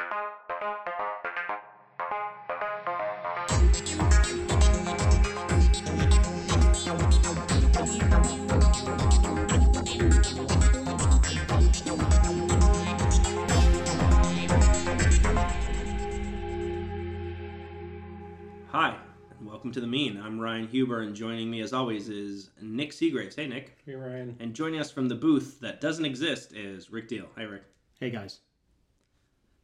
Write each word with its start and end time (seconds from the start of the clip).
Hi, 0.00 0.06
and 19.38 19.46
welcome 19.46 19.70
to 19.72 19.80
The 19.80 19.86
Mean. 19.86 20.16
I'm 20.16 20.40
Ryan 20.40 20.66
Huber, 20.66 21.02
and 21.02 21.14
joining 21.14 21.50
me 21.50 21.60
as 21.60 21.74
always 21.74 22.08
is 22.08 22.48
Nic 22.62 22.94
Seagraves. 22.94 23.36
Hey, 23.36 23.46
Nic. 23.46 23.76
Hey 23.84 23.96
Ryan. 23.96 24.36
And 24.40 24.54
joining 24.54 24.80
us 24.80 24.90
from 24.90 25.08
the 25.08 25.14
booth 25.14 25.60
that 25.60 25.82
doesn't 25.82 26.06
exist 26.06 26.54
is 26.54 26.90
Rick 26.90 27.08
Deal. 27.08 27.26
Hi, 27.36 27.42
Rick. 27.42 27.64
Hey 27.98 28.08
guys. 28.08 28.40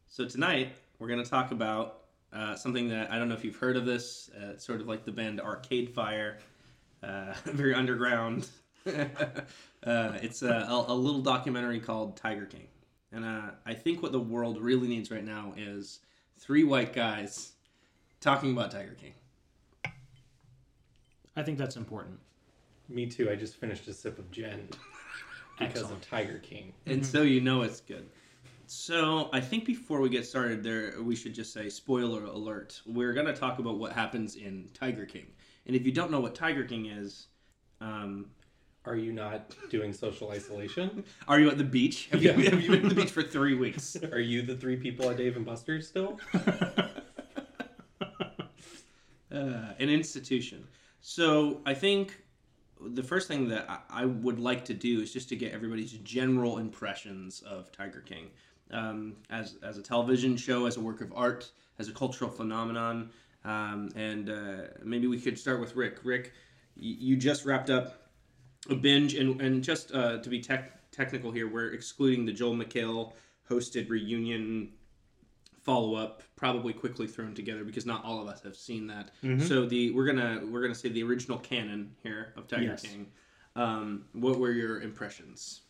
So 0.08 0.24
tonight 0.26 0.72
we're 0.98 1.08
going 1.08 1.22
to 1.22 1.28
talk 1.28 1.50
about 1.52 2.04
uh, 2.32 2.54
something 2.56 2.88
that 2.88 3.10
I 3.10 3.18
don't 3.18 3.28
know 3.28 3.34
if 3.34 3.44
you've 3.44 3.56
heard 3.56 3.76
of 3.76 3.84
this. 3.84 4.30
Uh, 4.30 4.56
sort 4.56 4.80
of 4.80 4.86
like 4.86 5.04
the 5.04 5.12
band 5.12 5.40
Arcade 5.40 5.90
Fire, 5.94 6.38
uh, 7.02 7.34
very 7.44 7.74
underground. 7.74 8.48
uh, 8.86 10.12
it's 10.22 10.42
a, 10.42 10.66
a, 10.68 10.84
a 10.88 10.94
little 10.94 11.20
documentary 11.20 11.80
called 11.80 12.16
Tiger 12.16 12.46
King, 12.46 12.68
and 13.12 13.24
uh, 13.24 13.50
I 13.64 13.74
think 13.74 14.02
what 14.02 14.12
the 14.12 14.20
world 14.20 14.60
really 14.60 14.88
needs 14.88 15.10
right 15.10 15.24
now 15.24 15.52
is 15.56 16.00
three 16.38 16.64
white 16.64 16.92
guys 16.92 17.52
talking 18.20 18.52
about 18.52 18.70
Tiger 18.70 18.94
King. 19.00 19.12
I 21.36 21.42
think 21.42 21.58
that's 21.58 21.76
important. 21.76 22.18
Me 22.88 23.06
too. 23.06 23.28
I 23.30 23.34
just 23.34 23.56
finished 23.56 23.88
a 23.88 23.92
sip 23.92 24.18
of 24.18 24.30
gin 24.30 24.68
because 25.58 25.82
Excellent. 25.82 26.04
of 26.04 26.08
Tiger 26.08 26.38
King. 26.38 26.72
and 26.86 27.04
so 27.04 27.22
you 27.22 27.40
know 27.40 27.62
it's 27.62 27.80
good. 27.80 28.06
So 28.66 29.28
I 29.32 29.40
think 29.40 29.64
before 29.64 30.00
we 30.00 30.08
get 30.08 30.26
started, 30.26 30.62
there 30.62 31.00
we 31.00 31.14
should 31.14 31.34
just 31.34 31.52
say 31.52 31.68
spoiler 31.68 32.24
alert. 32.24 32.80
We're 32.84 33.12
gonna 33.12 33.34
talk 33.34 33.58
about 33.60 33.78
what 33.78 33.92
happens 33.92 34.34
in 34.34 34.68
Tiger 34.74 35.06
King, 35.06 35.26
and 35.66 35.76
if 35.76 35.86
you 35.86 35.92
don't 35.92 36.10
know 36.10 36.20
what 36.20 36.34
Tiger 36.34 36.64
King 36.64 36.86
is, 36.86 37.28
um, 37.80 38.26
Are 38.84 38.96
you 38.96 39.12
not 39.12 39.54
doing 39.68 39.92
social 39.92 40.30
isolation? 40.30 41.04
are 41.28 41.40
you 41.40 41.50
at 41.50 41.58
the 41.58 41.64
beach? 41.64 42.08
Have, 42.12 42.22
you, 42.22 42.32
have 42.32 42.60
you 42.60 42.70
been 42.70 42.84
at 42.84 42.88
the 42.88 42.94
beach 42.94 43.10
for 43.10 43.22
three 43.22 43.54
weeks? 43.54 43.96
Are 44.12 44.20
you 44.20 44.42
the 44.42 44.56
three 44.56 44.76
people 44.76 45.10
at 45.10 45.16
Dave 45.16 45.36
and 45.36 45.44
Buster's 45.44 45.88
still? 45.88 46.20
uh, 46.34 46.90
an 49.30 49.88
institution. 49.90 50.68
So 51.00 51.62
I 51.66 51.74
think 51.74 52.22
the 52.80 53.02
first 53.02 53.26
thing 53.26 53.48
that 53.48 53.68
I, 53.68 54.02
I 54.02 54.04
would 54.04 54.38
like 54.38 54.64
to 54.66 54.74
do 54.74 55.00
is 55.00 55.12
just 55.12 55.28
to 55.30 55.36
get 55.36 55.52
everybody's 55.52 55.92
general 55.92 56.58
impressions 56.58 57.42
of 57.42 57.72
Tiger 57.72 58.00
King 58.00 58.30
um, 58.70 59.14
as 59.30 59.56
as 59.62 59.78
a 59.78 59.82
television 59.82 60.36
show, 60.36 60.66
as 60.66 60.76
a 60.76 60.80
work 60.80 61.00
of 61.00 61.12
art, 61.14 61.50
as 61.78 61.88
a 61.88 61.92
cultural 61.92 62.30
phenomenon, 62.30 63.10
um, 63.44 63.90
and 63.96 64.30
uh, 64.30 64.56
maybe 64.84 65.06
we 65.06 65.20
could 65.20 65.38
start 65.38 65.60
with 65.60 65.76
Rick. 65.76 65.98
Rick, 66.04 66.32
y- 66.76 66.96
you 66.98 67.16
just 67.16 67.44
wrapped 67.44 67.70
up 67.70 68.08
a 68.70 68.74
binge, 68.74 69.14
and 69.14 69.40
and 69.40 69.62
just 69.62 69.92
uh, 69.92 70.18
to 70.18 70.28
be 70.28 70.40
tech 70.40 70.90
technical 70.90 71.30
here, 71.30 71.48
we're 71.48 71.72
excluding 71.72 72.24
the 72.26 72.32
Joel 72.32 72.54
McHale 72.56 73.12
hosted 73.50 73.88
reunion 73.90 74.72
follow 75.62 75.94
up, 75.96 76.22
probably 76.36 76.72
quickly 76.72 77.06
thrown 77.08 77.34
together 77.34 77.64
because 77.64 77.84
not 77.86 78.04
all 78.04 78.22
of 78.22 78.28
us 78.28 78.40
have 78.42 78.54
seen 78.56 78.86
that. 78.86 79.10
So 79.46 79.66
the 79.66 79.90
we're 79.92 80.06
gonna 80.06 80.42
we're 80.48 80.62
gonna 80.62 80.74
say 80.74 80.88
the 80.88 81.02
original 81.02 81.38
canon 81.38 81.94
here 82.02 82.32
of 82.36 82.46
Tiger 82.48 82.62
Yes. 82.62 82.82
King. 82.82 83.06
Um, 83.56 84.04
what 84.12 84.38
were 84.38 84.52
your 84.52 84.80
impressions? 84.82 85.62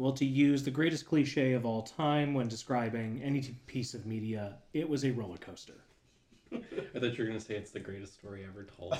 Well, 0.00 0.12
to 0.12 0.24
use 0.24 0.62
the 0.62 0.70
greatest 0.70 1.04
cliche 1.04 1.52
of 1.52 1.66
all 1.66 1.82
time 1.82 2.32
when 2.32 2.48
describing 2.48 3.20
any 3.22 3.42
piece 3.66 3.92
of 3.92 4.06
media, 4.06 4.54
it 4.72 4.88
was 4.88 5.04
a 5.04 5.10
roller 5.10 5.36
coaster. 5.36 5.74
I 6.54 6.58
thought 6.94 7.18
you 7.18 7.18
were 7.18 7.26
going 7.26 7.38
to 7.38 7.40
say 7.40 7.56
it's 7.56 7.70
the 7.70 7.80
greatest 7.80 8.14
story 8.14 8.46
ever 8.48 8.64
told. 8.64 8.96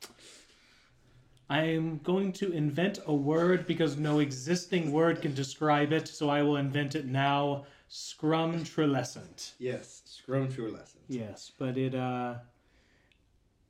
I 1.50 1.60
am 1.64 1.98
going 1.98 2.32
to 2.32 2.52
invent 2.52 3.00
a 3.06 3.12
word 3.12 3.66
because 3.66 3.98
no 3.98 4.20
existing 4.20 4.92
word 4.92 5.20
can 5.20 5.34
describe 5.34 5.92
it, 5.92 6.08
so 6.08 6.30
I 6.30 6.40
will 6.40 6.56
invent 6.56 6.94
it 6.94 7.04
now. 7.04 7.66
Scrumtrulescent. 7.90 9.52
Yes, 9.58 10.00
Scrum 10.06 10.50
True 10.50 10.74
Yes, 11.06 11.52
but 11.58 11.76
it 11.76 11.94
uh 11.94 12.36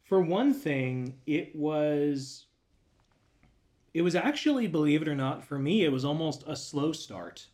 for 0.04 0.20
one 0.20 0.54
thing, 0.54 1.18
it 1.26 1.56
was 1.56 2.45
it 3.96 4.02
was 4.02 4.14
actually, 4.14 4.66
believe 4.66 5.00
it 5.00 5.08
or 5.08 5.14
not, 5.14 5.42
for 5.42 5.58
me, 5.58 5.82
it 5.82 5.90
was 5.90 6.04
almost 6.04 6.44
a 6.46 6.54
slow 6.54 6.92
start. 6.92 7.46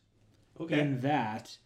Okay. 0.61 0.81
In 0.81 0.99
that 0.99 1.57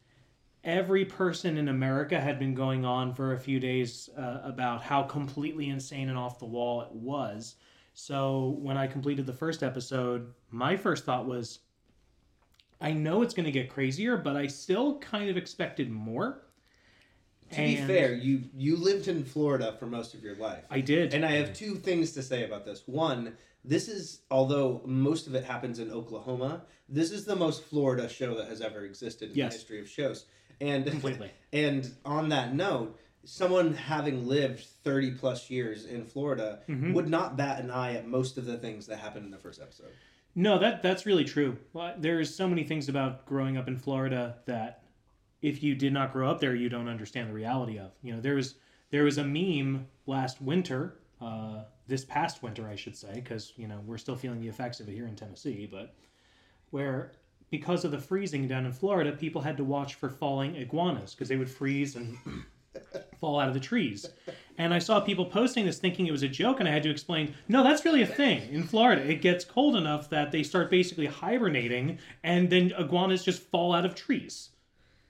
every 0.65 1.07
person 1.07 1.57
in 1.57 1.69
America 1.69 2.21
had 2.21 2.39
been 2.39 2.55
going 2.55 2.85
on 2.85 3.15
for 3.15 3.33
a 3.33 3.41
few 3.41 3.59
days 3.59 4.11
uh, 4.19 4.41
about 4.45 4.83
how 4.83 5.03
completely 5.03 5.71
insane 5.71 6.11
and 6.11 6.19
off 6.19 6.39
the 6.39 6.45
wall 6.45 6.83
it 6.83 6.93
was. 6.93 7.55
So 7.95 8.59
when 8.61 8.77
I 8.77 8.87
completed 8.87 9.25
the 9.25 9.33
first 9.33 9.63
episode, 9.63 10.35
my 10.51 10.77
first 10.77 11.07
thought 11.07 11.25
was 11.25 11.61
I 12.79 12.93
know 12.93 13.23
it's 13.23 13.33
going 13.33 13.47
to 13.47 13.53
get 13.53 13.71
crazier, 13.71 14.19
but 14.19 14.37
I 14.37 14.47
still 14.47 14.99
kind 14.99 15.31
of 15.31 15.39
expected 15.39 15.91
more. 15.91 16.43
To 17.53 17.57
be 17.63 17.77
fair, 17.77 18.15
you 18.15 18.43
you 18.57 18.77
lived 18.77 19.09
in 19.09 19.25
Florida 19.25 19.75
for 19.79 19.87
most 19.87 20.15
of 20.15 20.23
your 20.23 20.37
life. 20.37 20.65
I 20.71 20.81
did. 20.81 21.15
and 21.15 21.25
I 21.25 21.33
have 21.33 21.55
two 21.55 21.75
things 21.77 22.13
to 22.13 22.23
say 22.23 22.45
about 22.45 22.65
this. 22.65 22.83
One, 22.87 23.37
this 23.65 23.89
is 23.89 24.21
although 24.31 24.83
most 24.85 25.27
of 25.27 25.35
it 25.35 25.45
happens 25.45 25.79
in 25.79 25.91
Oklahoma, 25.91 26.63
this 26.89 27.11
is 27.11 27.25
the 27.25 27.37
most 27.37 27.65
Florida 27.65 28.09
show 28.09 28.35
that 28.37 28.49
has 28.49 28.61
ever 28.61 28.85
existed 28.85 29.31
in 29.31 29.37
Yes. 29.37 29.53
the 29.53 29.59
history 29.59 29.81
of 29.81 29.89
shows. 29.89 30.27
And 30.61 30.87
Completely. 30.87 31.31
And 31.53 31.91
on 32.05 32.29
that 32.31 32.55
note, 32.55 32.99
someone 33.25 33.75
having 33.75 34.27
lived 34.27 34.61
30 34.85 35.13
plus 35.13 35.51
years 35.51 35.85
in 35.85 36.05
Florida 36.05 36.61
Mhm. 36.69 36.95
would 36.95 37.09
not 37.09 37.37
bat 37.37 37.61
an 37.63 37.71
eye 37.71 37.95
at 37.95 38.07
most 38.07 38.39
of 38.39 38.45
the 38.45 38.57
things 38.57 38.87
that 38.87 38.99
happened 38.99 39.25
in 39.25 39.31
the 39.31 39.39
first 39.39 39.61
episode. 39.61 39.91
No, 40.35 40.59
that 40.59 40.83
that's 40.83 41.07
really 41.07 41.25
true. 41.25 41.57
Well, 41.73 41.95
There's 41.99 42.35
so 42.35 42.47
many 42.49 42.63
things 42.65 42.89
about 42.89 43.25
growing 43.27 43.57
up 43.57 43.69
in 43.69 43.77
Florida 43.79 44.37
that 44.47 44.83
if 45.43 45.63
you 45.63 45.75
did 45.75 45.93
not 45.93 46.13
grow 46.13 46.31
up 46.31 46.41
there, 46.41 46.55
you 46.55 46.69
don't 46.69 46.89
understand 46.89 47.29
the 47.29 47.35
reality 47.35 47.79
of. 47.79 47.93
You 48.03 48.15
know, 48.15 48.21
there 48.21 48.35
was 48.35 48.57
there 48.91 49.05
was 49.05 49.19
a 49.19 49.25
meme 49.25 49.87
last 50.07 50.41
winter, 50.41 50.99
uh, 51.21 51.65
this 51.89 52.05
past 52.05 52.43
winter, 52.43 52.69
I 52.69 52.77
should 52.77 52.97
say, 52.97 53.15
because 53.15 53.53
you 53.57 53.69
know 53.69 53.81
we're 53.87 53.99
still 53.99 54.17
feeling 54.17 54.41
the 54.41 54.49
effects 54.49 54.81
of 54.81 54.89
it 54.89 54.93
here 54.93 55.07
in 55.07 55.17
Tennessee, 55.17 55.69
but 55.71 55.95
where 56.71 57.13
because 57.51 57.85
of 57.85 57.91
the 57.91 57.99
freezing 57.99 58.49
down 58.49 58.67
in 58.67 58.73
Florida, 58.73 59.13
people 59.13 59.41
had 59.41 59.57
to 59.57 59.65
watch 59.65 59.95
for 59.95 60.11
falling 60.11 60.57
iguanas 60.57 61.15
because 61.15 61.29
they 61.29 61.37
would 61.37 61.51
freeze 61.51 61.95
and 61.95 62.19
fall 63.21 63.39
out 63.39 63.49
of 63.49 63.55
the 63.55 63.61
trees. 63.61 64.07
And 64.59 64.75
I 64.75 64.79
saw 64.79 65.01
people 65.01 65.27
posting 65.27 65.65
this 65.65 65.79
thinking 65.79 66.07
it 66.07 66.13
was 66.13 66.23
a 66.23 66.29
joke, 66.29 66.61
and 66.61 66.69
I 66.69 66.73
had 66.73 66.83
to 66.85 66.91
explain, 66.91 67.35
no, 67.47 67.63
that's 67.63 67.85
really 67.85 68.03
a 68.03 68.07
thing. 68.07 68.53
In 68.53 68.65
Florida, 68.65 69.09
it 69.09 69.21
gets 69.21 69.45
cold 69.45 69.77
enough 69.77 70.11
that 70.11 70.33
they 70.33 70.43
start 70.43 70.71
basically 70.71 71.07
hibernating, 71.07 71.99
and 72.25 72.51
then 72.51 72.73
iguanas 72.77 73.25
just 73.25 73.43
fall 73.43 73.73
out 73.75 73.85
of 73.85 73.95
trees. 73.95 74.51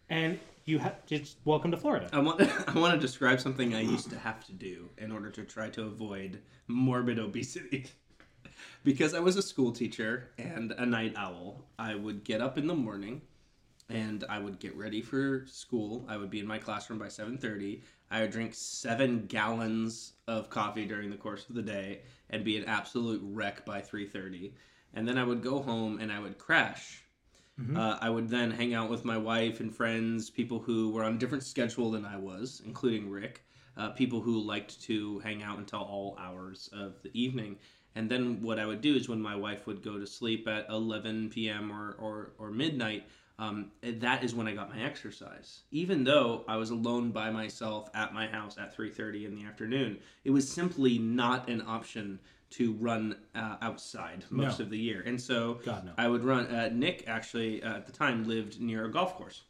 And 0.08 0.38
you 0.64 0.78
have 0.78 1.04
just 1.06 1.38
welcome 1.44 1.72
to 1.72 1.76
Florida. 1.76 2.08
I 2.12 2.20
want 2.20 2.40
I 2.68 2.78
want 2.78 2.94
to 2.94 3.00
describe 3.00 3.40
something 3.40 3.74
I 3.74 3.80
used 3.80 4.08
to 4.10 4.18
have 4.18 4.44
to 4.46 4.52
do 4.52 4.88
in 4.98 5.10
order 5.10 5.30
to 5.30 5.42
try 5.42 5.68
to 5.70 5.82
avoid 5.82 6.42
morbid 6.68 7.18
obesity. 7.18 7.86
because 8.84 9.14
I 9.14 9.20
was 9.20 9.36
a 9.36 9.42
school 9.42 9.72
teacher 9.72 10.30
and 10.38 10.72
a 10.72 10.86
night 10.86 11.14
owl, 11.16 11.64
I 11.78 11.96
would 11.96 12.22
get 12.22 12.40
up 12.40 12.56
in 12.56 12.68
the 12.68 12.74
morning 12.74 13.20
and 13.88 14.24
I 14.28 14.38
would 14.38 14.60
get 14.60 14.76
ready 14.76 15.02
for 15.02 15.44
school. 15.46 16.04
I 16.08 16.16
would 16.16 16.30
be 16.30 16.40
in 16.40 16.46
my 16.46 16.58
classroom 16.58 17.00
by 17.00 17.08
7:30. 17.08 17.82
I 18.08 18.20
would 18.20 18.30
drink 18.30 18.54
7 18.54 19.26
gallons 19.26 20.12
of 20.28 20.50
coffee 20.50 20.86
during 20.86 21.10
the 21.10 21.16
course 21.16 21.48
of 21.48 21.56
the 21.56 21.62
day 21.62 22.02
and 22.30 22.44
be 22.44 22.56
an 22.58 22.64
absolute 22.66 23.20
wreck 23.24 23.66
by 23.66 23.80
3:30. 23.80 24.52
And 24.94 25.08
then 25.08 25.18
I 25.18 25.24
would 25.24 25.42
go 25.42 25.60
home 25.60 25.98
and 26.00 26.12
I 26.12 26.20
would 26.20 26.38
crash 26.38 27.02
uh, 27.74 27.98
I 28.00 28.10
would 28.10 28.28
then 28.28 28.50
hang 28.50 28.74
out 28.74 28.90
with 28.90 29.04
my 29.04 29.16
wife 29.16 29.60
and 29.60 29.74
friends, 29.74 30.28
people 30.28 30.58
who 30.58 30.90
were 30.90 31.04
on 31.04 31.14
a 31.14 31.18
different 31.18 31.44
schedule 31.44 31.90
than 31.90 32.04
I 32.04 32.16
was, 32.16 32.60
including 32.64 33.10
Rick, 33.10 33.42
uh, 33.76 33.90
people 33.90 34.20
who 34.20 34.38
liked 34.40 34.82
to 34.82 35.18
hang 35.20 35.42
out 35.42 35.58
until 35.58 35.80
all 35.80 36.16
hours 36.20 36.68
of 36.72 37.02
the 37.02 37.10
evening. 37.18 37.56
And 37.94 38.10
then 38.10 38.42
what 38.42 38.58
I 38.58 38.66
would 38.66 38.82
do 38.82 38.94
is 38.94 39.08
when 39.08 39.22
my 39.22 39.34
wife 39.34 39.66
would 39.66 39.82
go 39.82 39.98
to 39.98 40.06
sleep 40.06 40.46
at 40.46 40.66
11 40.68 41.30
p.m. 41.30 41.72
or, 41.72 41.96
or, 41.98 42.32
or 42.38 42.50
midnight, 42.50 43.04
um, 43.38 43.70
that 43.82 44.22
is 44.22 44.34
when 44.34 44.46
I 44.46 44.54
got 44.54 44.74
my 44.74 44.82
exercise. 44.82 45.62
Even 45.70 46.04
though 46.04 46.44
I 46.48 46.56
was 46.56 46.70
alone 46.70 47.10
by 47.10 47.30
myself 47.30 47.88
at 47.94 48.14
my 48.14 48.26
house 48.26 48.56
at 48.58 48.76
3:30 48.76 49.26
in 49.26 49.34
the 49.34 49.44
afternoon, 49.44 49.98
it 50.24 50.30
was 50.30 50.50
simply 50.50 50.98
not 50.98 51.48
an 51.48 51.62
option 51.66 52.18
to 52.56 52.72
run 52.74 53.16
uh, 53.34 53.56
outside 53.62 54.24
most 54.30 54.58
No. 54.58 54.64
of 54.64 54.70
the 54.70 54.78
year. 54.78 55.02
And 55.06 55.20
so 55.20 55.60
God, 55.64 55.84
no. 55.86 55.92
I 55.98 56.08
would 56.08 56.24
run. 56.24 56.46
Uh, 56.46 56.70
Nic 56.72 57.04
actually 57.06 57.62
uh, 57.62 57.76
at 57.76 57.86
the 57.86 57.92
time 57.92 58.24
lived 58.26 58.60
near 58.60 58.84
a 58.86 58.90
golf 58.90 59.14
course, 59.14 59.42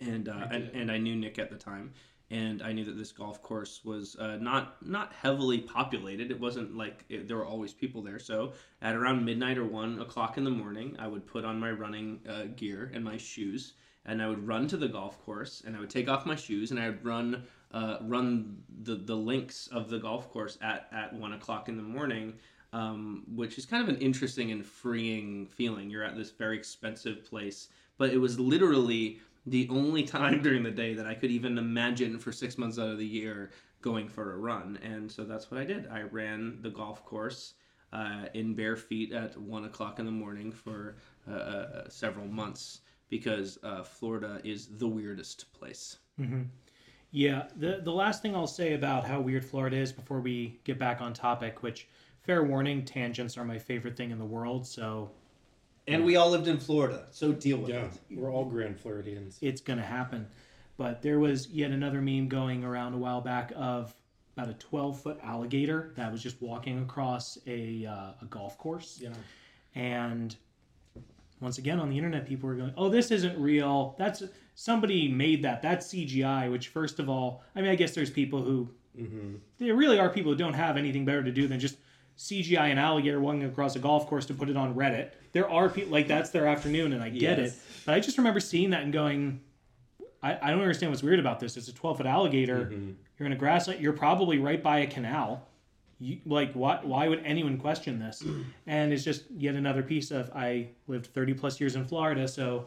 and 0.00 0.28
uh, 0.28 0.46
and, 0.50 0.70
and 0.74 0.90
I 0.90 0.98
knew 0.98 1.16
Nic 1.16 1.38
at 1.38 1.50
the 1.50 1.56
time, 1.56 1.92
and 2.30 2.62
I 2.62 2.72
knew 2.72 2.84
that 2.84 2.96
this 2.96 3.12
golf 3.12 3.42
course 3.42 3.84
was 3.84 4.16
uh, 4.16 4.36
not 4.40 4.84
not 4.86 5.12
heavily 5.12 5.58
populated. 5.60 6.30
It 6.30 6.40
wasn't 6.40 6.76
like 6.76 7.04
it, 7.08 7.28
there 7.28 7.36
were 7.36 7.46
always 7.46 7.72
people 7.72 8.02
there. 8.02 8.18
So 8.18 8.52
at 8.80 8.94
around 8.94 9.24
midnight 9.24 9.58
or 9.58 9.66
one 9.66 10.00
o'clock 10.00 10.38
in 10.38 10.44
the 10.44 10.50
morning, 10.50 10.96
I 10.98 11.06
would 11.08 11.26
put 11.26 11.44
on 11.44 11.58
my 11.60 11.70
running 11.72 12.20
uh, 12.28 12.44
gear 12.56 12.90
and 12.94 13.04
my 13.04 13.18
shoes, 13.18 13.74
and 14.06 14.22
I 14.22 14.28
would 14.28 14.46
run 14.46 14.66
to 14.68 14.76
the 14.78 14.88
golf 14.88 15.22
course, 15.24 15.62
and 15.66 15.76
I 15.76 15.80
would 15.80 15.90
take 15.90 16.08
off 16.08 16.24
my 16.26 16.36
shoes, 16.36 16.70
and 16.70 16.80
I 16.80 16.88
would 16.90 17.04
run 17.04 17.44
uh, 17.74 17.98
run 18.02 18.56
the 18.82 18.94
the 18.94 19.16
links 19.16 19.66
of 19.66 19.90
the 19.90 19.98
golf 19.98 20.30
course 20.30 20.56
at 20.62 20.88
at 20.92 21.12
one 21.12 21.32
o'clock 21.34 21.68
in 21.68 21.76
the 21.76 21.82
morning. 21.82 22.34
Um, 22.72 23.22
which 23.32 23.56
is 23.56 23.66
kind 23.66 23.84
of 23.84 23.88
an 23.88 24.02
interesting 24.02 24.50
and 24.50 24.66
freeing 24.66 25.46
feeling. 25.46 25.90
You're 25.90 26.02
at 26.02 26.16
this 26.16 26.32
very 26.32 26.56
expensive 26.56 27.24
place, 27.24 27.68
but 27.98 28.10
it 28.10 28.18
was 28.18 28.40
literally 28.40 29.20
the 29.46 29.68
only 29.70 30.02
time 30.02 30.42
during 30.42 30.64
the 30.64 30.72
day 30.72 30.92
that 30.94 31.06
I 31.06 31.14
could 31.14 31.30
even 31.30 31.56
imagine 31.56 32.18
for 32.18 32.32
six 32.32 32.58
months 32.58 32.76
out 32.76 32.88
of 32.88 32.98
the 32.98 33.06
year 33.06 33.52
going 33.80 34.08
for 34.08 34.32
a 34.32 34.38
run. 34.38 34.78
And 34.82 35.08
so 35.08 35.22
that's 35.22 35.52
what 35.52 35.60
I 35.60 35.64
did. 35.64 35.86
I 35.86 36.02
ran 36.02 36.58
the 36.62 36.70
golf 36.70 37.04
course 37.04 37.54
uh, 37.92 38.24
in 38.34 38.54
bare 38.54 38.76
feet 38.76 39.12
at 39.12 39.36
one 39.36 39.66
o'clock 39.66 39.98
in 39.98 40.04
the 40.04 40.10
morning 40.10 40.50
for 40.50 40.96
uh, 41.30 41.34
uh, 41.34 41.88
several 41.88 42.26
months 42.26 42.80
because 43.08 43.58
uh, 43.62 43.84
Florida 43.84 44.40
is 44.42 44.66
the 44.78 44.88
weirdest 44.88 45.52
place. 45.52 45.98
Yeah, 47.16 47.44
the 47.54 47.80
the 47.80 47.92
last 47.92 48.22
thing 48.22 48.34
I'll 48.34 48.48
say 48.48 48.74
about 48.74 49.06
how 49.06 49.20
weird 49.20 49.44
Florida 49.44 49.76
is 49.76 49.92
before 49.92 50.18
we 50.20 50.58
get 50.64 50.80
back 50.80 51.00
on 51.00 51.12
topic, 51.12 51.62
which 51.62 51.86
fair 52.24 52.42
warning, 52.42 52.84
tangents 52.84 53.38
are 53.38 53.44
my 53.44 53.56
favorite 53.56 53.96
thing 53.96 54.10
in 54.10 54.18
the 54.18 54.24
world, 54.24 54.66
so 54.66 55.12
And 55.86 56.04
we 56.04 56.16
all 56.16 56.28
lived 56.28 56.48
in 56.48 56.58
Florida, 56.58 57.06
so 57.12 57.30
deal 57.32 57.58
with 57.58 57.68
Yeah, 57.70 57.84
it. 57.84 58.18
we're 58.18 58.32
all 58.32 58.44
Grand 58.44 58.80
Floridians. 58.80 59.38
it's 59.40 59.60
gonna 59.60 59.80
happen. 59.84 60.26
But 60.76 61.02
there 61.02 61.20
was 61.20 61.48
yet 61.50 61.70
another 61.70 62.02
meme 62.02 62.26
going 62.26 62.64
around 62.64 62.94
a 62.94 62.98
while 62.98 63.20
back 63.20 63.52
of 63.54 63.94
about 64.36 64.48
a 64.48 64.54
12 64.54 65.00
foot 65.00 65.20
alligator 65.22 65.92
that 65.94 66.10
was 66.10 66.20
just 66.20 66.42
walking 66.42 66.82
across 66.82 67.38
a 67.46 67.86
uh, 67.86 68.14
a 68.22 68.24
golf 68.28 68.58
course, 68.58 68.98
Yeah, 69.00 69.10
and 69.76 70.34
once 71.40 71.58
again 71.58 71.78
on 71.78 71.90
the 71.90 71.96
internet, 71.96 72.26
people 72.26 72.48
were 72.48 72.56
going, 72.56 72.74
"Oh, 72.76 72.88
this 72.88 73.12
isn't 73.12 73.38
real. 73.38 73.94
That's 73.98 74.24
somebody 74.54 75.08
made 75.08 75.42
that. 75.44 75.62
That's 75.62 75.86
CGI." 75.92 76.50
Which, 76.50 76.68
first 76.68 76.98
of 76.98 77.08
all, 77.08 77.42
I 77.54 77.60
mean, 77.60 77.70
I 77.70 77.74
guess 77.74 77.94
there's 77.94 78.10
people 78.10 78.42
who 78.42 78.70
hmm 78.96 79.34
there 79.58 79.74
really 79.74 79.98
are 79.98 80.08
people 80.10 80.32
who 80.32 80.38
don't 80.38 80.54
have 80.54 80.76
anything 80.76 81.04
better 81.04 81.22
to 81.22 81.30
do 81.32 81.46
than 81.46 81.58
just 81.60 81.76
CGI 82.18 82.70
an 82.70 82.78
alligator 82.78 83.20
walking 83.20 83.44
across 83.44 83.74
a 83.76 83.78
golf 83.78 84.06
course 84.06 84.26
to 84.26 84.34
put 84.34 84.48
it 84.48 84.56
on 84.56 84.74
Reddit. 84.74 85.10
There 85.32 85.48
are 85.50 85.68
people 85.68 85.92
like 85.92 86.06
that's 86.08 86.30
their 86.30 86.46
afternoon, 86.46 86.92
and 86.92 87.02
I 87.02 87.08
get 87.08 87.38
Yes. 87.38 87.52
it. 87.56 87.60
But 87.86 87.94
I 87.94 88.00
just 88.00 88.18
remember 88.18 88.40
seeing 88.40 88.70
that 88.70 88.82
and 88.82 88.92
going, 88.92 89.40
I, 90.22 90.38
I 90.40 90.50
don't 90.50 90.60
understand 90.60 90.90
what's 90.92 91.02
weird 91.02 91.18
about 91.20 91.40
this. 91.40 91.56
It's 91.56 91.68
a 91.68 91.74
12 91.74 91.98
foot 91.98 92.06
alligator. 92.06 92.72
You're 93.18 93.26
in 93.26 93.32
a 93.32 93.36
grassland. 93.36 93.80
You're 93.80 93.92
probably 93.92 94.38
right 94.38 94.62
by 94.62 94.78
a 94.80 94.86
canal. 94.86 95.46
You, 96.00 96.18
like, 96.26 96.52
why, 96.54 96.80
why 96.82 97.08
would 97.08 97.22
anyone 97.24 97.58
question 97.58 97.98
this? 97.98 98.24
And 98.66 98.92
it's 98.92 99.04
just 99.04 99.24
yet 99.36 99.54
another 99.56 99.82
piece 99.82 100.10
of 100.10 100.30
I 100.34 100.68
lived 100.86 101.06
30 101.06 101.34
plus 101.34 101.60
years 101.60 101.76
in 101.76 101.84
Florida, 101.84 102.26
so 102.26 102.66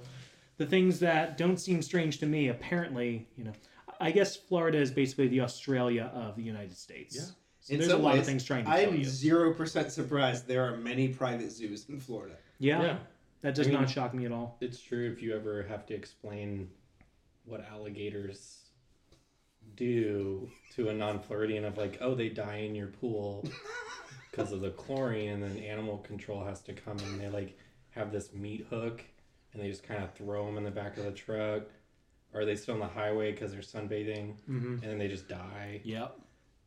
the 0.58 0.66
things 0.66 1.00
that 1.00 1.38
don't 1.38 1.58
seem 1.58 1.82
strange 1.82 2.18
to 2.20 2.26
me 2.26 2.50
apparently, 2.50 3.28
you 3.38 3.44
know, 3.44 3.54
I 4.00 4.12
guess 4.12 4.36
Florida 4.36 4.78
is 4.80 4.92
basically 4.92 5.28
the 5.28 5.42
Australia 5.42 6.12
of 6.14 6.36
the 6.36 6.44
United 6.44 6.78
States. 6.78 7.16
Yeah. 7.16 7.26
So 7.62 7.74
In 7.74 7.80
there's 7.80 7.92
a 7.92 7.98
lot 7.98 8.14
ways, 8.14 8.22
of 8.22 8.26
things 8.28 8.44
trying 8.44 8.64
to 8.66 8.72
i'm 8.72 9.04
zero 9.04 9.54
percent 9.54 9.92
surprised 9.92 10.48
there 10.48 10.64
are 10.66 10.78
many 10.78 11.10
private 11.10 11.52
zoos 11.52 11.90
in 11.90 12.00
Florida. 12.00 12.36
Yeah, 12.60 12.82
yeah. 12.82 12.98
that 13.42 13.56
does 13.56 13.68
I 13.68 13.72
mean- 13.72 13.82
not 13.82 13.90
shock 13.90 14.14
me 14.14 14.26
at 14.26 14.32
all. 14.32 14.58
It's 14.62 14.80
true 14.82 15.12
if 15.12 15.22
you 15.22 15.36
ever 15.36 15.64
have 15.64 15.86
to 15.88 15.94
explain 15.94 16.70
what 17.46 17.66
alligators 17.72 18.70
do 19.76 20.50
to 20.76 20.90
a 20.90 20.94
non-Floridian 20.94 21.66
of 21.66 21.78
like, 21.78 21.98
oh, 22.02 22.16
they 22.16 22.30
die 22.30 22.58
in 22.58 22.74
your 22.76 22.88
pool 22.88 23.48
because 24.32 24.52
of 24.52 24.62
the 24.62 24.72
chlorine, 24.72 25.30
and 25.30 25.44
then 25.44 25.58
animal 25.58 25.98
control 26.00 26.44
has 26.44 26.62
to 26.62 26.74
come 26.74 26.98
and 27.00 27.20
they 27.20 27.30
like 27.30 27.58
have 27.92 28.12
this 28.12 28.34
meat 28.34 28.66
hook, 28.70 29.04
and 29.58 29.66
they 29.66 29.70
just 29.70 29.84
kind 29.84 30.04
of 30.04 30.14
throw 30.14 30.46
them 30.46 30.58
in 30.58 30.64
the 30.64 30.72
back 30.72 30.98
of 30.98 31.04
the 31.06 31.12
truck, 31.12 31.64
or 32.34 32.46
they 32.46 32.56
sit 32.56 32.70
on 32.70 32.80
the 32.80 32.86
highway 32.88 33.32
because 33.32 33.52
they're 33.52 33.62
sunbathing, 33.62 34.36
Mm-hmm. 34.50 34.74
and 34.74 34.82
then 34.84 34.98
they 35.00 35.08
just 35.08 35.28
die, 35.28 35.82
Yep. 35.84 36.20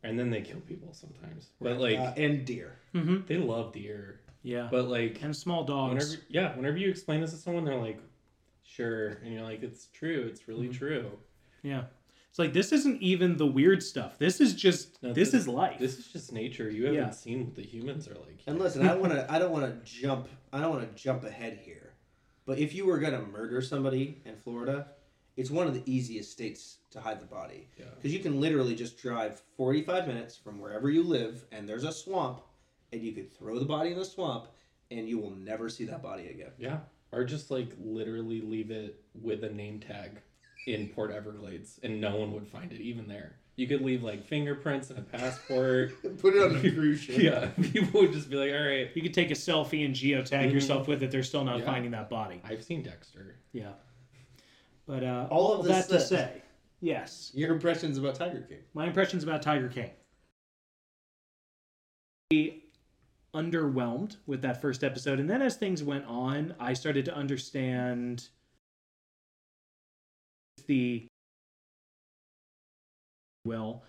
and 0.03 0.19
then 0.19 0.29
they 0.31 0.41
kill 0.41 0.61
people 0.61 0.93
sometimes. 0.93 1.51
But 1.61 1.79
like, 1.79 1.99
uh, 1.99 2.13
and 2.17 2.45
deer. 2.45 2.77
Mm-hmm. 2.95 3.27
they 3.27 3.37
love 3.37 3.73
deer, 3.73 4.21
Yeah. 4.43 4.69
but 4.71 4.89
like, 4.89 5.23
and 5.23 5.35
small 5.37 5.63
dogs. 5.65 5.95
whenever 6.11 6.23
yeah 6.29 6.57
whenever 6.57 6.77
you 6.79 6.89
explain 6.91 7.21
this 7.21 7.31
to 7.31 7.37
someone 7.37 7.65
they're 7.65 7.77
like 7.79 8.01
sure 8.65 9.21
and 9.25 9.33
you're 9.33 9.43
like 9.43 9.63
it's 9.63 9.87
true 9.87 10.27
it's 10.31 10.49
really 10.49 10.69
Mhm. 10.69 10.75
true 10.75 11.11
Yeah. 11.63 11.85
It's 12.31 12.39
like 12.39 12.53
this 12.53 12.73
isn't 12.73 13.03
even 13.03 13.37
the 13.37 13.47
weird 13.47 13.83
stuff. 13.83 14.17
This 14.19 14.41
is 14.41 14.55
just 14.55 15.03
No, 15.03 15.13
this 15.13 15.33
this- 15.33 15.43
is 15.43 15.49
life. 15.49 15.79
this 15.81 15.99
is 15.99 16.07
just 16.13 16.33
nature 16.33 16.71
you 16.71 16.85
haven't 16.87 17.01
Yeah. 17.01 17.11
seen 17.11 17.45
what 17.45 17.55
the 17.57 17.63
humans 17.63 18.07
are 18.09 18.15
like 18.15 18.41
And 18.47 18.59
listen, 18.59 18.87
I 18.87 18.95
want 19.03 19.13
to. 19.13 19.31
I 19.31 19.39
don't 19.41 19.51
want 19.53 19.67
to 19.67 19.85
jump. 20.01 20.29
I 20.53 20.61
don't 20.61 20.71
want 20.71 20.89
to 20.97 21.03
jump 21.03 21.25
ahead 21.25 21.59
here. 21.59 21.90
But 22.51 22.59
if 22.59 22.75
you 22.75 22.85
were 22.85 22.99
gonna 22.99 23.23
murder 23.23 23.63
somebody 23.63 24.21
in 24.25 24.35
Florida, 24.35 24.89
it's 25.37 25.53
one 25.53 25.69
of 25.69 25.73
the 25.73 25.85
easiest 25.87 26.33
states 26.33 26.79
to 26.91 27.01
hide 27.01 27.21
the 27.21 27.27
body. 27.27 27.69
Yeah. 27.79 27.85
Because 27.95 28.13
you 28.13 28.19
can 28.19 28.41
literally 28.41 28.75
just 28.75 28.99
drive 28.99 29.41
45 29.57 30.09
minutes 30.09 30.37
from 30.37 30.59
wherever 30.59 30.91
you 30.91 31.05
live, 31.05 31.45
and 31.53 31.69
there's 31.69 31.85
a 31.85 31.93
swamp, 31.93 32.41
and 32.93 33.03
you 33.03 33.13
could 33.13 33.33
throw 33.33 33.61
the 33.61 33.65
body 33.65 33.93
in 33.93 33.99
the 33.99 34.05
swamp, 34.05 34.49
and 34.91 35.09
you 35.09 35.17
will 35.17 35.31
never 35.31 35.69
see 35.69 35.85
that 35.85 36.03
body 36.03 36.27
again. 36.27 36.51
yeah. 36.59 36.79
Or 37.13 37.23
just 37.23 37.53
like 37.53 37.69
literally 37.79 38.41
leave 38.41 38.73
it 38.73 39.01
with 39.15 39.45
a 39.45 39.51
name 39.51 39.79
tag 39.79 40.21
in 40.67 40.89
port 40.89 41.13
everglades 41.13 41.79
and 41.85 42.01
no 42.01 42.17
one 42.17 42.33
would 42.33 42.49
find 42.49 42.73
it 42.73 42.81
even 42.81 43.07
there 43.07 43.37
you 43.61 43.67
could 43.69 43.83
leave 43.83 44.03
like 44.03 44.25
fingerprints 44.25 44.89
and 44.91 44.99
a 44.99 45.03
passport 45.03 45.93
Put 46.19 46.35
it 46.35 46.43
on 46.43 46.57
a 46.57 46.61
cruise 46.75 47.01
ship. 47.01 47.19
yeah 47.19 47.47
people 47.73 48.01
would 48.01 48.13
just 48.13 48.31
be 48.31 48.37
like 48.37 48.53
all 48.53 48.67
right 48.67 48.91
you 48.95 49.03
could 49.03 49.15
take 49.15 49.31
a 49.31 49.35
selfie 49.35 49.85
and 49.85 49.95
geotag 49.95 50.49
Mhm. 50.49 50.53
yourself 50.53 50.89
with 50.89 51.03
it. 51.03 51.11
They're 51.11 51.23
still 51.23 51.45
not 51.45 51.59
Yeah. 51.61 51.67
finding 51.67 51.91
that 51.93 52.09
body. 52.09 52.41
i've 52.45 52.65
seen 52.65 52.83
dexter 52.83 53.37
Yeah. 53.53 53.73
But 54.87 55.05
uh, 55.05 55.29
All 55.31 55.47
all, 55.47 55.53
of 55.55 55.61
of 55.61 55.67
this 55.67 55.87
that 55.87 55.99
to 55.99 56.01
say, 56.05 56.43
yes, 56.81 57.31
Your 57.35 57.53
impressions 57.53 57.97
about 57.99 58.17
Tiger 58.17 58.41
King? 58.49 58.59
my 58.75 58.87
impressions 58.87 59.23
about 59.23 59.41
Tiger 59.43 59.69
King. 59.69 59.91
We 62.31 62.65
Underwhelmed 63.33 64.17
with 64.27 64.43
that 64.43 64.61
first 64.61 64.83
episode, 64.83 65.21
and 65.21 65.31
then 65.31 65.41
as 65.43 65.55
things 65.57 65.85
went 65.85 66.05
on, 66.07 66.53
I 66.59 66.73
started 66.73 67.05
to 67.05 67.15
understand 67.15 68.29
the 70.67 71.07
well 73.45 73.83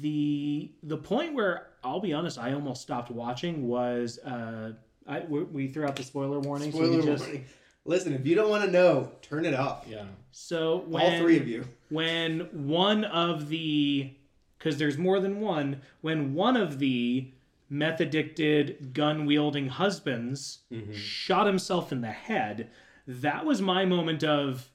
the 0.00 0.70
the 0.82 0.96
point 0.96 1.34
where 1.34 1.66
I'll 1.84 2.00
be 2.00 2.12
honest, 2.12 2.38
I 2.38 2.52
almost 2.54 2.80
stopped 2.82 3.10
watching 3.10 3.66
was 3.68 4.18
uh, 4.20 4.72
I 5.06 5.20
we, 5.28 5.42
we 5.42 5.68
threw 5.68 5.84
out 5.84 5.96
the 5.96 6.02
spoiler 6.02 6.38
warning. 6.40 6.72
so 6.72 6.78
we 6.78 6.86
Spoiler 6.86 7.02
just, 7.02 7.24
warning. 7.24 7.44
Listen, 7.84 8.12
if 8.14 8.24
you 8.24 8.36
don't 8.36 8.48
want 8.48 8.64
to 8.64 8.70
know, 8.70 9.10
turn 9.22 9.44
it 9.44 9.54
off. 9.54 9.84
yeah 9.88 10.04
So 10.30 10.84
when, 10.86 11.02
All 11.02 11.18
three 11.18 11.36
of 11.38 11.48
you. 11.48 11.64
when 11.90 12.40
one 12.52 13.04
of 13.04 13.48
the 13.48 14.12
because 14.58 14.78
there's 14.78 14.96
more 14.96 15.18
than 15.20 15.40
one 15.40 15.80
when 16.00 16.32
one 16.34 16.56
of 16.56 16.78
the 16.78 17.28
meth 17.68 18.00
addicted 18.00 18.94
gun 18.94 19.26
wielding 19.26 19.68
husbands 19.68 20.60
Mhm. 20.72 20.94
shot 20.94 21.46
himself 21.46 21.90
in 21.92 22.00
the 22.00 22.12
head 22.12 22.70
that 23.08 23.44
was 23.44 23.60
my 23.60 23.84
moment 23.84 24.22
of 24.22 24.70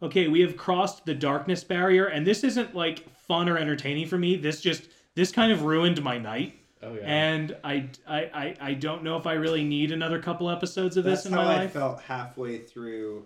okay 0.00 0.28
we 0.28 0.40
have 0.42 0.56
crossed 0.56 1.04
the 1.06 1.14
darkness 1.14 1.64
barrier 1.64 2.06
and 2.06 2.24
this 2.26 2.44
isn't 2.44 2.74
like 2.76 3.04
fun 3.32 3.48
or 3.48 3.56
entertaining 3.56 4.06
for 4.06 4.18
me 4.18 4.36
this 4.36 4.60
just 4.60 4.88
this 5.14 5.32
kind 5.32 5.50
of 5.52 5.62
ruined 5.62 6.02
my 6.02 6.18
night 6.18 6.54
oh 6.82 6.92
yeah 6.94 7.00
and 7.02 7.56
I, 7.64 7.88
I 8.06 8.20
i 8.34 8.56
i 8.60 8.74
don't 8.74 9.02
know 9.02 9.16
if 9.16 9.26
i 9.26 9.32
really 9.32 9.64
need 9.64 9.90
another 9.90 10.20
couple 10.20 10.50
episodes 10.50 10.98
of 10.98 11.04
this 11.04 11.22
That's 11.22 11.26
in 11.26 11.32
how 11.32 11.44
my 11.44 11.62
I 11.62 11.66
felt 11.66 12.02
halfway 12.02 12.58
through 12.58 13.24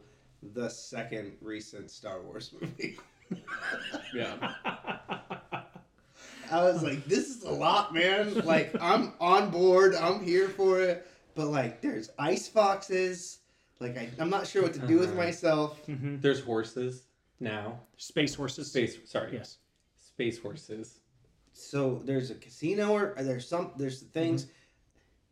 the 0.54 0.68
second 0.68 1.32
recent 1.40 1.90
Star 1.90 2.20
Wars 2.20 2.52
movie. 2.60 2.98
yeah 4.14 4.54
I 6.52 6.62
was 6.62 6.80
like, 6.84 7.04
this 7.06 7.28
is 7.28 7.42
a 7.42 7.50
lot, 7.50 7.92
man. 7.92 8.32
Like, 8.44 8.70
I'm 8.80 9.14
on 9.20 9.50
board. 9.50 9.96
I'm 9.96 10.22
here 10.22 10.48
for 10.48 10.80
it. 10.80 11.04
But, 11.34 11.46
like, 11.48 11.80
there's 11.80 12.10
ice 12.20 12.46
foxes. 12.46 13.38
Like, 13.80 13.98
I, 13.98 14.08
I'm 14.20 14.30
not 14.30 14.46
sure 14.46 14.62
what 14.62 14.72
to 14.74 14.86
do 14.86 15.00
with 15.00 15.08
Uh-huh. 15.08 15.18
myself. 15.24 15.84
Mhm. 15.88 16.22
there's 16.22 16.38
horses 16.40 17.02
now 17.40 17.80
space 17.96 18.34
horses 18.36 18.68
space 18.70 18.96
sorry 19.04 19.30
yes 19.34 19.58
space 20.16 20.38
horses 20.40 21.00
So, 21.52 22.00
there's 22.04 22.30
a 22.30 22.34
casino, 22.34 22.92
or 22.92 23.14
or 23.18 23.22
there's 23.22 23.46
some, 23.48 23.72
there's 23.76 24.00
things. 24.02 24.46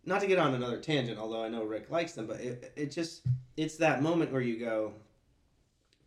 Not 0.06 0.20
to 0.20 0.26
get 0.26 0.38
on 0.38 0.54
another 0.54 0.76
tangent, 0.78 1.18
although 1.18 1.42
I 1.42 1.48
know 1.48 1.64
Rick 1.64 1.90
likes 1.90 2.12
them, 2.12 2.26
but 2.26 2.38
it, 2.40 2.72
it 2.76 2.90
just, 2.90 3.22
it's 3.56 3.76
that 3.78 4.02
moment 4.02 4.30
where 4.32 4.42
you 4.42 4.58
go, 4.58 4.92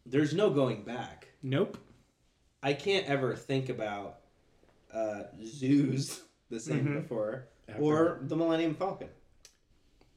there's 0.05 0.33
no 0.35 0.51
going 0.51 0.83
back. 0.83 1.27
nope 1.41 1.77
I 2.61 2.73
can't 2.73 3.05
ever 3.07 3.35
think 3.35 3.69
about 3.69 4.19
uh, 4.93 5.23
zoos 5.43 6.21
the 6.51 6.59
same 6.59 6.85
Mhm. 6.85 7.01
before, 7.01 7.47
After- 7.67 7.81
or 7.81 8.19
the 8.21 8.35
Millennium 8.35 8.75
Falcon. 8.75 9.09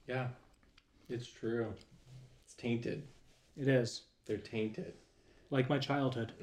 Yeah, 0.07 0.29
it's 1.09 1.27
true. 1.27 1.73
It's 2.45 2.55
tainted. 2.55 3.05
it 3.57 3.69
is 3.69 4.03
They're 4.27 4.37
tainted. 4.39 4.93
like 5.51 5.69
my 5.71 5.79
childhood. 5.79 6.33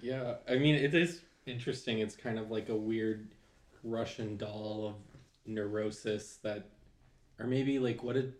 Yeah, 0.00 0.34
I 0.48 0.56
mean 0.56 0.74
it 0.74 0.94
is 0.94 1.22
interesting. 1.46 1.98
It's 1.98 2.16
kind 2.16 2.38
of 2.38 2.50
like 2.50 2.68
a 2.68 2.76
weird 2.76 3.28
Russian 3.82 4.36
doll 4.36 4.86
of 4.88 4.94
neurosis 5.46 6.36
that, 6.42 6.66
or 7.38 7.46
maybe 7.46 7.78
like 7.78 8.02
what 8.02 8.16
it, 8.16 8.32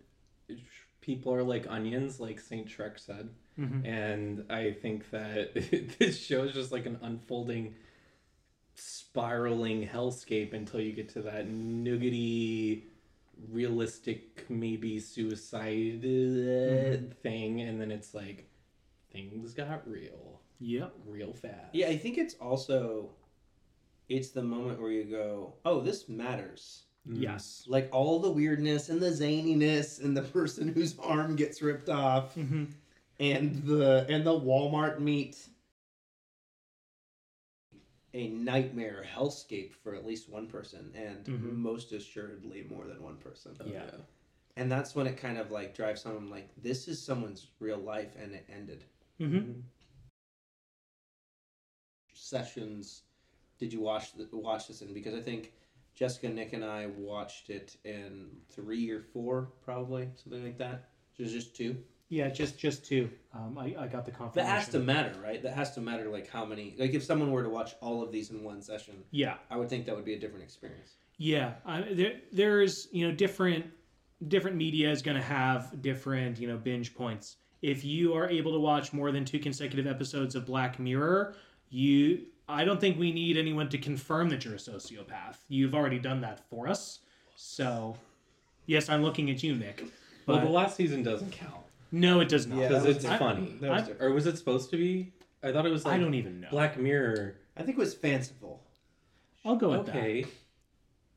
people 1.01 1.33
are 1.33 1.43
like 1.43 1.65
onions, 1.69 2.19
like 2.19 2.39
Saint 2.39 2.67
Shrek 2.67 2.99
said, 2.99 3.29
Mhm. 3.57 3.85
and 3.85 4.45
I 4.51 4.71
think 4.71 5.09
that 5.11 5.53
this 5.99 6.17
show 6.17 6.43
is 6.43 6.53
just 6.53 6.71
like 6.71 6.85
an 6.85 6.99
unfolding, 7.01 7.75
spiraling 8.75 9.87
hellscape 9.87 10.53
until 10.53 10.79
you 10.79 10.93
get 10.93 11.09
to 11.09 11.21
that 11.23 11.47
nuggety 11.47 12.85
realistic 13.49 14.45
maybe 14.49 14.99
suicide 14.99 16.03
uh, 16.05 16.97
thing, 17.21 17.61
and 17.61 17.79
then 17.81 17.91
it's 17.91 18.13
like 18.13 18.49
things 19.11 19.53
got 19.53 19.89
real 19.89 20.38
Yep. 20.59 20.93
real 21.05 21.33
fast. 21.33 21.73
Yeah, 21.73 21.87
I 21.87 21.97
think 21.97 22.17
it's 22.17 22.33
also 22.35 23.11
it's 24.09 24.31
the 24.31 24.43
moment 24.43 24.81
where 24.81 24.91
you 24.91 25.03
go, 25.05 25.53
"Oh, 25.65 25.81
this 25.81 26.09
matters." 26.09 26.85
Mm. 27.07 27.21
Yes. 27.23 27.63
Like 27.67 27.89
all 27.91 28.19
the 28.19 28.31
weirdness 28.31 28.89
and 28.89 29.01
the 29.01 29.11
zaniness 29.11 30.03
and 30.03 30.15
the 30.17 30.21
person 30.23 30.67
whose 30.67 30.97
arm 30.99 31.35
gets 31.35 31.61
ripped 31.61 31.89
off 31.89 32.33
hmm 32.35 32.65
and 33.19 33.63
the 33.65 34.05
and 34.09 34.25
the 34.25 34.31
Walmart 34.39 34.99
meet 34.99 35.49
a 38.13 38.27
nightmare 38.29 39.05
hellscape 39.15 39.73
for 39.73 39.93
at 39.95 40.05
least 40.05 40.29
one 40.29 40.47
person 40.47 40.91
and 40.95 41.25
Mhm. 41.25 41.55
most 41.55 41.91
assuredly 41.91 42.63
more 42.63 42.87
than 42.87 43.01
one 43.03 43.17
person. 43.17 43.55
Yeah. 43.65 43.89
And 44.55 44.71
that's 44.71 44.95
when 44.95 45.07
it 45.07 45.17
kind 45.17 45.37
of 45.37 45.51
like 45.51 45.73
drives 45.75 46.03
home 46.03 46.29
like 46.29 46.49
this 46.57 46.87
is 46.87 47.01
someone's 47.01 47.47
real 47.59 47.77
life 47.77 48.15
and 48.17 48.33
it 48.33 48.45
ended. 48.49 48.83
hmm 49.17 49.51
Sessions 52.29 53.03
did 53.57 53.73
you 53.73 53.81
watch 53.81 54.13
the, 54.13 54.27
watch 54.31 54.67
this 54.67 54.81
in 54.81 54.93
because 54.93 55.13
I 55.13 55.19
think 55.21 55.51
Jessica, 55.95 56.29
Nic, 56.29 56.53
and 56.53 56.63
I 56.63 56.87
watched 56.97 57.49
it 57.49 57.75
in 57.83 58.27
three 58.49 58.89
or 58.89 59.01
four, 59.01 59.49
probably 59.63 60.07
something 60.15 60.43
like 60.43 60.57
that. 60.59 60.89
So 61.17 61.25
just 61.25 61.55
two. 61.55 61.75
Yeah, 62.07 62.29
just 62.29 62.57
just 62.57 62.85
two. 62.85 63.09
Um, 63.33 63.57
I, 63.57 63.75
I 63.77 63.87
got 63.87 64.05
the 64.05 64.11
confirmation. 64.11 64.47
That 64.47 64.59
has 64.59 64.69
to 64.69 64.79
matter, 64.79 65.13
right? 65.21 65.43
That 65.43 65.53
has 65.53 65.75
to 65.75 65.81
matter. 65.81 66.09
Like 66.09 66.29
how 66.29 66.45
many? 66.45 66.75
Like 66.79 66.93
if 66.93 67.03
someone 67.03 67.31
were 67.31 67.43
to 67.43 67.49
watch 67.49 67.73
all 67.81 68.01
of 68.01 68.11
these 68.11 68.31
in 68.31 68.43
one 68.43 68.61
session, 68.61 68.95
Yeah, 69.11 69.35
I 69.51 69.57
would 69.57 69.69
think 69.69 69.85
that 69.85 69.95
would 69.95 70.05
be 70.05 70.13
a 70.15 70.19
different 70.19 70.43
experience. 70.43 70.93
yeah. 71.17 71.53
I, 71.65 71.81
there, 71.93 72.13
there's 72.31 72.87
you 72.91 73.07
know 73.07 73.13
different 73.13 73.65
different 74.27 74.57
media 74.57 74.91
is 74.91 75.01
going 75.01 75.17
to 75.17 75.23
have 75.23 75.81
different 75.81 76.39
you 76.39 76.47
know 76.47 76.57
binge 76.57 76.95
points. 76.95 77.35
If 77.61 77.83
you 77.83 78.13
are 78.15 78.27
able 78.29 78.53
to 78.53 78.59
watch 78.59 78.93
more 78.93 79.11
than 79.11 79.25
two 79.25 79.37
consecutive 79.39 79.85
episodes 79.85 80.33
of 80.33 80.45
Black 80.45 80.79
Mirror, 80.79 81.35
you 81.69 82.25
I 82.47 82.63
don't 82.65 82.81
think 82.81 82.97
we 82.97 83.11
need 83.11 83.37
anyone 83.37 83.69
to 83.69 83.77
confirm 83.77 84.29
that 84.29 84.43
you're 84.43 84.55
a 84.55 84.57
sociopath. 84.57 85.37
You've 85.49 85.75
already 85.75 85.99
done 85.99 86.21
that 86.21 86.49
for 86.49 86.67
us. 86.67 86.99
So, 87.35 87.95
yes, 88.65 88.89
I'm 88.89 89.03
looking 89.03 89.29
at 89.29 89.43
you, 89.43 89.53
Nic. 89.55 89.83
But 90.25 90.37
Well, 90.37 90.45
the 90.45 90.51
last 90.51 90.75
season 90.75 91.03
doesn't 91.03 91.31
count 91.31 91.53
no, 91.91 92.19
it 92.19 92.29
does 92.29 92.45
not. 92.47 92.59
Yeah, 92.59 92.67
because 92.69 92.83
that 92.83 92.87
was 92.87 92.95
it's 92.97 93.05
different. 93.05 93.37
funny. 93.37 93.57
That 93.61 93.71
was 93.71 93.89
I- 93.99 94.03
Or 94.05 94.11
was 94.13 94.25
it 94.27 94.37
supposed 94.37 94.69
to 94.71 94.77
be? 94.77 95.11
I 95.41 95.51
thought 95.51 95.65
it 95.65 95.71
was 95.71 95.85
like 95.85 95.95
I 95.95 95.99
don't 95.99 96.13
even 96.15 96.39
know. 96.41 96.49
Black 96.51 96.77
Mirror. 96.77 97.35
I 97.57 97.63
think 97.63 97.77
it 97.77 97.79
was 97.79 97.93
fanciful. 97.95 98.63
I'll 99.45 99.55
go 99.55 99.69
with 99.69 99.85
that. 99.87 99.95
Okay, 99.95 100.25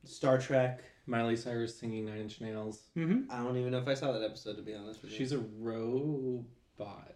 Star 0.04 0.38
Trek. 0.38 0.80
Miley 1.06 1.34
Cyrus 1.36 1.76
singing 1.76 2.04
Nine 2.06 2.18
Inch 2.20 2.40
Nails. 2.40 2.82
that. 2.94 3.02
hmm 3.02 3.22
I 3.28 3.38
don't 3.42 3.56
even 3.56 3.72
know 3.72 3.78
if 3.78 3.88
I 3.88 3.94
saw 3.94 4.12
that 4.12 4.22
episode 4.22 4.56
to 4.56 4.62
be 4.62 4.72
honest 4.74 5.02
with 5.02 5.10
you. 5.10 5.18
She's 5.18 5.32
a 5.32 5.38
robot. 5.38 7.14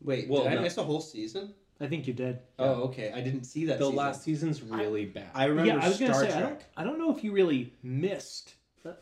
Wait, 0.00 0.28
Well, 0.28 0.44
did 0.44 0.52
I 0.52 0.54
no. 0.56 0.62
miss 0.62 0.76
a 0.78 0.82
whole 0.84 1.00
season? 1.00 1.54
I 1.84 1.88
think 1.88 2.06
you 2.06 2.14
did. 2.14 2.38
Oh, 2.58 2.84
okay. 2.84 3.12
I 3.14 3.20
didn't 3.20 3.44
see 3.44 3.66
that. 3.66 3.78
The 3.78 3.84
season. 3.84 3.96
last 3.96 4.22
season's 4.22 4.62
really 4.62 5.04
bad. 5.04 5.28
I 5.34 5.44
remember 5.44 5.72
yeah, 5.72 5.84
I 5.84 5.88
was 5.88 5.96
Star 5.96 6.08
gonna 6.08 6.20
say 6.20 6.26
Trek. 6.30 6.36
I 6.36 6.40
don't, 6.40 6.62
I 6.78 6.84
don't 6.84 6.98
know 6.98 7.14
if 7.14 7.22
you 7.22 7.32
really 7.32 7.72
missed 7.82 8.54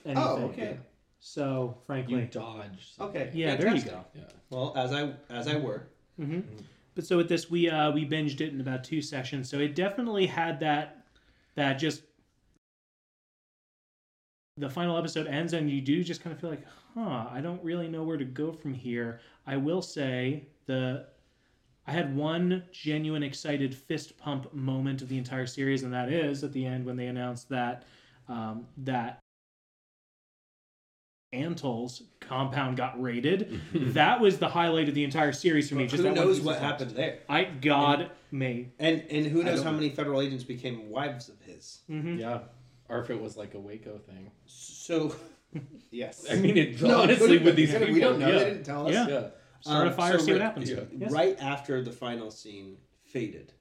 anything. 0.05 0.17
Oh, 0.17 0.51
okay. 0.53 0.79
So 1.21 1.79
frankly, 1.87 2.21
you 2.21 2.27
dodged. 2.27 2.95
something. 2.97 3.23
Okay. 3.23 3.31
yeah, 3.33 3.55
there 3.55 3.75
you 3.75 3.81
fantastic. 3.81 3.93
go. 3.93 4.05
Yeah. 4.15 4.25
Well, 4.51 4.73
as 4.77 4.93
I 4.93 5.13
as 5.31 5.47
I 5.47 5.57
were. 5.57 5.87
hmm 6.17 6.41
But 6.95 7.07
so 7.07 7.17
with 7.17 7.29
this, 7.29 7.49
we 7.49 7.71
uh, 7.71 7.93
we 7.93 8.05
binged 8.05 8.41
it 8.41 8.53
in 8.53 8.61
about 8.61 8.83
two 8.83 9.01
sessions. 9.01 9.49
So 9.49 9.59
it 9.59 9.75
definitely 9.75 10.27
had 10.27 10.59
that 10.61 11.07
that 11.55 11.75
just 11.75 12.03
the 14.59 14.69
final 14.69 14.99
episode 14.99 15.27
ends 15.27 15.55
and 15.55 15.71
you 15.71 15.81
do 15.81 16.05
just 16.05 16.23
kind 16.23 16.35
of 16.35 16.41
feel 16.41 16.51
like, 16.51 16.67
huh, 16.95 17.27
I 17.31 17.41
don't 17.41 17.63
really 17.65 17.89
know 17.89 18.03
where 18.03 18.19
to 18.19 18.25
go 18.25 18.53
from 18.53 18.75
here. 18.75 19.21
I 19.47 19.57
will 19.57 19.81
say 19.81 20.49
the 20.67 21.07
I 21.87 21.93
had 21.93 22.15
one 22.17 22.63
genuine 22.71 23.23
excited 23.23 23.75
fist 23.75 24.17
pump 24.17 24.53
moment 24.55 25.03
of 25.03 25.09
the 25.09 25.19
entire 25.19 25.47
series, 25.47 25.83
and 25.83 25.93
that 25.93 26.11
is 26.11 26.45
at 26.45 26.53
the 26.53 26.65
end 26.65 26.87
when 26.87 26.97
they 26.97 27.07
announced 27.07 27.49
that 27.49 27.85
um, 28.29 28.67
that 28.79 29.19
Antle's 31.33 32.03
compound 32.21 32.77
got 32.77 33.01
raided. 33.01 33.61
that 33.75 34.21
was 34.21 34.39
the 34.39 34.49
highlight 34.49 34.89
of 34.89 34.95
the 34.95 35.03
entire 35.03 35.33
series 35.33 35.69
for 35.69 35.77
me. 35.77 35.85
Just 35.87 35.97
who 35.97 36.03
that 36.03 36.17
one 36.17 36.27
knows 36.27 36.41
what 36.41 36.57
of 36.57 36.61
text. 36.63 36.81
happened 36.81 36.97
there? 36.97 37.19
I 37.29 37.45
God 37.45 38.11
may. 38.31 38.69
And 38.79 39.03
and 39.11 39.27
who 39.27 39.43
knows 39.43 39.63
how 39.63 39.71
know. 39.71 39.79
many 39.79 39.91
federal 39.91 40.21
agents 40.21 40.45
became 40.45 40.89
wives 40.91 41.29
of 41.29 41.41
his? 41.41 41.81
hmm 41.89 42.17
Yeah. 42.17 42.41
Or 42.89 43.01
if 43.01 43.11
it 43.11 43.21
was 43.21 43.37
like 43.37 43.55
a 43.55 43.59
Waco 43.59 43.99
thing. 43.99 44.31
So, 44.47 45.15
yes. 45.91 46.27
I 46.31 46.37
mean, 46.37 46.59
it 46.59 46.81
No, 46.83 47.03
honestly 47.03 47.39
with 47.39 47.57
these 47.57 47.73
people. 47.73 47.93
we 47.93 48.01
don't 48.01 48.19
know. 48.19 48.29
Yeah. 48.29 48.39
They 48.39 48.45
didn't 48.45 48.65
tell 48.65 48.87
us. 48.87 48.93
Yeah. 48.93 49.09
yeah. 49.09 49.29
Start 49.63 49.87
a 49.87 49.91
Um, 49.91 49.97
fire, 49.97 50.19
so 50.19 50.25
see 50.27 50.33
what 50.33 50.41
happens. 50.41 50.71
yeah. 50.71 50.81
Yes. 50.97 51.11
Right 51.11 51.41
after 51.41 51.83
the 51.83 51.93
final 51.93 52.31
scene 52.31 52.77
faded, 53.05 53.53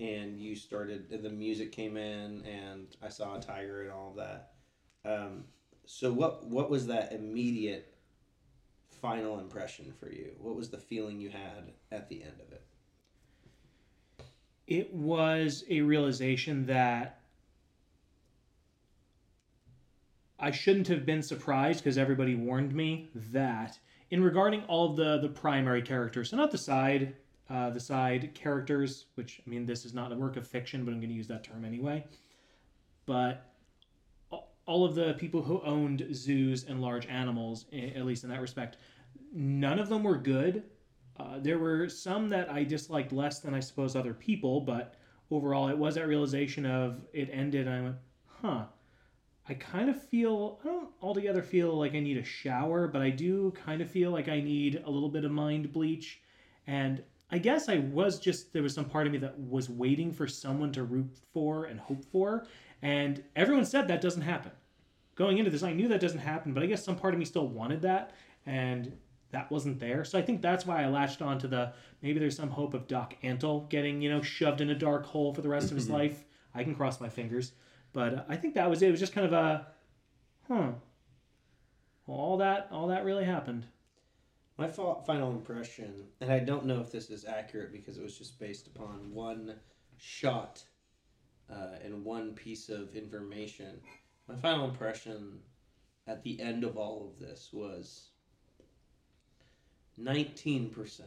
and 0.00 0.40
you 0.40 0.56
started, 0.56 1.08
the 1.22 1.30
music 1.30 1.72
came 1.72 1.96
in, 1.96 2.42
and 2.44 2.86
I 3.02 3.08
saw 3.08 3.36
a 3.36 3.40
tiger 3.40 3.82
and 3.82 3.90
all 3.92 4.10
of 4.10 4.16
that. 4.16 4.54
Um, 5.04 5.44
so 5.84 6.12
what 6.12 6.46
what 6.46 6.70
was 6.70 6.86
that 6.88 7.12
immediate 7.12 7.94
final 8.88 9.38
impression 9.38 9.92
for 9.92 10.10
you? 10.10 10.34
What 10.38 10.56
was 10.56 10.70
the 10.70 10.78
feeling 10.78 11.20
you 11.20 11.28
had 11.30 11.72
at 11.92 12.08
the 12.08 12.22
end 12.22 12.40
of 12.40 12.52
it? 12.52 12.64
It 14.66 14.92
was 14.92 15.64
a 15.68 15.82
realization 15.82 16.66
that 16.66 17.20
I 20.38 20.50
shouldn't 20.50 20.88
have 20.88 21.06
been 21.06 21.22
surprised 21.22 21.84
because 21.84 21.96
everybody 21.98 22.34
warned 22.34 22.74
me 22.74 23.10
that 23.14 23.78
in 24.10 24.22
regarding 24.22 24.62
all 24.64 24.90
of 24.90 24.96
the 24.96 25.18
the 25.18 25.28
primary 25.28 25.82
characters, 25.82 26.30
so 26.30 26.36
not 26.36 26.50
the 26.50 26.58
side 26.58 27.14
uh, 27.48 27.70
the 27.70 27.80
side 27.80 28.34
characters, 28.34 29.06
which 29.14 29.40
I 29.46 29.50
mean 29.50 29.66
this 29.66 29.84
is 29.84 29.94
not 29.94 30.12
a 30.12 30.16
work 30.16 30.36
of 30.36 30.46
fiction, 30.46 30.84
but 30.84 30.92
I'm 30.92 31.00
going 31.00 31.10
to 31.10 31.16
use 31.16 31.28
that 31.28 31.44
term 31.44 31.64
anyway. 31.64 32.04
But 33.06 33.52
all 34.66 34.84
of 34.84 34.96
the 34.96 35.14
people 35.14 35.42
who 35.42 35.62
owned 35.62 36.06
zoos 36.12 36.64
and 36.64 36.80
large 36.80 37.06
animals, 37.06 37.66
at 37.72 38.04
least 38.04 38.24
in 38.24 38.30
that 38.30 38.40
respect, 38.40 38.78
none 39.32 39.78
of 39.78 39.88
them 39.88 40.02
were 40.02 40.16
good. 40.16 40.64
Uh, 41.18 41.38
there 41.38 41.58
were 41.58 41.88
some 41.88 42.28
that 42.28 42.50
I 42.50 42.64
disliked 42.64 43.12
less 43.12 43.38
than 43.38 43.54
I 43.54 43.60
suppose 43.60 43.94
other 43.94 44.12
people, 44.12 44.60
but 44.60 44.96
overall, 45.30 45.68
it 45.68 45.78
was 45.78 45.94
that 45.94 46.08
realization 46.08 46.66
of 46.66 47.06
it 47.12 47.30
ended, 47.32 47.68
and 47.68 47.76
I 47.76 47.80
went, 47.80 47.96
huh. 48.42 48.64
I 49.48 49.54
kind 49.54 49.88
of 49.88 50.02
feel, 50.02 50.58
I 50.64 50.68
don't 50.68 50.88
altogether 51.00 51.42
feel 51.42 51.78
like 51.78 51.94
I 51.94 52.00
need 52.00 52.16
a 52.16 52.24
shower, 52.24 52.88
but 52.88 53.00
I 53.00 53.10
do 53.10 53.52
kind 53.52 53.80
of 53.80 53.90
feel 53.90 54.10
like 54.10 54.28
I 54.28 54.40
need 54.40 54.82
a 54.84 54.90
little 54.90 55.08
bit 55.08 55.24
of 55.24 55.30
mind 55.30 55.72
bleach. 55.72 56.20
And 56.66 57.02
I 57.30 57.38
guess 57.38 57.68
I 57.68 57.78
was 57.78 58.18
just, 58.18 58.52
there 58.52 58.62
was 58.62 58.74
some 58.74 58.86
part 58.86 59.06
of 59.06 59.12
me 59.12 59.18
that 59.18 59.38
was 59.38 59.70
waiting 59.70 60.12
for 60.12 60.26
someone 60.26 60.72
to 60.72 60.82
root 60.82 61.16
for 61.32 61.66
and 61.66 61.78
hope 61.78 62.04
for. 62.04 62.46
And 62.82 63.22
everyone 63.36 63.64
said 63.64 63.86
that 63.88 64.00
doesn't 64.00 64.22
happen. 64.22 64.52
Going 65.14 65.38
into 65.38 65.50
this, 65.50 65.62
I 65.62 65.72
knew 65.72 65.88
that 65.88 66.00
doesn't 66.00 66.18
happen, 66.18 66.52
but 66.52 66.62
I 66.62 66.66
guess 66.66 66.84
some 66.84 66.96
part 66.96 67.14
of 67.14 67.18
me 67.18 67.24
still 67.24 67.46
wanted 67.46 67.82
that. 67.82 68.14
And 68.46 68.92
that 69.30 69.50
wasn't 69.50 69.78
there. 69.78 70.04
So 70.04 70.18
I 70.18 70.22
think 70.22 70.42
that's 70.42 70.66
why 70.66 70.82
I 70.82 70.88
latched 70.88 71.22
on 71.22 71.38
to 71.38 71.48
the 71.48 71.72
maybe 72.02 72.18
there's 72.18 72.36
some 72.36 72.50
hope 72.50 72.74
of 72.74 72.86
Doc 72.86 73.14
Antle 73.22 73.68
getting, 73.68 74.00
you 74.00 74.10
know, 74.10 74.22
shoved 74.22 74.60
in 74.60 74.70
a 74.70 74.74
dark 74.74 75.04
hole 75.04 75.32
for 75.32 75.42
the 75.42 75.48
rest 75.48 75.70
of 75.70 75.76
his 75.76 75.86
mm-hmm. 75.86 75.94
life. 75.94 76.24
I 76.54 76.64
can 76.64 76.74
cross 76.74 77.00
my 77.00 77.08
fingers. 77.08 77.52
But 77.96 78.12
uh, 78.12 78.22
I 78.28 78.36
think 78.36 78.52
that 78.56 78.68
was 78.68 78.82
it. 78.82 78.88
It 78.88 78.90
was 78.90 79.00
just 79.00 79.14
kind 79.14 79.26
of 79.26 79.32
a, 79.32 79.66
huh. 80.46 80.72
Well, 82.06 82.18
all 82.18 82.36
that, 82.36 82.68
all 82.70 82.88
that 82.88 83.06
really 83.06 83.24
happened. 83.24 83.64
My 84.58 84.68
final 84.68 85.30
impression, 85.30 86.04
and 86.20 86.30
I 86.30 86.40
don't 86.40 86.66
know 86.66 86.78
if 86.82 86.92
this 86.92 87.08
is 87.08 87.24
accurate 87.24 87.72
because 87.72 87.96
it 87.96 88.02
was 88.02 88.18
just 88.18 88.38
based 88.38 88.66
upon 88.66 89.14
one 89.14 89.54
shot 89.96 90.62
uh, 91.50 91.76
and 91.82 92.04
one 92.04 92.34
piece 92.34 92.68
of 92.68 92.94
information. 92.94 93.80
My 94.28 94.36
final 94.36 94.68
impression 94.68 95.38
at 96.06 96.22
the 96.22 96.38
end 96.38 96.64
of 96.64 96.76
all 96.76 97.10
of 97.10 97.18
this 97.18 97.48
was 97.50 98.08
19%. 99.98 101.00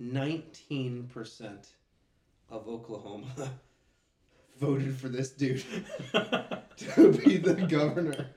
19% 0.00 1.66
of 2.48 2.68
Oklahoma 2.68 3.50
voted 4.58 4.96
for 4.96 5.08
this 5.08 5.30
dude 5.30 5.64
to 6.12 7.12
be 7.12 7.36
the 7.38 7.66
governor. 7.68 8.28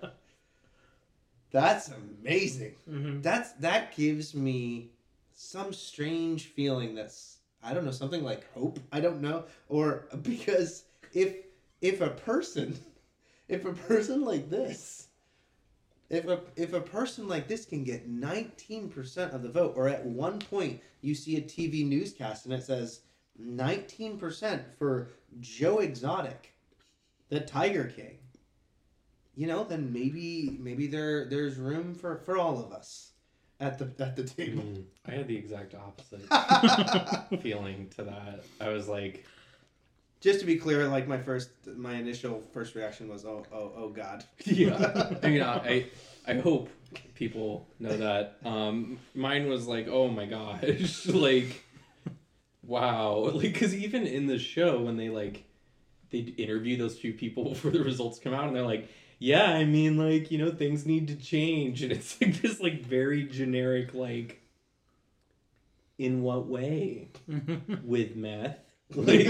That's 1.52 1.90
amazing. 1.90 2.76
hmm 2.86 3.22
That's 3.22 3.52
that 3.54 3.96
gives 3.96 4.36
me 4.36 4.92
some 5.34 5.74
strange 5.74 6.46
feeling 6.46 6.96
that's 6.96 7.38
I 7.64 7.74
don't 7.74 7.86
know 7.86 7.92
something 7.92 8.24
like 8.24 8.52
hope. 8.54 8.80
I 8.92 9.00
don't 9.00 9.22
know 9.22 9.46
or 9.68 10.08
because 10.22 10.86
if 11.14 11.38
if 11.82 12.02
a 12.02 12.10
person 12.10 12.78
if 13.48 13.66
a 13.66 13.74
person 13.74 14.24
like 14.24 14.50
this 14.50 15.08
if 16.10 16.26
a 16.28 16.42
if 16.56 16.74
a 16.74 16.82
person 16.82 17.28
like 17.28 17.48
this 17.48 17.66
can 17.66 17.84
get 17.84 18.10
19% 18.10 19.34
of 19.34 19.42
the 19.44 19.50
vote 19.52 19.74
or 19.76 19.88
at 19.88 20.06
one 20.06 20.40
point 20.40 20.82
you 21.02 21.16
see 21.16 21.38
a 21.38 21.42
TV 21.42 21.84
newscast 21.84 22.46
and 22.46 22.54
it 22.54 22.64
says 22.64 23.02
19% 23.42 24.62
for 24.78 25.10
Joe 25.40 25.80
Exotic 25.80 26.54
the 27.30 27.40
Tiger 27.40 27.86
King 27.86 28.18
you 29.36 29.48
know 29.48 29.64
then 29.64 29.94
maybe 29.94 30.58
maybe 30.60 30.88
there 30.88 31.26
there's 31.26 31.56
room 31.56 31.94
for 31.94 32.18
for 32.18 32.38
all 32.38 32.60
of 32.60 32.72
us 32.74 33.12
at 33.60 33.78
the 33.78 33.92
at 34.04 34.16
the 34.16 34.24
table 34.24 34.64
Mm, 34.64 34.84
I 35.06 35.12
had 35.12 35.28
the 35.28 35.38
exact 35.38 35.76
opposite 35.76 37.42
feeling 37.42 37.90
to 37.96 38.04
that. 38.04 38.44
I 38.60 38.70
was 38.70 38.88
like, 38.88 39.26
just 40.22 40.40
to 40.40 40.46
be 40.46 40.58
clear 40.58 40.88
like 40.88 41.08
my 41.08 41.18
first 41.18 41.50
my 41.76 41.94
initial 41.94 42.42
first 42.54 42.76
reaction 42.76 43.08
was 43.08 43.26
oh 43.26 43.46
oh 43.52 43.72
oh 43.76 43.90
god 43.90 44.24
yeah. 44.46 45.16
I 45.24 45.28
mean, 45.30 45.42
I 45.44 45.88
I 46.28 46.36
hope 46.36 46.70
people 47.16 47.68
know 47.80 47.96
that. 47.98 48.38
Um, 48.46 49.00
mine 49.14 49.48
was 49.50 49.68
like, 49.68 49.88
oh 49.88 50.08
my 50.08 50.26
gosh, 50.26 51.06
like, 51.08 51.64
wow, 52.70 53.32
like 53.34 53.54
because 53.54 53.76
even 53.76 54.06
in 54.06 54.28
the 54.28 54.40
show 54.40 54.82
when 54.82 54.96
they 54.96 55.10
like 55.10 55.44
they 56.12 56.20
interview 56.20 56.78
those 56.78 56.98
few 56.98 57.14
people 57.14 57.44
before 57.50 57.72
the 57.72 57.84
results 57.84 58.20
come 58.20 58.34
out, 58.34 58.48
and 58.48 58.56
they're 58.56 58.64
like. 58.64 58.90
Yeah, 59.22 59.52
I 59.52 59.66
mean, 59.66 59.98
like 59.98 60.32
you 60.32 60.38
know, 60.38 60.50
things 60.50 60.86
need 60.86 61.10
to 61.10 61.16
change, 61.18 61.82
and 61.84 61.92
it's 61.92 62.22
like 62.22 62.42
this, 62.42 62.62
like 62.62 62.86
very 62.86 63.24
generic, 63.24 63.94
like, 63.94 64.42
in 65.98 66.24
what 66.24 66.48
way? 66.48 67.10
with 67.84 68.16
meth. 68.16 68.60
Like, 68.96 69.28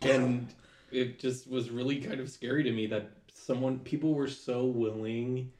and 0.00 0.48
it 0.90 1.18
just 1.18 1.46
was 1.46 1.68
really 1.68 2.00
kind 2.00 2.20
of 2.20 2.30
scary 2.30 2.62
to 2.62 2.72
me 2.72 2.86
that 2.86 3.10
someone, 3.34 3.80
people 3.80 4.14
were 4.14 4.28
so 4.28 4.64
willing 4.64 5.52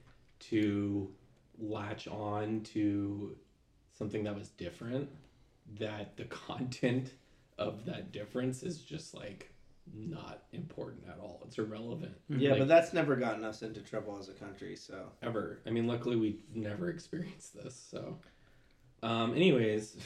to 0.49 1.11
latch 1.59 2.09
on 2.09 2.63
to 2.63 3.37
something 3.93 4.25
that 4.25 4.35
was 4.35 4.49
different 4.49 5.11
that 5.79 6.17
the 6.17 6.25
content 6.25 7.13
of 7.59 7.85
that 7.85 8.13
difference 8.13 8.63
is 8.63 8.79
just 8.83 9.15
like 9.15 9.53
not 9.95 10.45
important 10.53 11.03
at 11.09 11.19
all. 11.21 11.43
It's 11.47 11.59
irrelevant. 11.59 12.13
yeah 12.29 12.51
Like, 12.51 12.61
but 12.61 12.69
that's 12.69 12.93
never 12.93 13.17
gotten 13.17 13.45
us 13.45 13.63
into 13.63 13.81
trouble 13.81 14.17
as 14.19 14.29
a 14.29 14.33
country 14.33 14.77
so 14.77 15.11
ever. 15.23 15.61
I 15.67 15.71
mean, 15.71 15.87
luckily 15.87 16.17
we 16.17 16.41
never 16.55 16.91
experienced 16.91 17.55
this. 17.55 17.75
So, 17.91 18.19
um, 19.03 19.35
anyways, 19.35 19.97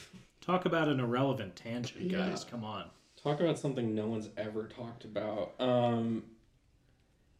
Talk 0.41 0.65
about 0.65 0.87
an 0.87 0.99
irrelevant 0.99 1.55
tangent, 1.55 2.03
Yeah. 2.11 2.29
guys. 2.29 2.43
Come 2.43 2.63
on. 2.63 2.89
talk 3.15 3.39
about 3.39 3.57
something 3.57 3.95
no 3.95 4.05
one's 4.07 4.29
ever 4.37 4.67
talked 4.67 5.03
about. 5.05 5.59
Um, 5.59 6.23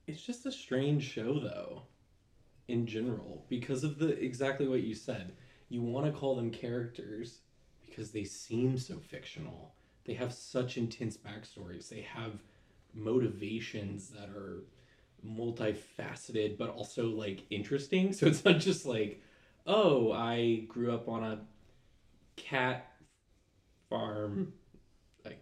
it's 0.08 0.24
just 0.24 0.46
a 0.48 0.52
strange 0.52 1.04
show, 1.04 1.40
though, 1.40 1.84
in 2.68 2.88
general, 2.88 3.46
because 3.50 3.84
of 3.84 4.00
the 4.00 4.10
exactly 4.24 4.68
what 4.68 4.82
you 4.82 4.96
said. 4.96 5.34
You 5.70 5.82
want 5.84 6.06
to 6.08 6.12
call 6.12 6.36
them 6.36 6.50
characters 6.52 7.40
because 7.96 8.12
they 8.12 8.26
seem 8.26 8.78
so 8.78 8.98
fictional. 8.98 9.74
They 10.04 10.14
have 10.16 10.34
such 10.34 10.78
intense 10.78 11.18
backstories. 11.18 11.88
They 11.88 12.02
have 12.02 12.44
motivations 12.94 14.10
that 14.10 14.30
are 14.30 14.64
multifaceted, 15.26 16.58
but 16.58 16.70
also 16.70 17.08
like 17.08 17.44
interesting. 17.50 18.12
So 18.14 18.26
it's 18.26 18.44
not 18.44 18.60
just 18.60 18.86
like, 18.86 19.22
oh, 19.66 20.12
I 20.12 20.66
grew 20.68 20.94
up 20.94 21.08
on 21.08 21.24
a 21.24 21.40
cat 22.36 22.92
farm 23.90 24.54
hmm. 25.24 25.30
like 25.30 25.40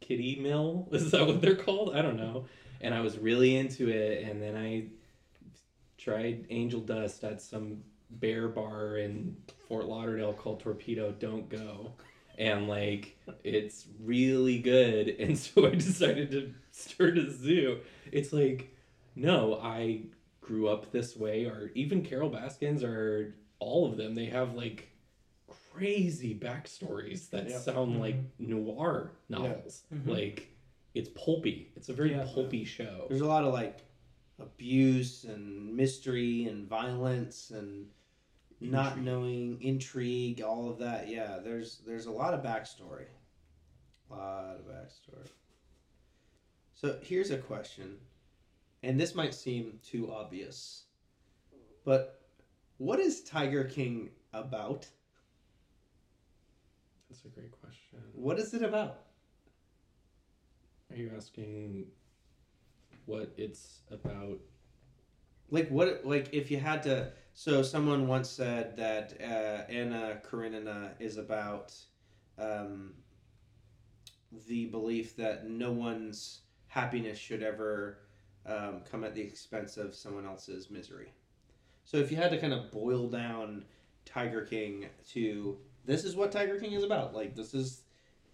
kitty 0.00 0.36
mill 0.36 0.88
is 0.92 1.10
that 1.10 1.26
what 1.26 1.40
they're 1.40 1.56
called 1.56 1.96
i 1.96 2.02
don't 2.02 2.18
know 2.18 2.44
and 2.82 2.94
i 2.94 3.00
was 3.00 3.18
really 3.18 3.56
into 3.56 3.88
it 3.88 4.22
and 4.22 4.40
then 4.40 4.54
i 4.54 4.84
tried 5.98 6.46
angel 6.50 6.80
dust 6.80 7.24
at 7.24 7.40
some 7.40 7.78
bear 8.10 8.48
bar 8.48 8.96
in 8.96 9.36
fort 9.68 9.86
lauderdale 9.86 10.32
called 10.32 10.60
torpedo 10.60 11.12
don't 11.18 11.48
go 11.48 11.92
and 12.38 12.68
like 12.68 13.16
it's 13.44 13.86
really 14.02 14.58
good 14.58 15.08
and 15.20 15.38
so 15.38 15.66
i 15.66 15.70
decided 15.70 16.30
to 16.30 16.52
start 16.72 17.16
a 17.18 17.30
zoo 17.30 17.78
it's 18.10 18.32
like 18.32 18.74
no 19.14 19.60
i 19.62 20.00
grew 20.40 20.68
up 20.68 20.90
this 20.90 21.16
way 21.16 21.44
or 21.44 21.70
even 21.74 22.02
carol 22.02 22.28
baskins 22.28 22.82
or 22.82 23.34
all 23.60 23.86
of 23.86 23.96
them 23.96 24.14
they 24.14 24.26
have 24.26 24.54
like 24.54 24.88
crazy 25.72 26.34
backstories 26.34 27.30
that 27.30 27.48
Yeah. 27.48 27.58
sound 27.58 28.00
like 28.00 28.16
noir 28.38 29.12
novels. 29.28 29.84
Mhm. 29.94 30.06
Like 30.08 30.48
it's 30.94 31.08
pulpy. 31.14 31.70
It's 31.76 31.88
a 31.88 31.92
very 31.92 32.10
Yeah. 32.10 32.26
pulpy 32.28 32.64
show. 32.64 33.06
There's 33.08 33.20
a 33.20 33.26
lot 33.26 33.44
of 33.44 33.52
like 33.52 33.78
abuse 34.38 35.24
and 35.24 35.74
mystery 35.76 36.44
and 36.44 36.66
violence 36.68 37.50
and 37.50 37.86
not 38.60 38.98
Intrigue. 38.98 39.04
knowing 39.04 39.62
intrigue, 39.62 40.42
all 40.42 40.68
of 40.70 40.78
that. 40.78 41.08
Yeah, 41.08 41.38
there's 41.42 41.78
there's 41.86 42.06
a 42.06 42.10
lot 42.10 42.34
of 42.34 42.42
backstory. 42.42 43.06
A 44.10 44.14
lot 44.14 44.56
of 44.56 44.66
backstory. 44.66 45.28
So 46.74 46.98
here's 47.02 47.30
a 47.30 47.38
question, 47.38 47.98
and 48.82 48.98
this 48.98 49.14
might 49.14 49.34
seem 49.34 49.78
too 49.84 50.12
obvious, 50.12 50.84
but 51.84 52.20
what 52.78 52.98
is 52.98 53.22
Tiger 53.22 53.64
King 53.64 54.10
about? 54.32 54.86
That's 57.08 57.24
a 57.24 57.28
great 57.28 57.52
question. 57.60 57.98
What 58.14 58.38
is 58.38 58.54
it 58.54 58.62
about? 58.62 59.00
Are 60.90 60.96
you 60.96 61.10
asking 61.16 61.86
what 63.06 63.32
it's 63.36 63.80
about? 63.90 64.38
Like 65.50 65.68
what? 65.68 66.02
Like 66.04 66.32
if 66.32 66.50
you 66.50 66.58
had 66.58 66.82
to. 66.84 67.12
So 67.34 67.62
someone 67.62 68.06
once 68.06 68.28
said 68.28 68.76
that 68.76 69.14
uh, 69.20 69.70
Anna 69.70 70.20
Karenina 70.22 70.92
is 70.98 71.16
about 71.16 71.74
um, 72.38 72.92
the 74.46 74.66
belief 74.66 75.16
that 75.16 75.48
no 75.48 75.72
one's 75.72 76.40
happiness 76.68 77.18
should 77.18 77.42
ever 77.42 77.98
um, 78.46 78.82
come 78.90 79.04
at 79.04 79.14
the 79.14 79.20
expense 79.20 79.76
of 79.76 79.94
someone 79.94 80.26
else's 80.26 80.70
misery. 80.70 81.12
So 81.84 81.96
if 81.96 82.10
you 82.10 82.16
had 82.16 82.30
to 82.30 82.38
kind 82.38 82.52
of 82.52 82.70
boil 82.70 83.08
down 83.08 83.64
Tiger 84.04 84.42
King 84.42 84.86
to 85.12 85.58
this 85.84 86.04
is 86.04 86.16
what 86.16 86.32
Tiger 86.32 86.58
King 86.58 86.72
is 86.72 86.84
about. 86.84 87.14
Like 87.14 87.34
this 87.34 87.54
is, 87.54 87.82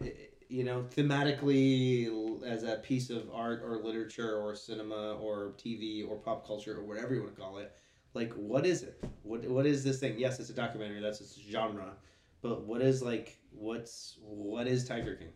eh, 0.02 0.11
you 0.48 0.64
know, 0.64 0.85
thematically 0.94 2.42
as 2.44 2.62
a 2.62 2.76
piece 2.76 3.11
of 3.11 3.28
art 3.32 3.62
or 3.64 3.78
literature 3.78 4.37
or 4.37 4.54
cinema 4.54 5.14
or 5.14 5.54
TV 5.59 6.09
or 6.09 6.16
pop 6.16 6.46
culture 6.46 6.76
or 6.76 6.85
whatever 6.85 7.14
you 7.14 7.22
want 7.22 7.35
to 7.35 7.40
call 7.40 7.59
it. 7.59 7.74
Like 8.16 8.33
what 8.33 8.64
is 8.64 8.83
it? 8.83 8.98
What 9.24 9.46
what 9.46 9.66
is 9.66 9.85
this 9.85 10.00
thing? 10.00 10.14
Yes, 10.16 10.40
it's 10.40 10.48
a 10.48 10.55
documentary. 10.55 11.02
That's 11.02 11.20
its 11.20 11.38
genre. 11.38 11.92
But 12.40 12.64
what 12.64 12.81
is 12.81 13.02
like 13.02 13.37
what's 13.50 14.16
what 14.22 14.66
is 14.66 14.88
Tiger 14.88 15.16
King? 15.16 15.33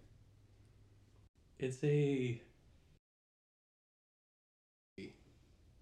It's 1.58 1.84
a 1.84 2.40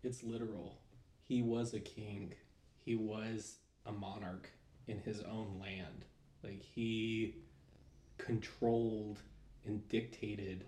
it's 0.02 0.24
literal. 0.24 0.80
He 1.22 1.40
was 1.40 1.72
a 1.72 1.78
king. 1.78 2.34
He 2.84 2.96
was 2.96 3.58
a 3.86 3.92
monarch 3.92 4.50
in 4.88 4.98
his 4.98 5.20
own 5.20 5.56
land. 5.60 6.04
Like 6.42 6.64
he 6.64 7.36
controlled 8.16 9.20
and 9.64 9.88
dictated 9.88 10.64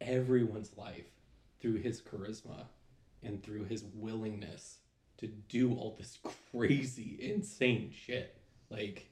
everyone's 0.00 0.70
life 0.76 1.10
through 1.60 1.78
his 1.78 2.00
charisma 2.00 2.66
and 3.24 3.42
through 3.42 3.64
his 3.64 3.82
willingness 3.92 4.78
to 5.18 5.26
do 5.26 5.74
all 5.74 5.94
this 5.98 6.18
crazy 6.52 7.18
insane 7.20 7.92
shit. 7.92 8.36
Like 8.70 9.10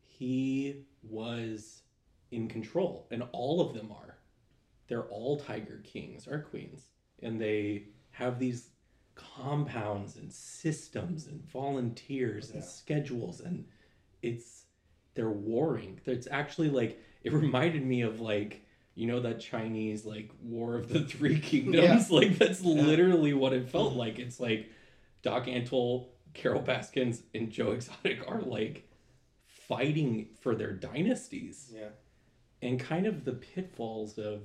he 0.00 0.84
was 1.02 1.82
in 2.30 2.48
control 2.48 3.06
and 3.10 3.24
all 3.32 3.60
of 3.60 3.74
them 3.74 3.90
are. 3.92 4.18
They're 4.88 5.04
all 5.04 5.38
tiger 5.38 5.80
kings 5.84 6.28
or 6.28 6.40
queens. 6.40 6.86
And 7.22 7.40
they 7.40 7.84
have 8.10 8.38
these 8.38 8.68
compounds 9.14 10.16
and 10.16 10.32
systems 10.32 11.26
and 11.26 11.42
volunteers 11.50 12.50
and 12.50 12.64
schedules 12.64 13.40
and 13.40 13.64
it's 14.22 14.64
they're 15.14 15.30
warring. 15.30 16.00
It's 16.06 16.28
actually 16.30 16.70
like 16.70 17.00
it 17.22 17.32
reminded 17.32 17.84
me 17.84 18.02
of 18.02 18.20
like 18.20 18.64
you 18.94 19.06
know 19.06 19.20
that 19.20 19.40
chinese 19.40 20.04
like 20.04 20.30
war 20.42 20.74
of 20.74 20.88
the 20.88 21.00
three 21.04 21.38
kingdoms? 21.38 22.10
Like 22.10 22.38
that's 22.38 22.62
literally 22.62 23.34
what 23.34 23.52
it 23.52 23.68
felt 23.68 23.94
like. 23.94 24.18
It's 24.18 24.40
like 24.40 24.70
doc 25.22 25.46
antle 25.46 26.08
carol 26.34 26.60
baskins 26.62 27.22
and 27.34 27.50
joe 27.50 27.72
exotic 27.72 28.20
are 28.28 28.40
like 28.42 28.88
fighting 29.46 30.28
for 30.40 30.54
their 30.54 30.72
dynasties 30.72 31.70
Yeah. 31.74 31.88
and 32.60 32.78
kind 32.80 33.06
of 33.06 33.24
the 33.24 33.32
pitfalls 33.32 34.18
of 34.18 34.42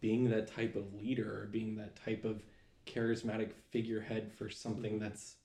being 0.00 0.30
that 0.30 0.46
type 0.46 0.76
of 0.76 0.94
leader 0.94 1.42
or 1.42 1.46
being 1.46 1.76
that 1.76 1.96
type 1.96 2.24
of 2.24 2.42
charismatic 2.86 3.50
figurehead 3.70 4.32
for 4.32 4.48
something 4.48 4.98
that's 4.98 5.36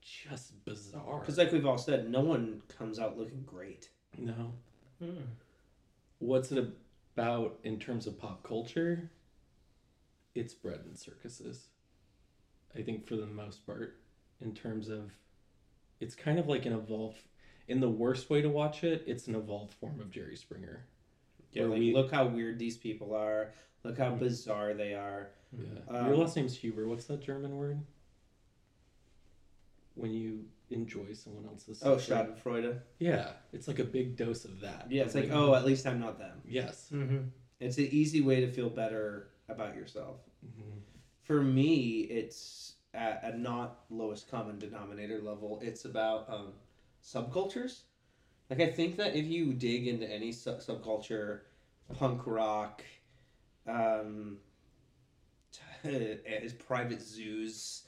just 0.00 0.64
bizarre. 0.64 1.20
Because, 1.20 1.38
like 1.38 1.52
we've 1.52 1.64
all 1.66 1.78
said, 1.78 2.10
no 2.10 2.20
one 2.20 2.62
comes 2.76 2.98
out 2.98 3.16
looking 3.18 3.42
great. 3.46 3.88
no. 4.18 4.52
Mm. 5.02 5.22
What's 6.18 6.52
it 6.52 6.64
about 7.16 7.58
in 7.64 7.78
terms 7.78 8.06
of 8.06 8.18
pop 8.18 8.42
culture? 8.44 9.10
It's 10.34 10.54
bread 10.54 10.80
and 10.84 10.96
circuses. 10.98 11.68
I 12.76 12.82
think 12.82 13.06
for 13.06 13.16
the 13.16 13.26
most 13.26 13.66
part, 13.66 13.98
in 14.40 14.54
terms 14.54 14.88
of, 14.88 15.10
it's 16.00 16.14
kind 16.14 16.38
of 16.38 16.48
like 16.48 16.66
an 16.66 16.72
evolved. 16.72 17.22
In 17.68 17.80
the 17.80 17.88
worst 17.88 18.28
way 18.30 18.42
to 18.42 18.48
watch 18.48 18.82
it, 18.84 19.04
it's 19.06 19.28
an 19.28 19.34
evolved 19.34 19.72
form 19.74 20.00
of 20.00 20.10
Jerry 20.10 20.36
Springer. 20.36 20.84
Yeah, 21.52 21.64
like 21.64 21.78
we- 21.78 21.92
look 21.94 22.10
how 22.10 22.26
weird 22.26 22.58
these 22.58 22.76
people 22.76 23.14
are. 23.14 23.52
Look 23.84 23.98
how 23.98 24.12
Mm. 24.12 24.18
bizarre 24.20 24.74
they 24.74 24.94
are. 24.94 25.30
Yeah. 25.52 25.80
Um, 25.88 26.06
Your 26.06 26.16
last 26.16 26.34
name's 26.36 26.56
Huber. 26.56 26.88
What's 26.88 27.04
that 27.06 27.20
German 27.20 27.56
word? 27.56 27.80
When 29.94 30.12
you 30.12 30.46
enjoy 30.70 31.12
someone 31.12 31.44
else's. 31.46 31.82
Oh. 31.82 31.96
Schadenfreude. 31.96 32.80
Yeah, 32.98 33.32
it's 33.52 33.68
like 33.68 33.78
a 33.78 33.84
big 33.84 34.16
dose 34.16 34.44
of 34.46 34.60
that. 34.60 34.86
Yeah, 34.90 35.02
it's 35.02 35.14
like, 35.14 35.24
Like, 35.24 35.32
oh, 35.34 35.54
at 35.54 35.64
least 35.66 35.86
I'm 35.86 36.00
not 36.00 36.18
them. 36.18 36.40
Yes. 36.46 36.88
Mm-hmm. 36.92 37.28
It's 37.60 37.76
an 37.78 37.88
easy 37.90 38.22
way 38.22 38.40
to 38.40 38.50
feel 38.50 38.70
better 38.70 39.28
about 39.48 39.76
yourself. 39.76 40.20
Mhm. 40.44 40.80
For 41.32 41.40
me, 41.40 42.00
it's 42.10 42.74
at 42.92 43.24
a 43.24 43.38
not 43.38 43.86
lowest 43.88 44.30
common 44.30 44.58
denominator 44.58 45.18
level. 45.18 45.60
It's 45.62 45.86
about 45.86 46.28
um, 46.28 46.52
subcultures. 47.02 47.84
Like 48.50 48.60
I 48.60 48.66
think 48.66 48.98
that 48.98 49.16
if 49.16 49.24
you 49.24 49.54
dig 49.54 49.88
into 49.88 50.06
any 50.06 50.30
sub- 50.30 50.58
subculture, 50.58 51.40
punk 51.98 52.26
rock, 52.26 52.82
um, 53.66 54.36
is 55.84 56.52
private 56.52 57.00
zoos, 57.00 57.84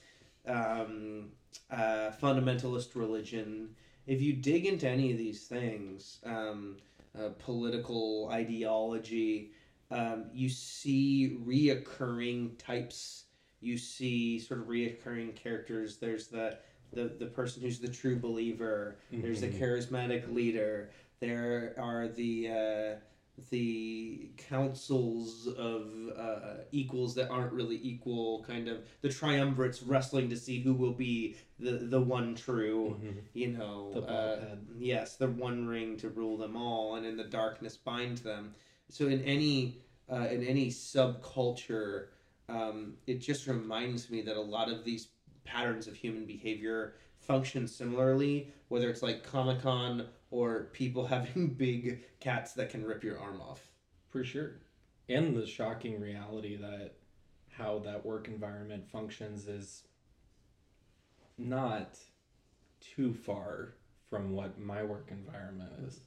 um, 0.47 1.29
uh, 1.71 2.13
fundamentalist 2.23 2.95
religion. 2.95 3.77
If 4.07 4.23
you 4.23 4.33
dig 4.33 4.65
into 4.65 4.89
any 4.89 5.13
of 5.13 5.19
these 5.19 5.47
things, 5.47 6.21
um, 6.25 6.79
uh, 7.15 7.29
political 7.41 8.31
ideology, 8.33 9.51
um, 9.91 10.31
you 10.33 10.49
see 10.49 11.37
reoccurring 11.47 12.57
types. 12.57 13.24
You 13.65 13.79
see 13.79 14.39
sort 14.39 14.61
of 14.61 14.67
reoccurring 14.67 15.35
characters. 15.35 15.97
There's 15.97 16.29
the 16.29 16.59
the, 16.93 17.05
the 17.19 17.27
person 17.27 17.63
who's 17.63 17.81
the 17.81 17.89
true 17.89 18.17
believer. 18.17 18.97
There's 19.11 19.41
the 19.41 19.49
Mhm. 19.49 19.59
charismatic 19.59 20.33
leader. 20.33 20.91
There 21.21 21.75
are 21.79 22.07
the 22.09 22.49
uh, 22.51 22.95
the 23.51 24.31
councils 24.37 25.49
of 25.49 25.91
uh, 26.17 26.63
equals 26.71 27.15
that 27.17 27.31
aren't 27.31 27.53
really 27.53 27.81
equal. 27.83 28.45
Kind 28.45 28.69
of 28.69 28.85
the 29.01 29.09
triumvirates 29.09 29.83
wrestling 29.85 30.29
to 30.29 30.37
see 30.37 30.61
who 30.61 30.75
will 30.75 30.93
be 30.93 31.37
the 31.59 31.73
the 31.73 32.01
one 32.01 32.35
true. 32.37 33.01
Mhm. 33.03 33.23
You 33.33 33.49
know, 33.49 33.91
The 33.95 34.03
uh, 34.03 34.57
yes, 34.79 35.17
the 35.17 35.29
one 35.29 35.67
ring 35.67 35.97
to 35.97 36.11
rule 36.11 36.37
them 36.37 36.57
all, 36.57 36.95
and 36.97 37.05
in 37.07 37.17
the 37.17 37.25
darkness 37.25 37.77
bind 37.77 38.19
them. 38.19 38.55
So 38.89 39.09
in 39.09 39.21
any 39.23 39.81
uh, 40.13 40.29
in 40.31 40.45
any 40.45 40.69
subculture, 40.71 42.09
um, 42.49 42.95
it 43.07 43.21
just 43.21 43.47
reminds 43.47 44.11
me 44.11 44.23
that 44.23 44.37
a 44.37 44.41
lot 44.41 44.71
of 44.71 44.85
these 44.85 45.09
patterns 45.45 45.87
of 45.87 45.95
human 45.95 46.25
behavior 46.25 46.95
function 47.19 47.67
similarly, 47.67 48.53
whether 48.69 48.91
it's 48.91 49.03
like 49.03 49.23
Comic 49.23 49.63
Con 49.63 50.07
or 50.31 50.69
people 50.73 51.07
having 51.15 51.49
big 51.49 52.05
cats 52.21 52.53
that 52.55 52.71
can 52.71 52.85
rip 52.85 53.03
your 53.03 53.19
arm 53.19 53.41
off. 53.41 53.71
For 54.09 54.25
sure. 54.25 54.61
And 55.09 55.37
the 55.37 55.47
shocking 55.47 56.01
reality 56.01 56.57
that 56.57 56.95
how 57.51 57.81
that 57.81 58.05
work 58.05 58.29
environment 58.29 58.89
functions 58.91 59.47
is 59.47 59.85
not 61.39 61.99
too 62.81 63.13
far 63.13 63.75
from 64.09 64.33
what 64.33 64.59
my 64.59 64.83
work 64.83 65.09
environment 65.11 65.71
is. 65.87 66.01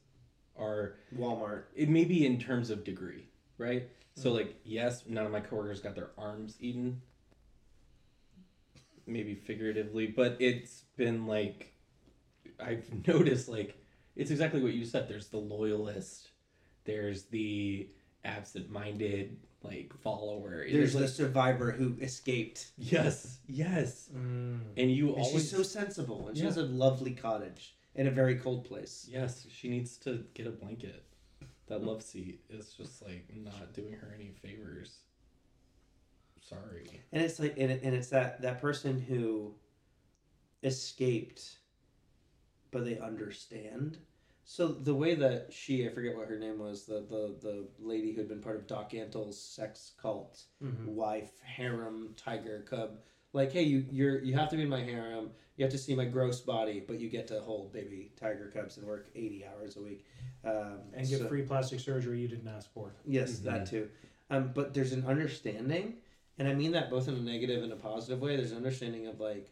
Or 0.55 0.95
Walmart. 1.15 1.63
it 1.75 1.89
may 1.89 2.05
be 2.05 2.25
in 2.25 2.39
terms 2.39 2.69
of 2.69 2.83
degree, 2.83 3.29
right? 3.57 3.89
So 4.15 4.31
like 4.31 4.55
yes, 4.63 5.03
none 5.07 5.25
of 5.25 5.31
my 5.31 5.39
coworkers 5.41 5.79
got 5.81 5.95
their 5.95 6.09
arms 6.17 6.57
eaten. 6.59 7.01
Maybe 9.05 9.35
figuratively, 9.35 10.07
but 10.07 10.35
it's 10.39 10.81
been 10.97 11.27
like 11.27 11.73
I've 12.59 12.85
noticed 13.07 13.47
like 13.47 13.77
it's 14.15 14.31
exactly 14.31 14.61
what 14.61 14.73
you 14.73 14.83
said. 14.85 15.07
There's 15.07 15.27
the 15.27 15.37
loyalist, 15.37 16.29
there's 16.83 17.23
the 17.25 17.89
absent-minded 18.25 19.37
like 19.63 19.93
follower. 20.01 20.65
There's 20.69 20.93
like 20.93 21.03
the 21.05 21.09
survivor 21.09 21.71
who 21.71 21.95
escaped. 22.01 22.71
yes, 22.77 23.37
yes, 23.47 24.09
Mm. 24.13 24.59
and 24.75 24.91
you 24.91 25.07
And 25.09 25.17
always 25.23 25.43
she's 25.43 25.51
so 25.51 25.63
sensible, 25.63 26.27
and 26.27 26.37
she 26.37 26.43
has 26.43 26.57
a 26.57 26.63
lovely 26.63 27.11
cottage 27.11 27.75
in 27.95 28.07
a 28.07 28.11
very 28.11 28.35
cold 28.35 28.65
place. 28.65 29.07
yes. 29.09 29.47
She 29.49 29.69
needs 29.69 29.95
to 29.99 30.25
get 30.33 30.47
a 30.47 30.51
blanket. 30.51 31.03
That 31.67 31.83
love 31.83 32.01
seat 32.01 32.41
is 32.49 32.73
just 32.73 33.01
like 33.01 33.25
not 33.35 33.73
doing 33.73 33.93
her 33.93 34.13
any 34.15 34.31
favors. 34.41 34.99
Sorry. 36.41 37.01
and 37.11 37.21
it's 37.21 37.39
like 37.39 37.55
and, 37.57 37.69
it, 37.71 37.81
and 37.83 37.93
it's 37.93 38.07
that 38.09 38.41
that 38.41 38.61
person 38.61 39.01
who 39.01 39.53
escaped 40.63 41.57
but 42.71 42.85
they 42.85 42.97
understand 42.99 43.97
so 44.45 44.67
the 44.69 44.93
way 44.95 45.13
that 45.13 45.47
she 45.51 45.85
i 45.85 45.89
forget 45.93 46.15
what 46.15 46.27
her 46.27 46.39
name 46.39 46.57
was 46.59 46.85
the 46.85 47.05
the, 47.09 47.35
the 47.41 47.67
lady 47.79 48.11
who 48.11 48.19
had 48.19 48.29
been 48.29 48.41
part 48.41 48.55
of 48.55 48.65
doc 48.67 48.93
antle's 48.93 49.39
sex 49.41 49.91
cult 50.01 50.43
Mhm. 50.63 50.85
wife 50.85 51.31
harem 51.43 52.13
tiger 52.15 52.65
cub 52.69 52.99
like 53.33 53.51
hey 53.51 53.63
you 53.63 53.85
you're 53.91 54.19
you 54.23 54.33
have 54.35 54.49
to 54.49 54.55
be 54.55 54.63
in 54.63 54.69
my 54.69 54.81
harem 54.83 55.31
you 55.57 55.63
have 55.65 55.71
to 55.71 55.77
see 55.77 55.95
my 55.95 56.05
gross 56.05 56.39
body 56.39 56.83
but 56.87 56.99
you 56.99 57.09
get 57.09 57.27
to 57.27 57.39
hold 57.41 57.73
baby 57.73 58.11
tiger 58.19 58.49
cubs 58.53 58.77
and 58.77 58.87
work 58.87 59.07
80 59.15 59.45
hours 59.45 59.75
a 59.75 59.81
week 59.81 60.05
um, 60.45 60.79
And 60.93 61.07
get 61.09 61.19
so- 61.19 61.27
free 61.27 61.41
plastic 61.41 61.79
surgery 61.79 62.19
you 62.21 62.27
didn't 62.27 62.47
ask 62.47 62.71
for. 62.73 62.93
Yes, 63.05 63.39
that 63.39 63.65
too. 63.69 63.89
Um, 64.29 64.51
but 64.53 64.73
there's 64.73 64.93
an 64.93 65.05
understanding, 65.05 65.95
and 66.37 66.47
I 66.47 66.53
mean 66.53 66.71
that 66.73 66.89
both 66.89 67.07
in 67.07 67.15
a 67.15 67.19
negative 67.19 67.63
and 67.63 67.73
a 67.73 67.75
positive 67.75 68.21
way. 68.21 68.35
There's 68.37 68.51
an 68.51 68.57
understanding 68.57 69.07
of 69.07 69.19
like, 69.19 69.49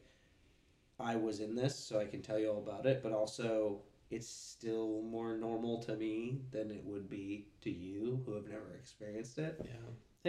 I 1.00 1.16
was 1.16 1.40
in 1.40 1.56
this, 1.56 1.76
so 1.78 2.00
I 2.00 2.06
can 2.06 2.22
tell 2.22 2.38
you 2.40 2.50
all 2.50 2.60
about 2.60 2.86
it, 2.86 3.02
but 3.04 3.12
also 3.12 3.80
it's 4.12 4.28
still 4.30 5.02
more 5.02 5.36
normal 5.36 5.82
to 5.84 5.96
me 5.96 6.42
than 6.52 6.72
it 6.72 6.84
would 6.86 7.10
be 7.10 7.48
to 7.62 7.70
you 7.72 8.22
who 8.26 8.34
have 8.36 8.48
never 8.48 8.76
experienced 8.80 9.38
it. 9.38 9.60
Yeah. 9.66 9.72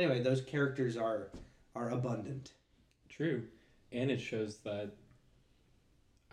Anyway, 0.02 0.22
those 0.22 0.40
characters 0.40 0.96
are 0.96 1.30
are 1.74 1.90
abundant. 1.90 2.52
True, 3.08 3.44
and 3.92 4.10
it 4.10 4.20
shows 4.20 4.58
that. 4.58 4.92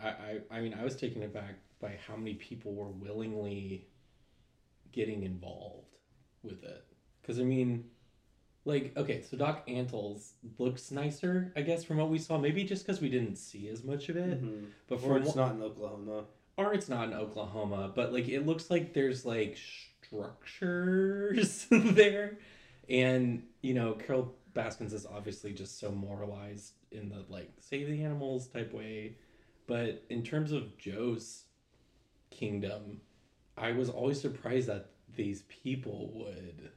I, 0.04 0.08
I 0.08 0.40
I 0.58 0.60
mean 0.60 0.74
I 0.78 0.84
was 0.84 0.96
taken 0.96 1.22
aback 1.22 1.54
by 1.80 1.96
how 2.06 2.16
many 2.16 2.34
people 2.34 2.74
were 2.74 2.90
willingly 2.90 3.86
getting 4.92 5.22
involved 5.22 5.96
with 6.42 6.62
it. 6.62 6.84
Because 7.22 7.40
I 7.40 7.44
mean, 7.44 7.84
like 8.64 8.92
okay, 8.96 9.22
so 9.22 9.36
Doc 9.36 9.62
Antles 9.68 10.34
looks 10.58 10.90
nicer, 10.90 11.52
I 11.56 11.62
guess, 11.62 11.84
from 11.84 11.96
what 11.96 12.10
we 12.10 12.18
saw. 12.18 12.38
Maybe 12.38 12.64
just 12.64 12.86
because 12.86 13.00
we 13.00 13.08
didn't 13.08 13.36
see 13.36 13.68
as 13.68 13.82
much 13.84 14.08
of 14.08 14.16
it, 14.16 14.42
Mhm. 14.42 14.66
but 14.88 15.02
Or 15.02 15.18
it's 15.18 15.34
not 15.34 15.54
in 15.54 15.62
Oklahoma. 15.62 16.24
or 16.56 16.72
it's 16.74 16.88
not 16.88 17.08
in 17.08 17.14
Oklahoma, 17.14 17.92
but 17.94 18.12
like 18.12 18.28
it 18.28 18.46
looks 18.46 18.70
like 18.70 18.92
there's 18.94 19.24
like 19.26 19.56
structures 19.56 21.66
there. 21.70 22.38
And, 22.88 23.44
you 23.62 23.74
know, 23.74 23.94
Carol 23.94 24.34
Baskins 24.52 24.92
is 24.92 25.06
obviously 25.06 25.52
just 25.52 25.78
so 25.78 25.90
moralized 25.90 26.74
in 26.92 27.08
the 27.08 27.24
like 27.28 27.50
save 27.60 27.88
the 27.88 28.02
animals 28.02 28.46
type 28.48 28.72
way. 28.72 29.16
But 29.66 30.04
in 30.10 30.22
terms 30.22 30.52
of 30.52 30.76
Joe's 30.78 31.44
kingdom, 32.30 33.00
I 33.56 33.72
was 33.72 33.88
always 33.88 34.20
surprised 34.20 34.68
that 34.68 34.90
these 35.14 35.42
people 35.42 36.10
would 36.14 36.70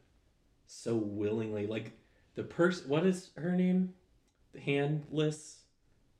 so 0.67 0.95
willingly 0.95 1.65
like 1.65 1.97
the 2.35 2.43
person 2.43 2.89
what 2.89 3.05
is 3.05 3.31
her 3.35 3.51
name? 3.51 3.93
The 4.53 4.59
Handless? 4.59 5.59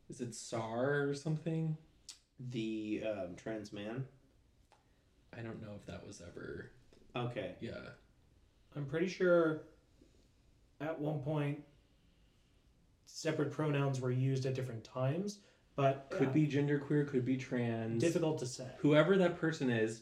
Is 0.10 0.22
it 0.22 0.34
Sar 0.34 1.08
or 1.08 1.14
something? 1.14 1.78
The 2.50 3.04
um, 3.06 3.36
trans 3.36 3.72
man. 3.72 4.06
I 5.38 5.42
don't 5.42 5.62
know 5.62 5.74
if 5.76 5.86
that 5.86 6.06
was 6.06 6.22
ever. 6.22 6.72
Okay. 7.16 7.56
Yeah. 7.60 7.90
I'm 8.76 8.86
pretty 8.86 9.08
sure 9.08 9.64
at 10.80 11.00
one 11.00 11.20
point 11.20 11.60
separate 13.06 13.52
pronouns 13.52 14.00
were 14.00 14.12
used 14.12 14.46
at 14.46 14.54
different 14.54 14.84
times, 14.84 15.40
but 15.78 16.08
Could 16.10 16.34
be 16.34 16.46
genderqueer, 16.48 17.08
could 17.08 17.24
be 17.24 17.38
trans. 17.38 18.02
difficult 18.02 18.40
to 18.40 18.46
say. 18.46 18.68
Whoever 18.80 19.16
that 19.20 19.40
person 19.40 19.70
is 19.70 20.02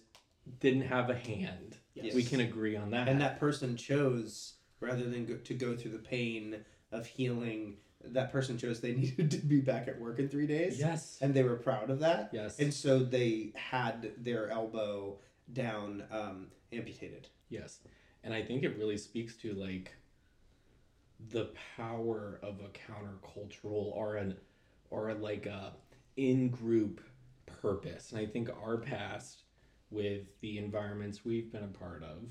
didn't 0.60 0.84
have 0.84 1.10
a 1.12 1.16
hand. 1.16 1.78
Yes. 1.94 2.16
We 2.16 2.24
can 2.24 2.40
agree 2.40 2.76
on 2.76 2.90
that. 2.92 3.08
and 3.08 3.22
that 3.22 3.40
person 3.40 3.76
chose 3.78 4.54
rather 4.80 5.04
than 5.08 5.26
go, 5.26 5.36
to 5.36 5.54
go 5.54 5.76
through 5.76 5.92
the 5.92 6.00
pain 6.00 6.58
of 6.92 7.06
healing 7.06 7.78
that 8.04 8.32
person 8.32 8.58
chose 8.58 8.80
they 8.82 8.94
needed 9.04 9.32
to 9.32 9.38
be 9.38 9.60
back 9.62 9.88
at 9.88 10.00
work 10.00 10.20
in 10.20 10.30
three 10.30 10.46
days 10.48 10.78
Yes. 10.80 11.18
and 11.22 11.34
they 11.34 11.42
were 11.44 11.56
proud 11.56 11.90
of 11.90 12.00
that 12.00 12.30
Yes. 12.32 12.60
and 12.60 12.74
so 12.74 13.00
they 13.00 13.52
had 13.56 14.12
their 14.18 14.50
elbow 14.50 15.18
down 15.54 16.04
um, 16.12 16.48
amputated 16.72 17.28
Yes. 17.50 17.80
And 18.24 18.34
I 18.34 18.44
think 18.44 18.64
it 18.64 18.78
really 18.78 18.98
speaks 18.98 19.36
to 19.38 19.54
like 19.54 19.94
the 21.32 21.50
power 21.78 22.40
of 22.44 22.60
a 22.60 22.70
countercultural 22.70 23.92
or 23.96 24.16
an 24.18 24.36
or 24.96 25.14
like 25.14 25.46
a 25.46 25.74
in 26.16 26.50
group 26.50 27.02
purpose. 27.46 28.12
And 28.12 28.20
I 28.20 28.26
think 28.26 28.50
our 28.64 28.78
past 28.78 29.44
with 29.92 30.24
the 30.42 30.58
environments 30.58 31.26
we've 31.26 31.52
been 31.52 31.64
a 31.64 31.68
part 31.68 32.02
of, 32.04 32.30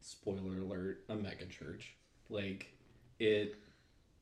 spoiler 0.00 0.60
alert, 0.60 1.04
a 1.08 1.14
mega 1.16 1.46
church, 1.46 1.96
like 2.28 2.72
it 3.18 3.56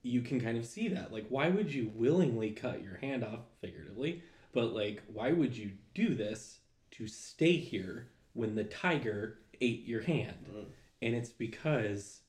you 0.02 0.22
can 0.22 0.40
kind 0.40 0.56
of 0.56 0.64
see 0.64 0.88
that. 0.88 1.12
Like 1.12 1.26
why 1.28 1.50
would 1.50 1.72
you 1.72 1.92
willingly 1.94 2.50
cut 2.50 2.82
your 2.82 2.96
hand 2.96 3.22
off 3.22 3.40
figuratively, 3.60 4.22
but 4.52 4.72
like 4.72 5.02
why 5.12 5.32
would 5.32 5.56
you 5.56 5.72
do 5.94 6.14
this 6.14 6.60
to 6.92 7.06
stay 7.06 7.56
here 7.56 8.08
when 8.32 8.54
the 8.54 8.64
tiger 8.64 9.40
ate 9.60 9.84
your 9.84 10.02
hand? 10.02 10.46
Mm. 10.50 10.64
And 11.02 11.14
it's 11.14 11.30
because 11.30 12.22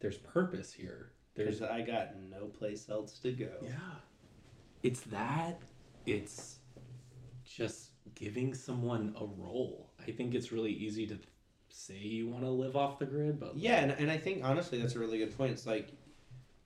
there's 0.00 0.18
purpose 0.18 0.72
here. 0.72 1.10
There's 1.34 1.62
I 1.62 1.82
got 1.82 2.16
no 2.30 2.46
place 2.46 2.88
else 2.88 3.18
to 3.20 3.32
go. 3.32 3.50
yeah. 3.62 3.70
It's 4.82 5.00
that. 5.02 5.60
It's 6.06 6.58
just 7.44 7.90
giving 8.14 8.54
someone 8.54 9.14
a 9.20 9.24
role. 9.24 9.92
I 10.00 10.10
think 10.10 10.34
it's 10.34 10.52
really 10.52 10.72
easy 10.72 11.06
to 11.06 11.18
say 11.68 11.96
you 11.96 12.28
want 12.28 12.44
to 12.44 12.50
live 12.50 12.76
off 12.76 12.98
the 12.98 13.06
grid, 13.06 13.38
but 13.38 13.56
Yeah, 13.56 13.80
and, 13.80 13.92
and 13.92 14.10
I 14.10 14.16
think 14.16 14.44
honestly 14.44 14.80
that's 14.80 14.94
a 14.94 14.98
really 14.98 15.18
good 15.18 15.36
point. 15.36 15.52
It's 15.52 15.66
like 15.66 15.90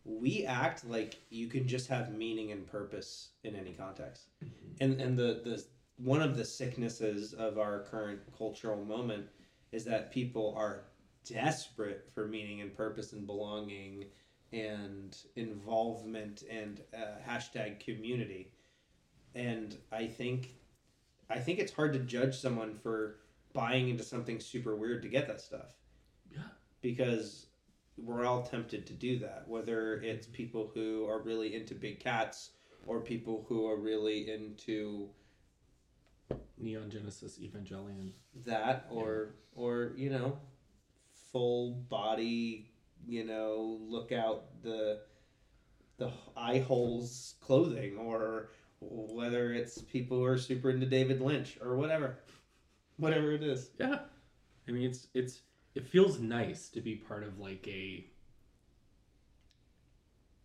we 0.05 0.44
act 0.46 0.88
like 0.88 1.20
you 1.31 1.48
can 1.48 1.66
just 1.66 1.88
have 1.88 2.12
meaning 2.12 2.53
and 2.53 2.66
purpose 2.66 3.31
in 3.44 3.55
any 3.55 3.72
context. 3.72 4.29
Mm-hmm. 4.44 4.85
And 4.85 5.01
and 5.01 5.18
the, 5.18 5.40
the 5.44 5.64
one 5.96 6.22
of 6.22 6.37
the 6.37 6.44
sicknesses 6.44 7.33
of 7.35 7.59
our 7.59 7.81
current 7.81 8.20
cultural 8.37 8.85
moment 8.85 9.27
is 9.70 9.85
that 9.85 10.12
people 10.12 10.55
are 10.57 10.85
desperate 11.25 12.09
for 12.14 12.27
meaning 12.27 12.61
and 12.61 12.77
purpose 12.77 13.12
and 13.12 13.27
belonging 13.27 14.07
and 14.53 15.17
involvement 15.37 16.43
and 16.51 16.81
uh, 16.95 17.19
hashtag 17.29 17.81
community. 17.81 18.53
And 19.35 19.77
I 19.91 20.07
think 20.07 20.55
I 21.31 21.38
think 21.38 21.59
it's 21.59 21.73
hard 21.73 21.95
to 21.95 21.99
judge 22.01 22.37
someone 22.38 22.75
for 22.75 23.17
buying 23.55 23.88
into 23.88 24.03
something 24.03 24.41
super 24.41 24.77
weird 24.77 25.03
to 25.03 25.09
get 25.09 25.27
that 25.29 25.41
stuff 25.41 25.75
yeah. 26.31 26.41
because 26.81 27.47
we're 27.99 28.25
all 28.25 28.43
tempted 28.43 28.87
to 28.87 28.93
do 28.95 29.19
that 29.19 29.45
whether 29.47 30.01
it's 30.01 30.27
people 30.27 30.71
who 30.75 31.07
are 31.07 31.21
really 31.21 31.55
into 31.55 31.75
big 31.75 32.01
cats 32.01 32.51
or 32.87 33.01
people 33.01 33.45
who 33.49 33.67
are 33.69 33.77
really 33.77 34.31
into 34.31 35.09
Neon 36.59 36.91
Genesis 36.91 37.38
Evangelion. 37.38 38.12
that 38.47 38.87
or 38.91 39.35
or 39.55 39.93
you 39.97 40.11
know 40.11 40.38
full 41.33 41.73
body 41.88 42.72
you 43.07 43.25
know 43.25 43.79
look 43.81 44.12
out 44.12 44.45
the 44.62 45.01
the 45.99 46.11
eye 46.37 46.59
holes 46.59 47.35
clothing 47.41 47.97
or 47.99 48.51
whether 48.81 49.53
it's 49.53 49.79
people 49.83 50.19
who 50.19 50.25
are 50.25 50.38
super 50.38 50.71
into 50.71 50.87
David 50.87 51.21
Lynch 51.21 51.59
or 51.62 51.77
whatever 51.77 52.19
whatever 52.97 53.33
it 53.33 53.43
is 53.43 53.71
Yeah. 53.79 54.01
I 54.69 54.71
mean, 54.71 54.88
it's 54.88 55.09
it's 55.15 55.41
it 55.75 55.87
feels 55.87 56.21
nice 56.21 56.69
to 56.71 56.81
be 56.81 56.97
part 56.97 57.25
of 57.25 57.38
like 57.38 57.67
a. 57.67 58.07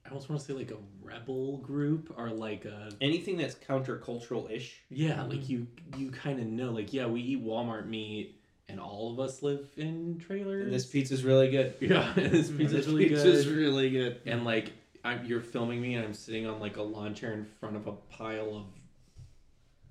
I 0.06 0.10
almost 0.10 0.30
want 0.30 0.40
to 0.42 0.48
say 0.48 0.54
like 0.54 0.72
a 0.72 0.78
rebel 1.02 1.58
group 1.58 2.14
or 2.18 2.30
like 2.30 2.64
a 2.66 2.90
anything 3.02 3.38
that's 3.38 3.56
countercultural 3.56 4.50
ish 4.50 4.82
yeah 4.90 5.22
like 5.24 5.40
mm-hmm. 5.40 5.52
you 5.52 5.68
you 5.98 6.12
kind 6.12 6.40
of 6.40 6.46
know 6.46 6.72
like 6.72 6.94
yeah 6.94 7.08
we 7.08 7.20
eat 7.20 7.44
Walmart 7.44 7.88
meat 7.88 8.37
and 8.70 8.80
all 8.80 9.12
of 9.14 9.20
us 9.20 9.42
live 9.42 9.66
in 9.78 10.18
trailers. 10.20 10.66
and 10.66 10.74
this 10.74 10.86
pizza's 10.86 11.24
really 11.24 11.50
good 11.50 11.76
yeah, 11.82 12.12
this 12.16 12.50
pizza's 12.50 12.86
This 12.86 12.88
really 12.88 13.10
pizza's 13.10 13.46
good. 13.46 13.56
really 13.56 13.90
good 13.90 14.22
and 14.26 14.44
like 14.46 14.74
I'm, 15.04 15.26
you're 15.26 15.42
filming 15.42 15.82
me 15.82 15.96
and 15.96 16.04
i'm 16.06 16.14
sitting 16.14 16.46
on 16.48 16.60
like 16.60 16.78
a 16.78 16.82
lawn 16.84 17.14
chair 17.16 17.34
in 17.34 17.46
front 17.46 17.76
of 17.76 17.88
a 17.88 17.94
pile 17.94 18.56
of 18.56 18.64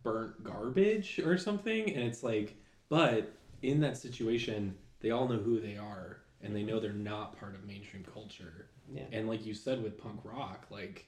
burnt 0.02 0.42
garbage 0.44 1.18
or 1.20 1.36
something 1.38 1.90
and 1.92 2.04
it's 2.04 2.22
like 2.22 2.54
but 2.88 3.32
in 3.62 3.80
that 3.80 3.96
situation 3.96 4.74
they 5.00 5.10
all 5.10 5.26
know 5.28 5.36
who 5.38 5.58
they 5.60 5.76
are 5.76 6.18
and 6.42 6.54
they 6.54 6.62
know 6.62 6.78
they're 6.78 6.92
not 6.92 7.38
part 7.38 7.54
of 7.54 7.64
mainstream 7.66 8.04
culture 8.12 8.68
Yeah. 8.92 9.02
and 9.12 9.28
like 9.28 9.44
you 9.44 9.54
said 9.54 9.82
with 9.82 9.98
punk 9.98 10.20
rock 10.22 10.66
like 10.70 11.06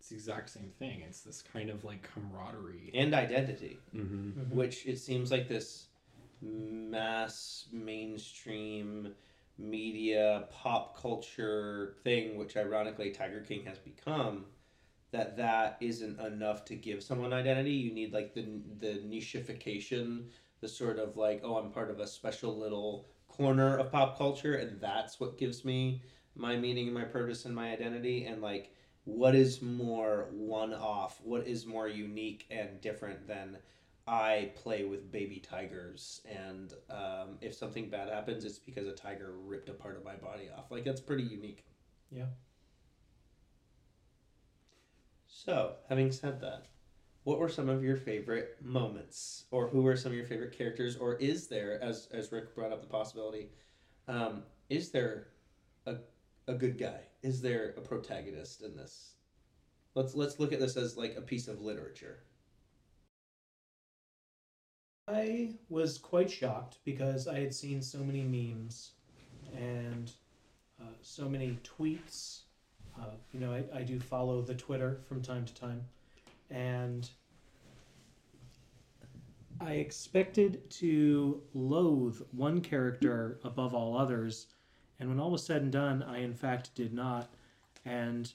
it's 0.00 0.08
the 0.08 0.14
exact 0.16 0.48
same 0.50 0.72
thing 0.78 1.02
it's 1.06 1.20
this 1.20 1.42
kind 1.42 1.70
of 1.70 1.84
like 1.84 2.08
camaraderie 2.14 2.90
and 2.94 3.14
identity 3.14 3.78
mm-hmm. 3.94 4.30
which 4.56 4.86
it 4.86 4.98
seems 4.98 5.30
like 5.30 5.46
this 5.48 5.86
mass 6.42 7.66
mainstream 7.72 9.14
media 9.58 10.46
pop 10.50 10.96
culture 10.96 11.96
thing 12.02 12.36
which 12.38 12.56
ironically 12.56 13.10
tiger 13.10 13.40
king 13.40 13.62
has 13.64 13.78
become 13.78 14.46
that 15.12 15.36
that 15.36 15.76
isn't 15.80 16.20
enough 16.20 16.64
to 16.64 16.74
give 16.76 17.02
someone 17.02 17.32
identity. 17.32 17.72
You 17.72 17.92
need 17.92 18.12
like 18.12 18.32
the 18.34 18.46
the 18.78 19.00
nicheification 19.06 20.26
the 20.60 20.68
sort 20.68 20.98
of 20.98 21.16
like 21.16 21.40
oh 21.44 21.56
i'm 21.56 21.70
part 21.72 21.90
of 21.90 22.00
a 22.00 22.06
special 22.06 22.56
little 22.56 23.08
corner 23.28 23.76
of 23.78 23.90
pop 23.90 24.16
culture 24.18 24.54
and 24.54 24.80
that's 24.80 25.18
what 25.18 25.38
gives 25.38 25.64
me 25.64 26.02
my 26.36 26.56
meaning 26.56 26.86
and 26.86 26.94
my 26.94 27.04
purpose 27.04 27.44
and 27.44 27.54
my 27.54 27.70
identity. 27.70 28.24
And 28.24 28.42
like 28.42 28.74
what 29.04 29.34
is 29.34 29.62
more 29.62 30.28
one 30.32 30.74
off 30.74 31.20
what 31.24 31.46
is 31.46 31.66
more 31.66 31.88
unique 31.88 32.46
and 32.50 32.80
different 32.80 33.26
than 33.26 33.56
I 34.10 34.50
play 34.56 34.82
with 34.82 35.12
baby 35.12 35.38
tigers, 35.38 36.20
and 36.28 36.74
um, 36.90 37.38
if 37.40 37.54
something 37.54 37.88
bad 37.88 38.08
happens, 38.08 38.44
it's 38.44 38.58
because 38.58 38.88
a 38.88 38.92
tiger 38.92 39.34
ripped 39.38 39.68
a 39.68 39.72
part 39.72 39.96
of 39.96 40.04
my 40.04 40.16
body 40.16 40.48
off. 40.54 40.72
Like 40.72 40.84
that's 40.84 41.00
pretty 41.00 41.22
unique. 41.22 41.64
Yeah. 42.10 42.26
So, 45.28 45.74
having 45.88 46.10
said 46.10 46.40
that, 46.40 46.66
what 47.22 47.38
were 47.38 47.48
some 47.48 47.68
of 47.68 47.84
your 47.84 47.96
favorite 47.96 48.56
moments, 48.60 49.44
or 49.52 49.68
who 49.68 49.80
were 49.80 49.96
some 49.96 50.10
of 50.10 50.18
your 50.18 50.26
favorite 50.26 50.58
characters, 50.58 50.96
or 50.96 51.14
is 51.14 51.46
there, 51.46 51.80
as 51.80 52.08
as 52.12 52.32
Rick 52.32 52.56
brought 52.56 52.72
up 52.72 52.80
the 52.82 52.88
possibility, 52.88 53.50
um, 54.08 54.42
is 54.68 54.90
there 54.90 55.28
a 55.86 55.98
a 56.48 56.54
good 56.54 56.78
guy? 56.78 57.02
Is 57.22 57.40
there 57.40 57.74
a 57.76 57.80
protagonist 57.80 58.62
in 58.62 58.76
this? 58.76 59.14
Let's 59.94 60.16
let's 60.16 60.40
look 60.40 60.52
at 60.52 60.58
this 60.58 60.76
as 60.76 60.96
like 60.96 61.14
a 61.16 61.22
piece 61.22 61.46
of 61.46 61.60
literature. 61.60 62.24
I 65.12 65.50
was 65.68 65.98
quite 65.98 66.30
shocked 66.30 66.78
because 66.84 67.26
I 67.26 67.40
had 67.40 67.54
seen 67.54 67.82
so 67.82 67.98
many 67.98 68.22
memes 68.22 68.92
and 69.56 70.10
uh, 70.80 70.92
so 71.02 71.28
many 71.28 71.58
tweets. 71.64 72.42
Uh, 72.98 73.14
you 73.32 73.40
know, 73.40 73.52
I, 73.52 73.78
I 73.78 73.82
do 73.82 73.98
follow 73.98 74.40
the 74.42 74.54
Twitter 74.54 75.00
from 75.08 75.20
time 75.20 75.44
to 75.44 75.54
time. 75.54 75.82
And 76.50 77.08
I 79.60 79.74
expected 79.74 80.70
to 80.70 81.42
loathe 81.54 82.20
one 82.30 82.60
character 82.60 83.40
above 83.42 83.74
all 83.74 83.96
others. 83.96 84.46
And 85.00 85.08
when 85.08 85.18
all 85.18 85.32
was 85.32 85.44
said 85.44 85.62
and 85.62 85.72
done, 85.72 86.02
I 86.02 86.18
in 86.18 86.34
fact 86.34 86.74
did 86.74 86.92
not. 86.92 87.30
And 87.84 88.32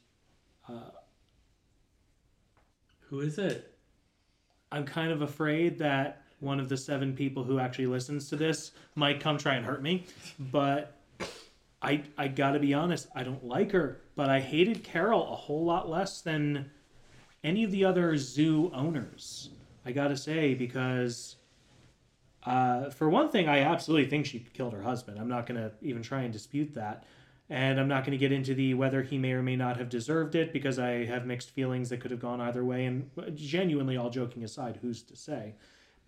uh, 0.67 0.91
who 2.99 3.21
is 3.21 3.38
it 3.38 3.75
I'm 4.71 4.85
kind 4.85 5.11
of 5.11 5.21
afraid 5.21 5.77
that 5.79 6.24
one 6.39 6.59
of 6.59 6.69
the 6.69 6.77
seven 6.77 7.15
people 7.15 7.43
who 7.43 7.59
actually 7.59 7.87
listens 7.87 8.29
to 8.29 8.35
this 8.35 8.71
might 8.95 9.19
come 9.19 9.37
try 9.37 9.55
and 9.55 9.65
hurt 9.65 9.81
me. 9.81 10.05
But 10.39 10.97
I 11.81 12.03
I 12.17 12.27
gotta 12.27 12.59
be 12.59 12.73
honest, 12.73 13.07
I 13.15 13.23
don't 13.23 13.45
like 13.45 13.71
her. 13.71 14.01
But 14.15 14.29
I 14.29 14.39
hated 14.39 14.83
Carol 14.83 15.23
a 15.31 15.35
whole 15.35 15.65
lot 15.65 15.89
less 15.89 16.21
than 16.21 16.71
any 17.43 17.63
of 17.63 17.71
the 17.71 17.85
other 17.85 18.17
zoo 18.17 18.71
owners. 18.73 19.49
I 19.85 19.91
gotta 19.91 20.17
say 20.17 20.53
because. 20.53 21.37
Uh, 22.43 22.91
for 22.91 23.09
one 23.09 23.29
thing, 23.29 23.49
I 23.49 23.61
absolutely 23.61 24.07
think 24.07 24.27
she 24.27 24.37
killed 24.53 24.73
her 24.73 24.83
husband. 24.83 25.17
I'm 25.17 25.27
not 25.27 25.47
going 25.47 25.59
to 25.59 25.71
even 25.81 26.03
try 26.03 26.21
and 26.21 26.31
dispute 26.31 26.75
that. 26.75 27.03
And 27.49 27.79
I'm 27.79 27.87
not 27.87 28.03
going 28.03 28.11
to 28.11 28.19
get 28.19 28.31
into 28.31 28.53
the 28.53 28.75
whether 28.75 29.01
he 29.01 29.17
may 29.17 29.31
or 29.33 29.41
may 29.41 29.55
not 29.55 29.77
have 29.77 29.89
deserved 29.89 30.35
it 30.35 30.53
because 30.53 30.77
I 30.77 31.05
have 31.05 31.25
mixed 31.25 31.49
feelings 31.51 31.89
that 31.89 32.01
could 32.01 32.11
have 32.11 32.19
gone 32.19 32.41
either 32.41 32.63
way. 32.63 32.85
And 32.85 33.09
genuinely, 33.35 33.97
all 33.97 34.11
joking 34.11 34.43
aside, 34.43 34.77
who's 34.81 35.01
to 35.03 35.15
say? 35.15 35.55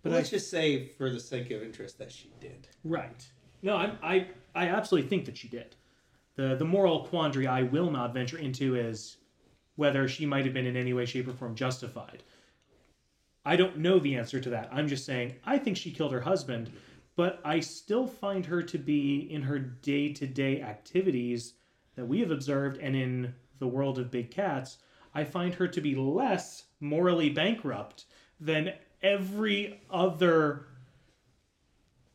But 0.02 0.12
let's 0.12 0.30
just 0.30 0.50
say, 0.50 0.88
for 0.96 1.10
the 1.10 1.20
sake 1.20 1.50
of 1.50 1.62
interest, 1.62 1.98
that 1.98 2.12
she 2.12 2.32
did. 2.40 2.68
right. 2.84 3.26
No, 3.60 3.76
I, 3.76 3.92
I, 4.02 4.26
I 4.54 4.68
absolutely 4.68 5.08
think 5.08 5.24
that 5.24 5.36
she 5.36 5.48
did. 5.48 5.74
The, 6.36 6.54
the 6.54 6.64
moral 6.64 7.04
quandary 7.06 7.48
I 7.48 7.62
will 7.62 7.90
not 7.90 8.14
venture 8.14 8.38
into 8.38 8.76
is 8.76 9.16
whether 9.74 10.06
she 10.06 10.26
might 10.26 10.44
have 10.44 10.54
been 10.54 10.66
in 10.66 10.76
any 10.76 10.92
way, 10.92 11.04
shape, 11.04 11.26
or 11.26 11.32
form 11.32 11.56
justified. 11.56 12.22
I 13.44 13.56
don't 13.56 13.78
know 13.78 13.98
the 13.98 14.14
answer 14.14 14.38
to 14.38 14.50
that. 14.50 14.68
I'm 14.70 14.86
just 14.86 15.04
saying 15.04 15.34
I 15.44 15.58
think 15.58 15.76
she 15.76 15.90
killed 15.90 16.12
her 16.12 16.20
husband, 16.20 16.70
but 17.16 17.40
I 17.44 17.58
still 17.58 18.06
find 18.06 18.46
her 18.46 18.62
to 18.62 18.78
be 18.78 19.26
in 19.30 19.42
her 19.42 19.58
day 19.58 20.12
to 20.12 20.26
day 20.26 20.62
activities 20.62 21.54
that 21.96 22.06
we 22.06 22.20
have 22.20 22.30
observed 22.30 22.78
and 22.78 22.94
in 22.94 23.34
the 23.58 23.66
world 23.66 23.98
of 23.98 24.10
big 24.10 24.30
cats, 24.30 24.78
I 25.14 25.24
find 25.24 25.54
her 25.54 25.66
to 25.66 25.80
be 25.80 25.96
less 25.96 26.64
morally 26.78 27.30
bankrupt 27.30 28.04
than 28.38 28.74
every 29.02 29.80
other 29.90 30.66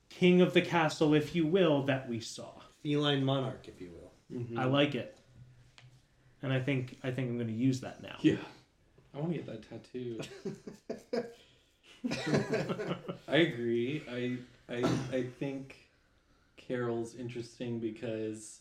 king 0.09 0.41
of 0.41 0.53
the 0.53 0.61
castle, 0.61 1.13
if 1.13 1.35
you 1.35 1.45
will, 1.45 1.83
that 1.83 2.07
we 2.09 2.19
saw. 2.19 2.51
Feline 2.81 3.23
monarch, 3.23 3.67
if 3.67 3.81
you 3.81 3.91
will. 3.91 4.39
Mm-hmm. 4.39 4.59
I 4.59 4.65
like 4.65 4.95
it. 4.95 5.17
And 6.41 6.51
I 6.51 6.59
think 6.59 6.97
I 7.03 7.11
think 7.11 7.29
I'm 7.29 7.37
going 7.37 7.47
to 7.47 7.53
use 7.53 7.79
that 7.81 8.01
now. 8.03 8.17
yeah 8.21 8.35
I 9.13 9.19
want 9.19 9.31
to 9.31 9.39
get 9.39 9.45
that 9.45 9.69
tattoo. 9.69 10.19
I 13.27 13.35
agree. 13.35 14.03
I 14.09 14.37
I 14.73 14.83
I 15.11 15.23
think 15.39 15.75
Carol's 16.57 17.15
interesting 17.15 17.79
because 17.79 18.59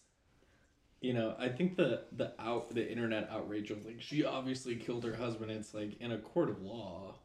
you 1.01 1.15
know, 1.15 1.35
I 1.39 1.49
think 1.49 1.77
the 1.77 2.03
the 2.13 2.33
out 2.39 2.73
the 2.73 2.89
internet 2.89 3.29
outrage 3.31 3.71
of 3.71 3.85
like 3.85 4.01
she 4.01 4.25
obviously 4.25 4.77
killed 4.77 5.05
her 5.05 5.17
husband, 5.17 5.51
it's 5.51 5.75
like 5.75 6.01
in 6.01 6.13
a 6.13 6.19
court 6.19 6.51
of 6.51 6.63
law 6.63 7.17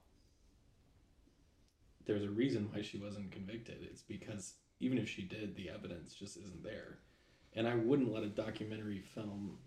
there's 2.08 2.24
a 2.24 2.30
reason 2.30 2.70
why 2.72 2.82
she 2.82 2.98
wasn't 2.98 3.32
convicted. 3.32 3.80
It's 3.82 4.02
because 4.02 4.54
even 4.80 4.98
if 4.98 5.10
she 5.10 5.24
did, 5.24 5.56
the 5.56 5.70
evidence 5.70 6.14
just 6.14 6.38
isn't 6.38 6.64
there. 6.64 7.00
And 7.54 7.68
I 7.68 7.76
wouldn't 7.76 8.14
let 8.14 8.24
a 8.24 8.28
documentary 8.28 9.00
film 9.00 9.58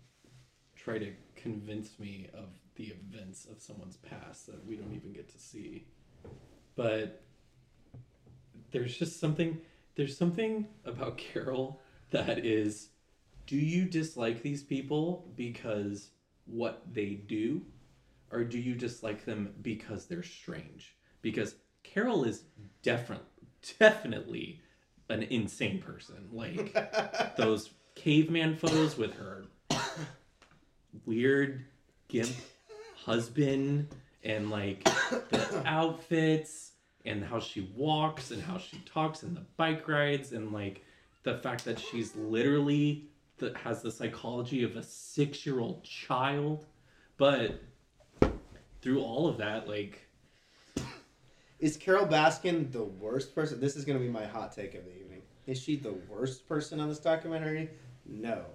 try 0.75 0.97
to 0.97 1.13
convince 1.35 1.99
me 1.99 2.29
of 2.33 2.49
the 2.75 2.85
events 2.85 3.45
of 3.45 3.61
someone's 3.61 3.97
past 3.97 4.47
that 4.47 4.65
we 4.65 4.75
don't 4.75 4.93
even 4.93 5.13
get 5.13 5.29
to 5.29 5.37
see. 5.37 5.85
But 6.75 7.23
there's 8.71 8.97
just 8.97 9.19
something 9.19 9.59
there's 9.95 10.17
something 10.17 10.67
about 10.85 11.17
Carole 11.33 11.81
that 12.11 12.45
is 12.45 12.89
do 13.45 13.57
you 13.57 13.85
dislike 13.85 14.41
these 14.41 14.63
people 14.63 15.31
because 15.35 16.11
what 16.45 16.81
they 16.91 17.21
do 17.27 17.61
or 18.31 18.43
do 18.43 18.57
you 18.57 18.73
dislike 18.73 19.25
them 19.25 19.53
because 19.61 20.05
they're 20.05 20.23
strange? 20.23 20.95
Because 21.21 21.55
Carole 21.83 22.23
is 22.23 22.43
definitely 22.83 23.25
definitely 23.79 24.61
an 25.09 25.23
insane 25.23 25.79
person. 25.79 26.29
Like 26.31 26.73
those 27.37 27.71
caveman 27.95 28.55
photos 28.55 28.97
with 28.97 29.13
her 29.15 29.45
weird 31.05 31.65
gimp 32.07 32.31
husband 32.95 33.87
and 34.23 34.49
like 34.49 34.83
the 35.29 35.63
outfits 35.65 36.73
and 37.05 37.23
how 37.23 37.39
she 37.39 37.71
walks 37.75 38.31
and 38.31 38.41
how 38.41 38.57
she 38.57 38.77
talks 38.85 39.23
and 39.23 39.35
the 39.35 39.43
bike 39.57 39.87
rides 39.87 40.33
and 40.33 40.51
like 40.51 40.83
the 41.23 41.37
fact 41.37 41.65
that 41.65 41.79
she's 41.79 42.15
literally 42.15 43.05
that 43.37 43.55
has 43.57 43.81
the 43.81 43.91
psychology 43.91 44.63
of 44.63 44.75
a 44.75 44.83
six 44.83 45.45
year 45.45 45.59
old 45.59 45.83
child 45.83 46.65
but 47.17 47.59
through 48.81 49.01
all 49.01 49.27
of 49.27 49.37
that 49.37 49.67
like 49.67 50.07
Is 51.61 51.77
Carole 51.77 52.07
Baskin 52.07 52.71
the 52.71 52.83
worst 52.83 53.35
person? 53.35 53.59
This 53.59 53.75
is 53.75 53.85
going 53.85 53.97
to 53.97 54.03
be 54.03 54.11
my 54.11 54.25
hot 54.25 54.51
take 54.51 54.73
of 54.73 54.83
the 54.83 54.99
evening. 54.99 55.21
Is 55.45 55.61
she 55.61 55.75
the 55.75 55.93
worst 56.09 56.49
person 56.49 56.79
on 56.79 56.89
this 56.89 56.99
documentary? 56.99 57.69
No. 58.03 58.45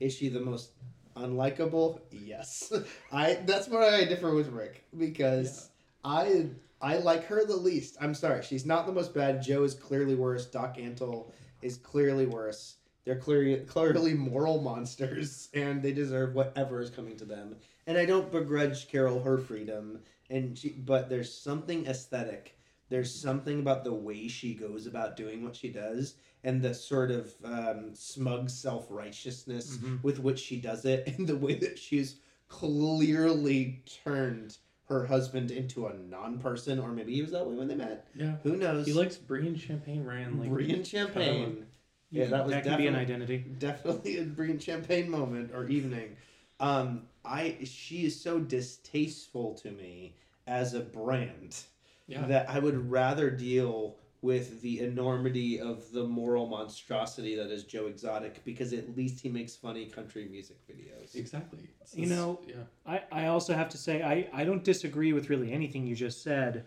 Is 0.00 0.12
she 0.12 0.28
the 0.28 0.40
most 0.40 0.72
unlikable? 1.16 2.00
Yes. 2.10 2.72
I. 3.12 3.34
That's 3.46 3.68
where 3.68 3.82
I 3.82 4.04
differ 4.04 4.34
with 4.34 4.48
Rick 4.48 4.84
because 4.98 5.70
I 6.04 6.46
I 6.82 6.96
like 6.96 7.24
her 7.26 7.44
the 7.44 7.56
least. 7.56 7.96
I'm 8.00 8.14
sorry, 8.14 8.42
she's 8.42 8.66
not 8.66 8.84
the 8.84 8.92
most 8.92 9.14
bad. 9.14 9.42
Joe 9.42 9.62
is 9.62 9.74
clearly 9.74 10.16
worse. 10.16 10.46
Doc 10.46 10.76
Antle 10.76 11.30
is 11.62 11.76
clearly 11.76 12.26
worse. 12.26 12.76
They're 13.04 13.18
clearly 13.18 13.64
clearly 13.64 14.14
moral 14.14 14.60
monsters, 14.60 15.50
and 15.54 15.82
they 15.82 15.92
deserve 15.92 16.34
whatever 16.34 16.80
is 16.80 16.90
coming 16.90 17.16
to 17.18 17.24
them. 17.24 17.56
And 17.86 17.96
I 17.96 18.06
don't 18.06 18.32
begrudge 18.32 18.88
Carole 18.88 19.22
her 19.22 19.38
freedom, 19.38 20.00
and 20.30 20.56
she, 20.56 20.70
but 20.70 21.08
there's 21.10 21.32
something 21.32 21.86
aesthetic. 21.86 22.56
There's 22.88 23.12
something 23.14 23.60
about 23.60 23.84
the 23.84 23.92
way 23.94 24.26
she 24.28 24.54
goes 24.54 24.86
about 24.86 25.16
doing 25.16 25.44
what 25.44 25.54
she 25.54 25.68
does, 25.68 26.14
and 26.42 26.60
the 26.62 26.74
sort 26.74 27.10
of 27.10 27.32
um, 27.44 27.90
smug 27.94 28.48
self 28.50 28.86
righteousness 28.90 29.76
Mhm. 29.78 30.02
with 30.02 30.18
which 30.20 30.38
she 30.40 30.60
does 30.60 30.84
it, 30.84 31.06
and 31.18 31.26
the 31.28 31.36
way 31.36 31.54
that 31.56 31.78
she's 31.78 32.16
clearly 32.48 33.82
turned 34.04 34.56
her 34.88 35.06
husband 35.06 35.50
into 35.52 35.86
a 35.86 35.94
non-person, 35.94 36.78
or 36.80 36.90
maybe 36.90 37.14
he 37.14 37.22
was 37.22 37.30
that 37.30 37.46
way 37.46 37.54
when 37.54 37.68
they 37.68 37.76
met. 37.76 38.08
yeah 38.16 38.36
Who 38.42 38.56
knows? 38.56 38.86
he 38.86 38.92
likes 38.92 39.16
brie 39.16 39.46
and 39.46 39.58
champagne 39.60 40.04
ryan 40.04 40.38
like 40.40 40.50
Brie 40.50 40.72
and 40.72 40.84
champagne. 40.86 41.66
Yeah, 42.10 42.26
that 42.26 42.44
was 42.44 42.52
that 42.54 42.64
could 42.64 42.76
be 42.76 42.88
an 42.88 42.94
definitely- 42.94 43.14
identity. 43.14 43.38
definitely 43.58 44.18
a 44.18 44.24
Brie 44.24 44.50
and 44.50 44.60
champagne 44.62 45.08
moment 45.08 45.52
or 45.54 45.68
evening. 45.68 46.16
Um, 46.58 47.02
I 47.24 47.58
she 47.64 48.04
is 48.06 48.20
so 48.20 48.38
distasteful 48.40 49.54
to 49.56 49.70
me 49.70 50.16
as 50.46 50.74
a 50.74 50.80
brand 50.80 51.62
yeah 52.06 52.26
that 52.26 52.48
I 52.48 52.58
would 52.58 52.90
rather 52.90 53.30
deal 53.30 53.96
with 54.22 54.60
the 54.60 54.80
enormity 54.80 55.58
of 55.60 55.90
the 55.92 56.04
moral 56.04 56.46
monstrosity 56.46 57.34
that 57.36 57.50
is 57.50 57.64
Joe 57.64 57.86
Exotic 57.86 58.44
because 58.44 58.72
at 58.74 58.94
least 58.96 59.20
he 59.20 59.28
makes 59.30 59.56
funny 59.56 59.86
country 59.86 60.28
music 60.30 60.58
videos. 60.68 61.14
exactly 61.14 61.70
It's 61.80 61.96
You 61.96 62.06
know- 62.06 62.40
yeah 62.46 62.64
I, 62.86 63.02
I 63.12 63.26
also 63.26 63.54
have 63.54 63.68
to 63.70 63.78
say 63.78 64.02
I, 64.02 64.28
I 64.32 64.44
don't 64.44 64.64
disagree 64.64 65.12
with 65.12 65.30
really 65.30 65.52
anything 65.52 65.86
you 65.86 65.94
just 65.94 66.22
said. 66.22 66.66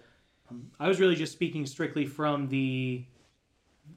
I 0.79 0.87
was 0.87 0.99
really 0.99 1.15
just 1.15 1.31
speaking 1.31 1.65
strictly 1.65 2.05
from 2.05 2.47
the 2.49 3.05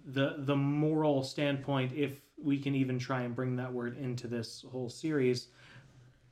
the 0.06 0.36
the 0.38 0.56
moral 0.56 1.22
standpoint, 1.22 1.92
if 1.94 2.20
we 2.38 2.58
can 2.58 2.74
even 2.74 2.98
try 2.98 3.22
and 3.22 3.34
bring 3.34 3.56
that 3.56 3.72
word 3.72 3.96
into 3.98 4.26
this 4.26 4.64
whole 4.70 4.88
series. 4.88 5.48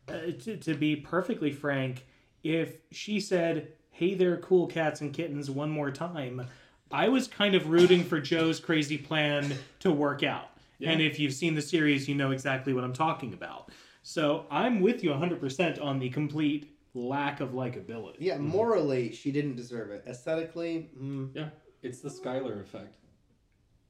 Uh, 0.09 0.33
to, 0.43 0.57
to 0.57 0.75
be 0.75 0.97
perfectly 0.97 1.51
frank, 1.51 2.05
if 2.43 2.79
she 2.91 3.21
said, 3.21 3.73
"Hey 3.91 4.15
there, 4.15 4.37
cool 4.39 4.67
cats 4.67 5.01
and 5.01 5.13
kittens," 5.13 5.51
one 5.51 5.71
more 5.71 5.91
time, 5.91 6.47
I 6.91 7.09
was 7.09 7.27
kind 7.27 7.55
of 7.55 7.69
rooting 7.69 8.05
for 8.05 8.21
Joe's 8.21 8.61
crazy 8.61 8.99
plan 8.99 9.57
to 9.81 9.91
work 9.91 10.23
out. 10.23 10.51
Yeah. 10.79 10.91
And 10.91 11.01
if 11.01 11.19
you've 11.19 11.33
seen 11.33 11.55
the 11.55 11.63
series, 11.63 12.09
you 12.09 12.15
know 12.15 12.33
exactly 12.33 12.73
what 12.73 12.85
I'm 12.85 12.93
talking 12.93 13.33
about. 13.33 13.71
So 14.03 14.45
I'm 14.51 14.81
with 14.81 15.03
you 15.03 15.11
100% 15.11 15.83
on 15.83 15.99
the 15.99 16.11
complete 16.11 16.77
lack 16.93 17.41
of 17.41 17.51
likability. 17.51 18.17
Yeah, 18.19 18.37
morally 18.37 19.13
she 19.13 19.33
didn't 19.33 19.57
deserve 19.57 19.91
it. 19.91 20.05
Aesthetically, 20.07 20.91
mm, 21.01 21.31
yeah 21.35 21.49
it's 21.85 22.01
the 22.01 22.09
Skyler 22.09 22.61
effect 22.63 22.97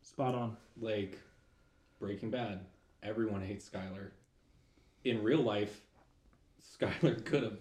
Spot 0.02 0.34
on. 0.34 0.56
like 0.78 1.18
Breaking 1.98 2.30
Bad. 2.30 2.60
Everyone 3.02 3.40
hates 3.40 3.68
Skyler. 3.68 4.10
In 5.04 5.22
real 5.22 5.40
life, 5.40 5.80
Skyler 6.78 7.24
could 7.24 7.42
have 7.42 7.58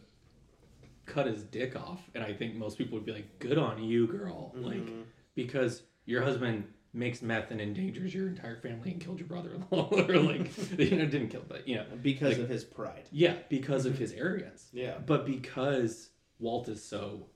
cut 1.05 1.27
his 1.27 1.43
dick 1.43 1.75
off, 1.75 2.09
and 2.15 2.23
I 2.23 2.33
think 2.33 2.55
most 2.55 2.77
people 2.77 2.97
would 2.97 3.05
be 3.05 3.11
like, 3.11 3.39
"Good 3.39 3.57
on 3.57 3.83
you, 3.83 4.07
girl!" 4.07 4.53
Like 4.55 4.77
mhm. 4.85 5.03
because 5.35 5.83
your 6.05 6.21
husband 6.23 6.65
makes 6.95 7.21
meth 7.23 7.49
and 7.51 7.59
endangers 7.59 8.13
your 8.13 8.27
entire 8.27 8.55
family 8.61 8.91
and 8.91 9.01
killed 9.01 9.19
your 9.19 9.27
brother-in-law, 9.27 9.89
or 10.07 10.17
like 10.19 10.51
you 10.79 10.97
know 10.97 11.05
didn't 11.05 11.29
kill, 11.29 11.43
but 11.47 11.67
you 11.67 11.75
know, 11.75 11.85
because 12.01 12.33
like- 12.37 12.43
of 12.43 12.49
his 12.49 12.63
pride. 12.63 13.07
yeah, 13.11 13.35
because 13.49 13.85
of 13.85 13.97
his 13.97 14.13
arrogance. 14.13 14.67
Yeah. 14.71 14.97
But 15.05 15.25
because 15.25 16.09
Walt 16.39 16.69
is 16.69 16.83
so 16.83 17.27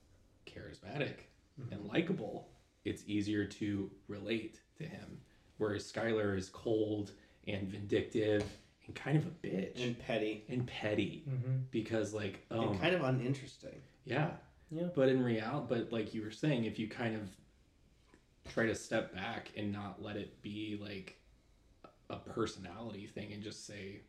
charismatic 0.46 1.16
and 1.72 1.86
likable, 1.86 2.50
it's 2.86 3.04
easier 3.08 3.46
to 3.46 3.90
relate 4.08 4.60
to 4.78 4.84
him. 4.84 5.20
Whereas 5.58 5.92
Skyler 5.92 6.38
is 6.38 6.50
cold 6.50 7.12
and 7.48 7.68
vindictive 7.68 8.44
and 8.88 8.96
kind 8.96 9.18
of 9.18 9.26
a 9.26 9.30
bitch 9.48 9.84
And 9.86 9.98
petty. 10.00 10.44
and 10.50 10.66
petty 10.66 11.24
Mm-hmm. 11.30 11.58
because 11.72 12.14
like 12.14 12.46
oh 12.52 12.70
and 12.72 12.82
kind 12.82 12.96
of 12.96 13.04
uninteresting. 13.04 13.82
yeah 14.06 14.32
Yeah. 14.72 14.88
but 14.96 15.10
in 15.10 15.24
real 15.24 15.66
but 15.68 15.92
like 15.92 16.14
you 16.14 16.22
were 16.24 16.32
saying 16.32 16.66
if 16.66 16.80
you 16.80 16.88
kind 16.88 17.16
of 17.16 17.22
try 18.54 18.66
to 18.66 18.76
step 18.76 19.14
back 19.14 19.52
and 19.58 19.72
not 19.74 20.02
let 20.02 20.16
it 20.16 20.42
be 20.42 20.80
like 20.82 21.18
a 22.10 22.16
personality 22.16 23.06
thing 23.06 23.34
and 23.34 23.44
just 23.44 23.66
say 23.68 24.02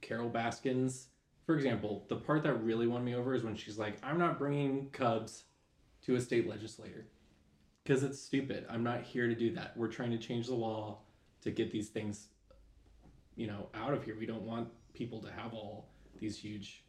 Carole 0.00 0.30
Baskins 0.30 1.06
for 1.46 1.54
example 1.54 2.06
the 2.08 2.16
part 2.16 2.42
that 2.44 2.54
really 2.64 2.86
won 2.86 3.04
me 3.04 3.14
over 3.14 3.34
is 3.34 3.42
when 3.44 3.54
she's 3.56 3.78
like 3.78 3.98
I'm 4.02 4.18
not 4.18 4.38
bringing 4.38 4.88
Cubs 4.90 5.44
to 6.02 6.16
a 6.16 6.20
state 6.20 6.48
legislator 6.48 7.06
because 7.82 8.02
it's 8.02 8.18
stupid 8.18 8.64
I'm 8.70 8.82
not 8.82 9.02
here 9.02 9.26
to 9.28 9.34
do 9.34 9.52
that 9.54 9.76
we're 9.76 9.88
trying 9.88 10.10
to 10.12 10.18
change 10.18 10.46
the 10.46 10.54
law 10.54 10.98
to 11.42 11.50
get 11.50 11.70
these 11.70 11.90
things 11.90 12.28
you 13.36 13.46
know 13.46 13.68
out 13.74 13.92
of 13.94 14.04
here. 14.04 14.16
We 14.18 14.26
don't 14.26 14.42
want 14.42 14.68
people 14.94 15.20
to 15.22 15.30
have 15.30 15.54
all 15.54 15.86
these 16.18 16.38
huge 16.38 16.84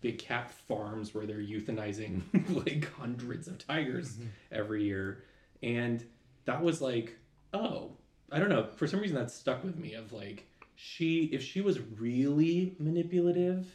big 0.00 0.18
cat 0.18 0.50
farms 0.50 1.14
where 1.14 1.26
they're 1.26 1.38
euthanizing 1.38 2.22
like 2.66 2.90
hundreds 2.94 3.48
of 3.48 3.58
tigers 3.58 4.12
mm-hmm. 4.12 4.26
every 4.52 4.84
year. 4.84 5.24
And 5.62 6.04
that 6.44 6.62
was 6.62 6.80
like 6.80 7.16
oh 7.52 7.90
i 8.30 8.38
don't 8.38 8.48
know. 8.48 8.66
For 8.76 8.86
some 8.86 9.00
reason 9.00 9.16
that 9.16 9.30
stuck 9.30 9.64
with 9.64 9.76
me 9.76 9.94
of 9.94 10.12
like 10.12 10.46
she 10.74 11.24
if 11.32 11.42
she 11.42 11.60
was 11.60 11.80
really 11.98 12.76
manipulative 12.78 13.66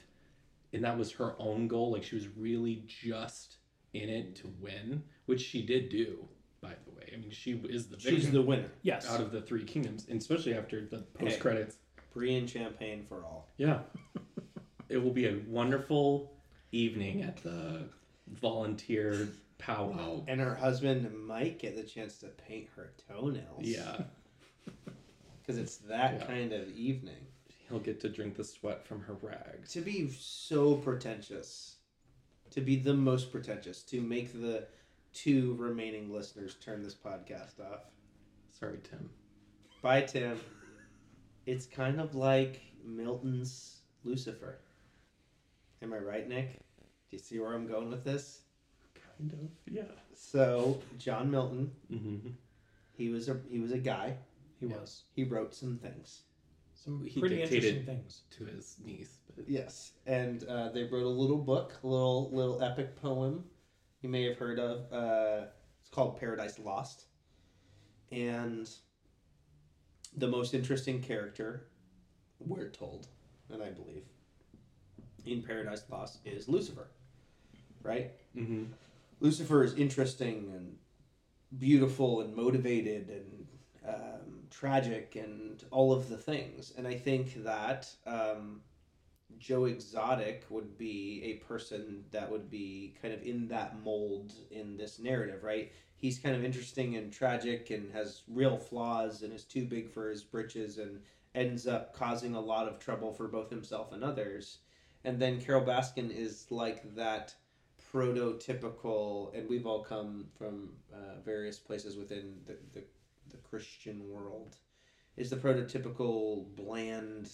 and 0.71 0.83
that 0.83 0.97
was 0.97 1.11
her 1.13 1.35
own 1.39 1.67
goal 1.67 1.91
like 1.91 2.03
she 2.03 2.15
was 2.15 2.27
really 2.37 2.83
just 2.87 3.57
in 3.93 4.09
it 4.09 4.35
to 4.37 4.51
win 4.59 5.03
which 5.25 5.41
she 5.41 5.61
did 5.61 5.89
do 5.89 6.25
by 6.61 6.73
the 6.85 6.91
way. 6.97 7.11
I 7.13 7.17
mean 7.17 7.31
she 7.31 7.61
is 7.69 7.87
the 7.87 7.99
She's 7.99 8.23
victim 8.23 8.33
the 8.33 8.41
winner. 8.41 8.71
Yes. 8.83 9.09
out 9.09 9.19
of 9.19 9.31
the 9.31 9.41
three 9.41 9.65
kingdoms 9.65 10.07
and 10.09 10.21
especially 10.21 10.55
after 10.55 10.85
the 10.85 10.99
post 11.19 11.39
credits 11.39 11.77
Brie 12.13 12.35
and 12.35 12.49
champagne 12.49 13.05
for 13.07 13.23
all. 13.23 13.49
yeah. 13.57 13.79
it 14.89 14.97
will 14.97 15.11
be 15.11 15.25
a 15.27 15.39
wonderful 15.47 16.31
evening 16.71 17.23
at 17.23 17.37
the 17.43 17.83
volunteer 18.27 19.29
powwow. 19.57 20.23
And 20.27 20.39
her 20.41 20.55
husband 20.55 21.09
might 21.25 21.57
get 21.59 21.75
the 21.75 21.83
chance 21.83 22.17
to 22.19 22.27
paint 22.27 22.67
her 22.75 22.93
toenails. 23.07 23.61
Yeah. 23.61 23.97
Because 25.41 25.57
it's 25.57 25.75
that 25.89 26.19
Yeah. 26.21 26.25
kind 26.25 26.53
of 26.53 26.69
evening. 26.69 27.27
He'll 27.67 27.79
get 27.79 27.99
to 27.99 28.07
drink 28.09 28.37
the 28.37 28.45
sweat 28.45 28.87
from 28.87 29.01
her 29.01 29.15
rags. 29.21 29.73
To 29.73 29.81
be 29.81 30.09
so 30.09 30.75
pretentious, 30.75 31.75
to 32.51 32.61
be 32.61 32.77
the 32.77 32.93
most 32.93 33.29
pretentious, 33.29 33.83
to 33.83 33.99
make 33.99 34.31
the 34.31 34.67
two 35.13 35.55
remaining 35.59 36.13
listeners 36.13 36.55
turn 36.63 36.81
this 36.81 36.95
podcast 36.95 37.59
off. 37.59 37.81
Sorry, 38.57 38.79
Tim. 38.89 39.09
Bye, 39.81 40.03
Tim. 40.03 40.39
It's 41.45 41.65
kind 41.65 41.99
of 41.99 42.15
like 42.15 42.61
Milton's 42.85 43.81
Lucifer. 44.03 44.59
Am 45.81 45.93
I 45.93 45.97
right, 45.97 46.27
Nic? 46.27 46.53
Do 46.79 46.85
you 47.11 47.19
see 47.19 47.39
where 47.39 47.53
I'm 47.53 47.67
going 47.67 47.89
with 47.89 48.03
this? 48.03 48.41
Kind 49.17 49.33
of. 49.33 49.39
Yeah. 49.73 49.83
So 50.13 50.79
John 50.97 51.29
Milton, 51.29 51.71
Mm-hmm. 51.91 52.29
he 52.93 53.09
was 53.09 53.27
a 53.29 53.39
he 53.49 53.59
was 53.59 53.71
a 53.71 53.77
guy. 53.77 54.15
He 54.59 54.67
Yeah. 54.67 54.77
was 54.77 55.03
He 55.15 55.23
wrote 55.23 55.53
some 55.53 55.77
things. 55.77 56.23
some 56.73 57.03
He 57.05 57.19
pretty 57.19 57.41
interesting 57.41 57.85
things. 57.85 58.23
To 58.37 58.45
his 58.45 58.77
niece, 58.83 59.19
but 59.35 59.47
Yes, 59.49 59.93
and 60.05 60.43
uh, 60.45 60.69
they 60.69 60.83
wrote 60.83 61.05
a 61.05 61.09
little 61.09 61.37
book, 61.37 61.77
a 61.83 61.87
little 61.87 62.29
little 62.31 62.61
epic 62.61 62.95
poem. 62.95 63.43
You 64.01 64.09
may 64.09 64.23
have 64.23 64.37
heard 64.37 64.59
of. 64.59 64.91
Uh, 64.91 65.47
it's 65.81 65.89
called 65.89 66.17
Paradise 66.19 66.59
Lost, 66.59 67.05
and 68.11 68.69
the 70.17 70.27
most 70.27 70.53
interesting 70.53 71.01
character, 71.01 71.65
we're 72.39 72.69
told, 72.69 73.07
and 73.51 73.61
I 73.61 73.69
believe, 73.69 74.03
in 75.25 75.41
Paradise 75.41 75.83
Lost 75.89 76.19
is 76.25 76.47
Lucifer, 76.47 76.87
right? 77.81 78.11
mm-hmm. 78.35 78.65
Lucifer 79.19 79.63
is 79.63 79.73
interesting 79.75 80.51
and 80.53 80.75
beautiful 81.57 82.21
and 82.21 82.35
motivated 82.35 83.09
and 83.09 83.47
um, 83.87 84.43
tragic 84.49 85.15
and 85.15 85.63
all 85.71 85.93
of 85.93 86.09
the 86.09 86.17
things. 86.17 86.73
And 86.77 86.87
I 86.87 86.95
think 86.95 87.43
that 87.43 87.89
um, 88.05 88.61
Joe 89.39 89.65
Exotic 89.65 90.45
would 90.49 90.77
be 90.77 91.21
a 91.25 91.45
person 91.45 92.03
that 92.11 92.29
would 92.29 92.49
be 92.49 92.95
kind 93.01 93.13
of 93.13 93.23
in 93.23 93.47
that 93.47 93.81
mold 93.83 94.33
in 94.51 94.77
this 94.77 94.99
narrative, 94.99 95.43
right? 95.43 95.71
He's 96.03 96.19
kind 96.19 96.35
of 96.35 96.43
interesting 96.43 96.97
and 96.97 97.13
tragic 97.13 97.69
and 97.69 97.89
has 97.93 98.23
real 98.27 98.57
flaws 98.57 99.21
and 99.21 99.31
is 99.31 99.45
too 99.45 99.63
big 99.63 99.89
for 99.89 100.09
his 100.09 100.21
britches 100.21 100.77
and 100.77 100.99
ends 101.33 101.65
up 101.65 101.93
causing 101.93 102.35
a 102.35 102.41
lot 102.41 102.67
of 102.67 102.77
trouble 102.77 103.13
for 103.13 103.29
both 103.29 103.49
himself 103.49 103.93
and 103.93 104.03
others. 104.03 104.57
And 105.05 105.17
then 105.17 105.39
Carole 105.39 105.65
Baskin 105.65 106.11
is 106.11 106.45
like 106.49 106.93
that 106.95 107.33
prototypical, 107.93 109.33
and 109.33 109.47
we've 109.47 109.65
all 109.65 109.81
come 109.81 110.25
from 110.37 110.73
uh, 110.93 111.21
various 111.23 111.57
places 111.57 111.95
within 111.95 112.35
the, 112.47 112.57
the, 112.73 112.83
the 113.29 113.37
Christian 113.37 114.09
world, 114.09 114.57
is 115.15 115.29
the 115.29 115.37
prototypical 115.37 116.53
bland, 116.57 117.29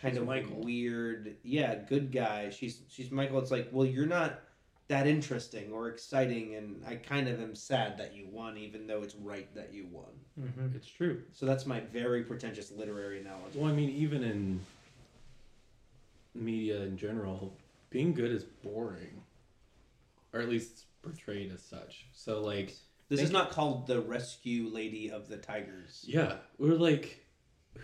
kind 0.00 0.14
She's 0.14 0.16
of 0.16 0.26
Michael. 0.26 0.62
weird, 0.62 1.36
yeah, 1.42 1.74
good 1.74 2.10
guy. 2.10 2.48
She's 2.48 2.80
she's 2.88 3.10
Michael. 3.10 3.38
It's 3.38 3.50
like, 3.50 3.68
well, 3.70 3.86
you're 3.86 4.06
not 4.06 4.40
that 4.88 5.06
interesting 5.06 5.72
or 5.72 5.88
exciting, 5.88 6.54
and 6.56 6.82
I 6.86 6.96
kind 6.96 7.28
of 7.28 7.40
am 7.40 7.54
sad 7.54 7.96
that 7.98 8.14
you 8.14 8.26
won, 8.30 8.58
even 8.58 8.86
though 8.86 9.02
it's 9.02 9.14
right 9.14 9.52
that 9.54 9.72
you 9.72 9.86
won. 9.90 10.04
Mm-hmm. 10.40 10.76
it's 10.76 10.88
true. 10.88 11.22
So 11.32 11.46
that's 11.46 11.66
my 11.66 11.80
very 11.80 12.24
pretentious 12.24 12.70
literary 12.70 13.20
analogy. 13.20 13.58
Well, 13.58 13.70
I 13.70 13.74
mean, 13.74 13.90
even 13.90 14.22
in 14.22 14.60
media 16.34 16.82
in 16.82 16.96
general, 16.96 17.54
being 17.90 18.12
good 18.12 18.30
is 18.30 18.44
boring, 18.44 19.22
or 20.32 20.40
at 20.40 20.48
least 20.48 20.84
portrayed 21.02 21.52
as 21.52 21.62
such. 21.62 22.06
So, 22.12 22.40
like, 22.40 22.74
This 23.08 23.20
is 23.20 23.30
not 23.30 23.50
called 23.50 23.86
the 23.86 24.00
Rescue 24.00 24.68
Lady 24.68 25.10
of 25.10 25.28
the 25.28 25.36
Tigers. 25.36 26.04
yeah, 26.06 26.36
we're 26.58 26.74
like, 26.74 27.26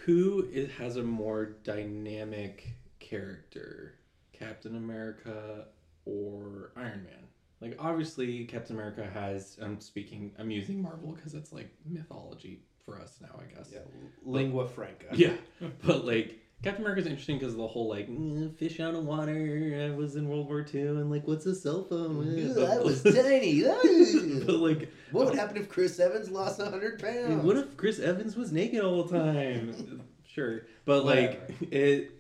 who 0.05 0.47
is, 0.53 0.71
has 0.73 0.97
a 0.97 1.03
more 1.03 1.57
dynamic 1.65 2.69
character, 3.01 3.95
Captain 4.33 4.77
America 4.77 5.67
or 6.09 6.71
Iron 6.77 7.05
Man? 7.05 7.27
Like, 7.61 7.77
obviously, 7.79 8.45
Captain 8.45 8.77
America 8.77 9.05
has. 9.13 9.59
I'm 9.61 9.81
speaking. 9.81 10.33
I'm 10.39 10.51
using 10.51 10.81
Marvel 10.81 11.13
because 11.13 11.35
it's 11.35 11.53
like 11.53 11.69
mythology 11.85 12.61
for 12.85 13.01
us 13.01 13.19
now, 13.21 13.41
I 13.41 13.53
guess. 13.53 13.69
Yeah, 13.73 13.81
lingua 14.23 14.67
franca. 14.69 15.09
Yeah, 15.13 15.33
but 15.85 16.05
like 16.05 16.39
Captain 16.63 16.83
America's 16.83 17.07
interesting 17.07 17.39
because 17.39 17.57
the 17.57 17.67
whole 17.67 17.89
like 17.89 18.09
"Mm, 18.09 18.55
fish 18.55 18.81
out 18.81 18.95
of 18.95 19.05
water. 19.05 19.89
I 19.91 19.95
was 19.97 20.17
in 20.17 20.29
World 20.29 20.49
War 20.49 20.65
II, 20.73 20.81
and 20.81 21.11
like, 21.11 21.27
what's 21.27 21.47
a 21.47 21.55
cell 21.55 21.83
phone? 21.83 22.27
Ooh, 22.27 22.65
I 22.65 22.79
was 22.79 23.03
tiny. 23.03 23.63
But 24.47 24.57
like, 24.57 24.89
what 25.11 25.27
would 25.27 25.35
happen 25.35 25.57
if 25.57 25.69
Chris 25.69 25.99
Evans 26.01 26.31
lost 26.31 26.61
hundred 26.61 27.01
pounds? 27.01 27.45
what 27.45 27.57
if 27.57 27.77
Chris 27.77 27.99
Evans 27.99 28.37
was 28.37 28.51
naked 28.53 28.81
all 28.81 29.03
the 29.03 29.19
time? 29.19 30.03
sure, 30.27 30.63
but 30.85 31.05
like 31.05 31.41
it, 31.71 32.11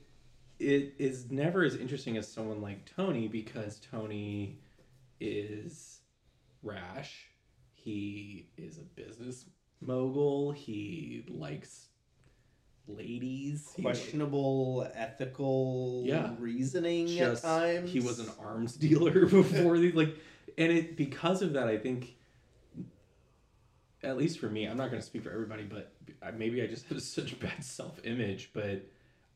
it 0.58 0.94
is 0.98 1.30
never 1.30 1.62
as 1.64 1.76
interesting 1.76 2.16
as 2.16 2.30
someone 2.30 2.60
like 2.60 2.90
Tony 2.96 3.28
because 3.28 3.80
Tony 3.90 4.58
is 5.20 6.00
rash. 6.62 7.26
He 7.74 8.48
is 8.56 8.78
a 8.78 8.82
business 8.82 9.44
mogul. 9.80 10.52
He 10.52 11.24
likes 11.28 11.86
ladies. 12.88 13.70
He- 13.76 13.82
questionable 13.82 14.88
ethical 14.94 16.02
Yeah. 16.06 16.34
reasoning 16.38 17.06
just 17.06 17.44
at 17.44 17.48
times? 17.60 17.92
he 17.92 18.00
was 18.00 18.18
an 18.18 18.30
arms 18.40 18.74
dealer 18.76 19.26
before 19.26 19.78
the 19.78 19.92
like 19.92 20.16
and 20.56 20.72
it 20.72 20.96
because 20.96 21.42
of 21.42 21.52
that 21.52 21.68
i 21.68 21.76
think 21.76 22.16
at 24.02 24.16
least 24.16 24.38
for 24.38 24.48
me 24.48 24.64
i'm 24.64 24.76
not 24.78 24.90
going 24.90 25.00
to 25.00 25.06
speak 25.06 25.22
for 25.22 25.30
everybody 25.30 25.64
but 25.64 25.92
maybe 26.36 26.62
i 26.62 26.66
just 26.66 26.86
have 26.86 27.00
such 27.02 27.32
a 27.32 27.36
bad 27.36 27.62
self-image 27.62 28.50
but 28.54 28.82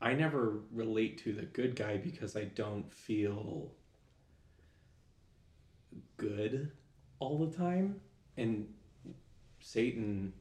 i 0.03 0.13
never 0.13 0.59
relate 0.71 1.17
to 1.17 1.33
the 1.33 1.43
good 1.43 1.75
guy 1.75 1.97
because 1.97 2.35
i 2.35 2.43
don't 2.43 2.93
feel 2.93 3.71
good 6.17 6.71
all 7.19 7.37
the 7.45 7.55
time. 7.55 7.99
And 8.37 8.67
satan 9.59 10.33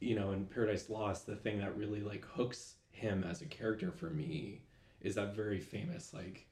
you 0.00 0.16
know 0.16 0.32
in 0.32 0.44
paradise 0.46 0.90
lost 0.90 1.26
the 1.26 1.36
thing 1.36 1.58
that 1.60 1.76
really 1.76 2.00
like 2.00 2.24
hooks 2.24 2.74
him 2.90 3.22
as 3.22 3.40
a 3.40 3.46
character 3.46 3.92
for 3.92 4.10
me 4.10 4.62
is 5.00 5.14
that 5.14 5.36
very 5.36 5.60
famous 5.60 6.12
like 6.12 6.48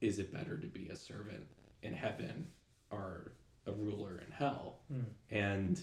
is 0.00 0.18
it 0.18 0.32
better 0.32 0.56
to 0.56 0.66
be 0.66 0.88
a 0.88 0.96
servant 0.96 1.46
in 1.82 1.92
heaven 1.92 2.46
or 2.90 3.32
a 3.66 3.72
ruler 3.72 4.22
in 4.26 4.32
hell 4.32 4.78
Hmm. 4.90 5.00
and 5.30 5.82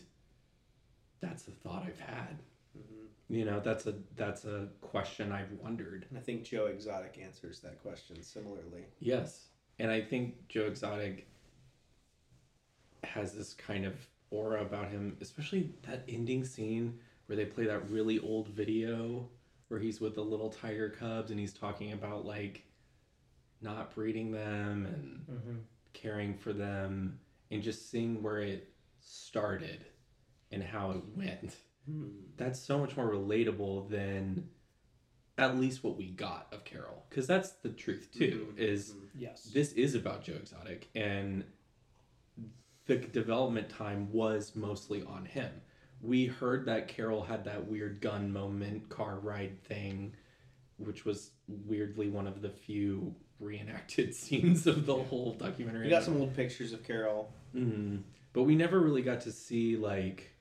that's 1.21 1.47
a 1.47 1.51
thought 1.51 1.83
i've 1.85 1.99
had 1.99 2.39
Mhm. 2.75 3.07
You 3.37 3.45
know 3.45 3.59
that's 3.59 3.85
a 3.85 3.93
that's 4.15 4.45
a 4.45 4.67
question 4.81 5.31
i've 5.31 5.51
wondered 5.61 6.05
And 6.09 6.17
I 6.17 6.21
think 6.21 6.43
Joe 6.43 6.65
Exotic 6.65 7.19
answers 7.23 7.59
that 7.59 7.81
question 7.83 8.21
similarly. 8.23 8.85
yes 8.99 9.49
and 9.79 9.91
i 9.91 10.01
think 10.01 10.47
joe 10.47 10.65
exotic 10.65 11.27
has 13.03 13.33
this 13.33 13.53
kind 13.53 13.85
of 13.85 13.93
aura 14.31 14.61
about 14.61 14.89
him 14.89 15.15
especially 15.21 15.69
that 15.83 16.03
ending 16.09 16.43
scene 16.43 16.97
where 17.27 17.35
they 17.35 17.45
play 17.45 17.65
that 17.65 17.89
really 17.91 18.17
old 18.19 18.47
video 18.49 19.29
where 19.67 19.79
he's 19.79 20.01
with 20.01 20.15
the 20.15 20.21
little 20.21 20.49
tiger 20.49 20.89
cubs 20.89 21.29
and 21.31 21.39
he's 21.39 21.53
talking 21.53 21.91
about 21.93 22.25
like 22.25 22.63
not 23.61 23.93
breeding 23.93 24.31
them 24.31 24.85
and 24.85 25.13
Mm-hmm. 25.29 25.57
caring 25.93 26.33
for 26.33 26.53
them 26.53 27.19
and 27.51 27.61
just 27.61 27.91
seeing 27.91 28.23
where 28.23 28.39
it 28.39 28.69
started 29.01 29.83
and 30.51 30.63
how 30.63 30.91
it 30.91 31.01
went. 31.17 31.55
Hmm. 31.89 32.09
That's 32.37 32.59
so 32.59 32.77
much 32.77 32.95
more 32.97 33.09
relatable 33.09 33.89
than 33.89 34.49
at 35.37 35.57
least 35.57 35.83
what 35.83 35.97
we 35.97 36.07
got 36.09 36.47
of 36.51 36.63
Carole. 36.65 37.03
Because 37.09 37.27
that's 37.27 37.51
the 37.51 37.69
truth 37.69 38.09
too, 38.13 38.53
Mhm. 38.55 38.59
is 38.59 38.93
Mhm. 38.93 39.07
Yes. 39.15 39.43
this 39.45 39.71
is 39.73 39.95
about 39.95 40.23
Joe 40.23 40.33
Exotic 40.35 40.89
and 40.95 41.43
the 42.85 42.97
development 42.97 43.69
time 43.69 44.11
was 44.11 44.55
mostly 44.55 45.03
on 45.03 45.25
him. 45.25 45.51
We 46.01 46.25
heard 46.27 46.65
that 46.65 46.87
Carole 46.87 47.23
had 47.23 47.43
that 47.45 47.67
weird 47.67 48.01
gun 48.01 48.31
moment, 48.31 48.87
car 48.89 49.19
ride 49.19 49.61
thing, 49.63 50.13
which 50.77 51.03
was 51.05 51.31
weirdly 51.47 52.07
one 52.09 52.27
of 52.27 52.41
the 52.41 52.49
few 52.49 53.15
reenacted 53.39 54.13
scenes 54.15 54.67
of 54.67 54.85
the 54.85 54.95
whole 54.95 55.33
documentary. 55.33 55.83
We 55.85 55.89
got 55.89 56.03
some 56.03 56.17
old 56.17 56.33
pictures 56.35 56.71
of 56.73 56.83
Carole. 56.83 57.31
hmm 57.51 57.97
But 58.33 58.43
we 58.43 58.55
never 58.55 58.79
really 58.79 59.01
got 59.01 59.21
to 59.21 59.31
see 59.31 59.75
like 59.75 60.31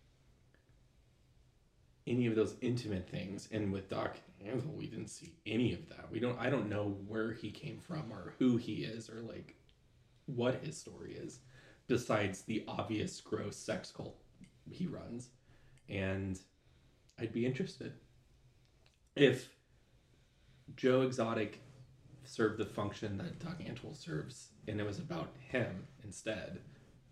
any 2.07 2.27
of 2.27 2.37
those 2.37 2.57
intimate 2.61 3.09
things. 3.09 3.49
And 3.53 3.73
with 3.73 3.89
Doc 3.89 4.17
Antle, 4.45 4.75
we 4.75 4.87
didn't 4.87 5.09
see 5.09 5.35
any 5.47 5.75
of 5.75 5.89
that. 5.89 6.11
We 6.11 6.21
don't. 6.21 6.39
I 6.39 6.51
don't 6.51 6.69
know 6.69 6.97
where 7.07 7.33
he 7.33 7.51
came 7.51 7.79
from 7.79 8.13
or 8.13 8.35
who 8.39 8.57
he 8.57 8.85
is 8.85 9.11
or 9.11 9.21
like 9.21 9.55
what 10.27 10.63
his 10.63 10.77
story 10.77 11.15
is, 11.15 11.41
besides 11.87 12.43
the 12.43 12.65
obvious 12.69 13.21
gross 13.21 13.57
sex 13.57 13.93
cult 13.95 14.17
he 14.71 14.87
runs. 14.87 15.31
And 15.89 16.39
I'd 17.19 17.33
be 17.33 17.47
interested 17.47 17.93
if 19.15 19.49
Joe 20.77 21.03
Exotic 21.03 21.61
served 22.25 22.59
the 22.59 22.67
function 22.67 23.17
that 23.19 23.39
Doc 23.39 23.61
Antle 23.61 23.97
serves, 23.97 24.49
and 24.67 24.81
it 24.81 24.87
was 24.87 24.99
about 24.99 25.31
him 25.49 25.87
instead, 26.05 26.61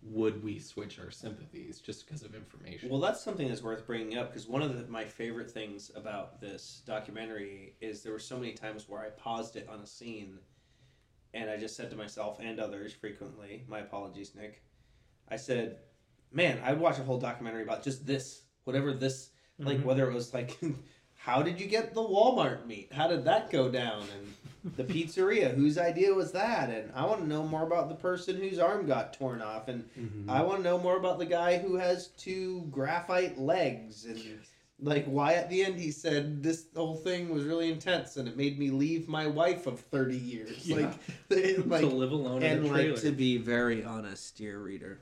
would 0.07 0.43
we 0.43 0.59
switch 0.59 0.99
our 0.99 1.09
sympathies 1.09 1.79
just 1.79 2.05
because 2.05 2.21
of 2.23 2.35
information? 2.35 2.89
Well, 2.89 2.99
that's 2.99 3.23
something 3.23 3.47
that's 3.47 3.63
worth 3.63 3.87
bringing 3.87 4.17
up 4.17 4.29
because 4.29 4.47
one 4.47 4.61
of 4.61 4.77
the, 4.77 4.87
my 4.87 5.03
favorite 5.05 5.49
things 5.49 5.91
about 5.95 6.39
this 6.39 6.83
documentary 6.85 7.73
is 7.81 8.03
there 8.03 8.11
were 8.11 8.19
so 8.19 8.37
many 8.37 8.53
times 8.53 8.87
where 8.87 9.01
I 9.01 9.09
paused 9.09 9.55
it 9.55 9.67
on 9.67 9.79
a 9.79 9.85
scene 9.87 10.37
and 11.33 11.49
I 11.49 11.57
just 11.57 11.75
said 11.75 11.89
to 11.89 11.95
myself 11.97 12.39
and 12.39 12.59
others 12.59 12.93
frequently, 12.93 13.63
my 13.67 13.79
apologies, 13.79 14.33
Nic. 14.35 14.61
I 15.27 15.37
said, 15.37 15.79
man, 16.31 16.59
I'd 16.63 16.79
watch 16.79 16.99
a 16.99 17.03
whole 17.03 17.17
documentary 17.19 17.63
about 17.63 17.83
just 17.83 18.05
this, 18.05 18.43
whatever 18.63 18.93
this, 18.93 19.31
like 19.57 19.79
Mhm. 19.79 19.83
whether 19.85 20.09
it 20.09 20.13
was 20.13 20.33
like, 20.33 20.57
how 21.15 21.41
did 21.41 21.59
you 21.59 21.65
get 21.67 21.93
the 21.93 22.01
Walmart 22.01 22.67
meat? 22.67 22.93
How 22.93 23.07
did 23.07 23.25
that 23.25 23.49
go 23.49 23.69
down? 23.69 24.03
And 24.15 24.33
the 24.75 24.83
pizzeria, 24.83 25.53
whose 25.53 25.77
idea 25.77 26.13
was 26.13 26.31
that? 26.31 26.69
And 26.69 26.91
I 26.95 27.05
want 27.05 27.21
to 27.21 27.27
know 27.27 27.43
more 27.43 27.63
about 27.63 27.87
the 27.89 27.95
person 27.95 28.35
whose 28.37 28.57
arm 28.59 28.87
got 28.87 29.13
torn 29.13 29.41
off. 29.41 29.67
And 29.67 29.87
Mhm. 29.97 30.29
I 30.29 30.41
want 30.41 30.57
to 30.57 30.63
know 30.63 30.79
more 30.79 30.97
about 30.97 31.19
the 31.19 31.25
guy 31.25 31.59
who 31.59 31.75
has 31.75 32.07
two 32.17 32.61
graphite 32.71 33.37
legs 33.37 34.05
and 34.05 34.19
like 34.79 35.05
why 35.05 35.35
at 35.35 35.49
the 35.49 35.63
end 35.63 35.79
he 35.79 35.89
said 35.89 36.43
this 36.43 36.65
whole 36.75 36.95
thing 36.97 37.29
was 37.29 37.45
really 37.45 37.71
intense 37.71 38.17
and 38.17 38.27
it 38.27 38.35
made 38.35 38.59
me 38.59 38.69
leave 38.71 39.07
my 39.07 39.25
wife 39.25 39.67
of 39.67 39.79
30 39.79 40.17
years 40.17 40.67
Yeah. 40.67 40.75
like 40.75 40.93
like 41.67 41.81
to 41.81 41.87
live 41.87 42.11
alone 42.11 42.43
and 42.43 42.67
like 42.69 42.95
to 42.97 43.11
be 43.11 43.37
very 43.37 43.83
honest, 43.85 44.35
dear 44.35 44.59
reader, 44.59 44.99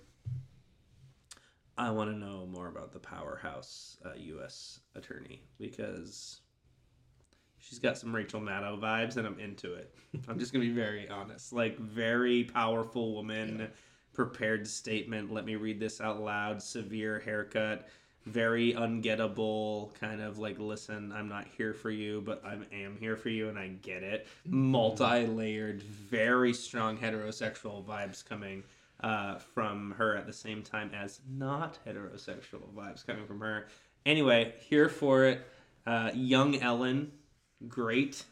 I 1.78 1.90
want 1.90 2.12
to 2.12 2.16
know 2.18 2.46
more 2.46 2.68
about 2.68 2.92
the 2.94 3.00
powerhouse 3.00 3.98
uh, 4.06 4.12
U.S. 4.16 4.80
attorney 4.94 5.42
because 5.60 6.42
she's 7.64 7.80
got 7.80 7.98
some 7.98 8.16
Rachel 8.16 8.42
Maddow 8.42 8.80
vibes, 8.80 9.18
and 9.18 9.26
I'm 9.26 9.40
into 9.40 9.74
it. 9.74 9.94
I'm 10.28 10.38
just 10.38 10.54
gonna 10.54 10.66
be 10.66 10.72
very 10.72 11.08
honest, 11.10 11.54
like 11.54 11.78
very 11.80 12.44
powerful 12.44 13.14
woman, 13.14 13.70
prepared 14.14 14.68
statement. 14.68 15.32
Let 15.32 15.46
me 15.46 15.56
read 15.56 15.80
this 15.80 16.02
out 16.02 16.22
loud. 16.22 16.62
Severe 16.62 17.20
haircut. 17.20 17.88
Very 18.26 18.72
ungettable, 18.72 19.94
kind 19.96 20.22
of 20.22 20.40
like, 20.40 20.58
listen, 20.58 21.12
I'm 21.12 21.28
not 21.28 21.46
here 21.58 21.74
for 21.74 21.92
you, 21.92 22.22
but 22.26 22.42
I 22.46 22.58
am 22.74 22.96
here 22.98 23.18
for 23.18 23.28
you, 23.28 23.50
and 23.50 23.60
I 23.60 23.68
get 23.68 24.02
it. 24.02 24.28
Multi 24.46 25.28
layered, 25.28 25.84
very 25.84 26.54
strong 26.54 26.98
heterosexual 26.98 27.84
vibes 27.84 28.24
coming 28.24 28.64
uh, 29.02 29.40
from 29.40 29.92
her 29.98 30.16
at 30.16 30.26
the 30.26 30.32
same 30.32 30.62
time 30.64 30.92
as 30.96 31.20
not 31.30 31.80
heterosexual 31.86 32.74
vibes 32.74 33.06
coming 33.06 33.26
from 33.26 33.42
her. 33.42 33.68
Anyway, 34.06 34.54
here 34.70 34.88
for 34.88 35.26
it. 35.26 35.46
Uh, 35.86 36.12
young 36.14 36.56
Ellen, 36.62 37.12
great, 37.68 38.24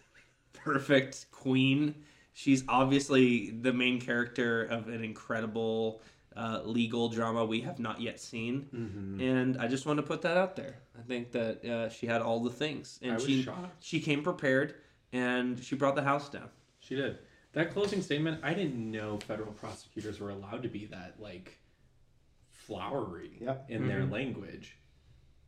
perfect 0.53 1.27
queen. 1.31 1.95
She's 2.33 2.63
obviously 2.67 3.51
the 3.51 3.73
main 3.73 3.99
character 3.99 4.63
of 4.63 4.87
an 4.87 5.03
incredible 5.03 6.01
uh, 6.35 6.61
legal 6.63 7.09
drama 7.09 7.43
we 7.45 7.59
have 7.61 7.77
not 7.77 7.99
yet 7.99 8.17
seen, 8.19 8.67
Mhm. 8.73 9.21
and 9.21 9.57
I 9.57 9.67
just 9.67 9.85
want 9.85 9.97
to 9.97 10.03
put 10.03 10.21
that 10.21 10.37
out 10.37 10.55
there. 10.55 10.77
I 10.97 11.01
think 11.01 11.31
that 11.33 11.65
uh, 11.65 11.89
she 11.89 12.07
had 12.07 12.21
all 12.21 12.39
the 12.39 12.49
things, 12.49 12.99
and 13.01 13.11
I 13.11 13.15
was 13.15 13.25
she 13.25 13.43
shocked. 13.43 13.83
she 13.83 13.99
came 13.99 14.23
prepared, 14.23 14.75
and 15.11 15.61
she 15.61 15.75
brought 15.75 15.95
the 15.95 16.03
house 16.03 16.29
down. 16.29 16.49
She 16.79 16.95
did. 16.95 17.17
That 17.51 17.71
closing 17.73 18.01
statement, 18.01 18.39
I 18.43 18.53
didn't 18.53 18.89
know 18.89 19.17
federal 19.17 19.51
prosecutors 19.51 20.21
were 20.21 20.29
allowed 20.29 20.63
to 20.63 20.69
be 20.69 20.85
that 20.85 21.19
like 21.19 21.59
flowery 22.49 23.37
Yep. 23.41 23.65
in 23.69 23.87
their 23.87 24.01
Mhm. 24.03 24.11
language. 24.11 24.77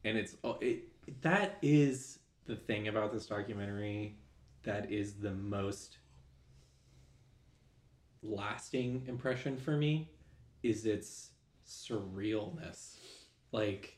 And 0.04 0.18
it's 0.18 0.36
oh, 0.44 0.58
it 0.60 0.90
that 1.22 1.58
is 1.62 2.20
the 2.46 2.56
thing 2.56 2.88
about 2.88 3.14
this 3.14 3.26
documentary 3.26 4.18
that 4.64 4.92
is 4.92 5.16
the 5.16 5.32
most 5.34 5.98
lasting 8.22 9.04
impression 9.08 9.58
for 9.58 9.76
me 9.76 10.10
is 10.62 10.86
its 10.86 11.32
surrealness. 11.68 12.96
Like 13.52 13.98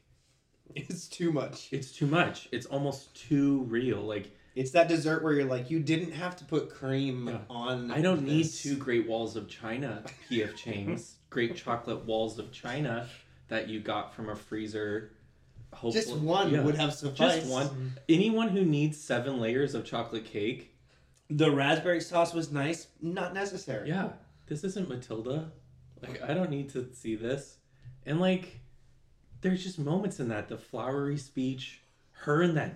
it's 0.76 1.08
too 1.08 1.32
much 1.32 1.70
it's 1.72 1.92
too 1.92 2.08
much. 2.08 2.50
It's 2.52 2.66
almost 2.66 3.16
too 3.16 3.64
real. 3.64 4.02
Like 4.02 4.36
it's 4.56 4.72
that 4.72 4.88
dessert 4.88 5.24
where 5.24 5.34
you're 5.34 5.46
like 5.46 5.70
you 5.70 5.80
didn't 5.80 6.12
have 6.12 6.36
to 6.38 6.46
put 6.46 6.70
cream 6.70 7.28
Yeah. 7.28 7.40
on 7.50 7.92
I 7.92 8.02
don't 8.02 8.24
need 8.24 8.48
two 8.52 8.76
Great 8.78 9.08
Walls 9.08 9.36
of 9.36 9.48
China 9.48 10.04
PF 10.30 10.56
Chang's 10.56 11.16
Great 11.30 11.56
Chocolate 11.56 12.06
Walls 12.06 12.40
of 12.40 12.52
China 12.52 13.08
that 13.48 13.68
you 13.70 13.80
got 13.80 14.14
from 14.16 14.30
a 14.30 14.36
freezer. 14.36 15.12
Hopefully, 15.74 16.04
just 16.06 16.16
one 16.18 16.54
yeah, 16.54 16.62
would 16.62 16.76
have 16.76 16.94
sufficed 16.94 17.42
just 17.42 17.52
one. 17.52 17.94
Anyone 18.08 18.50
who 18.50 18.64
needs 18.64 19.02
seven 19.02 19.40
layers 19.40 19.76
of 19.76 19.86
chocolate 19.86 20.26
cake, 20.26 20.76
the 21.30 21.52
raspberry 21.52 22.02
sauce 22.02 22.34
was 22.34 22.52
nice 22.52 22.88
not 23.02 23.34
necessary 23.34 23.90
yeah, 23.90 24.10
this 24.48 24.64
isn't 24.64 24.88
Matilda. 24.90 25.52
Like 26.02 26.22
I 26.22 26.34
don't 26.34 26.50
need 26.50 26.70
to 26.70 26.94
see 26.94 27.16
this. 27.16 27.58
And 28.06 28.20
like, 28.20 28.60
there's 29.42 29.64
just 29.64 29.80
moments 29.80 30.20
in 30.20 30.30
that 30.30 30.48
the 30.48 30.58
flowery 30.58 31.18
speech, 31.18 31.82
her 32.12 32.42
and 32.42 32.56
that, 32.58 32.76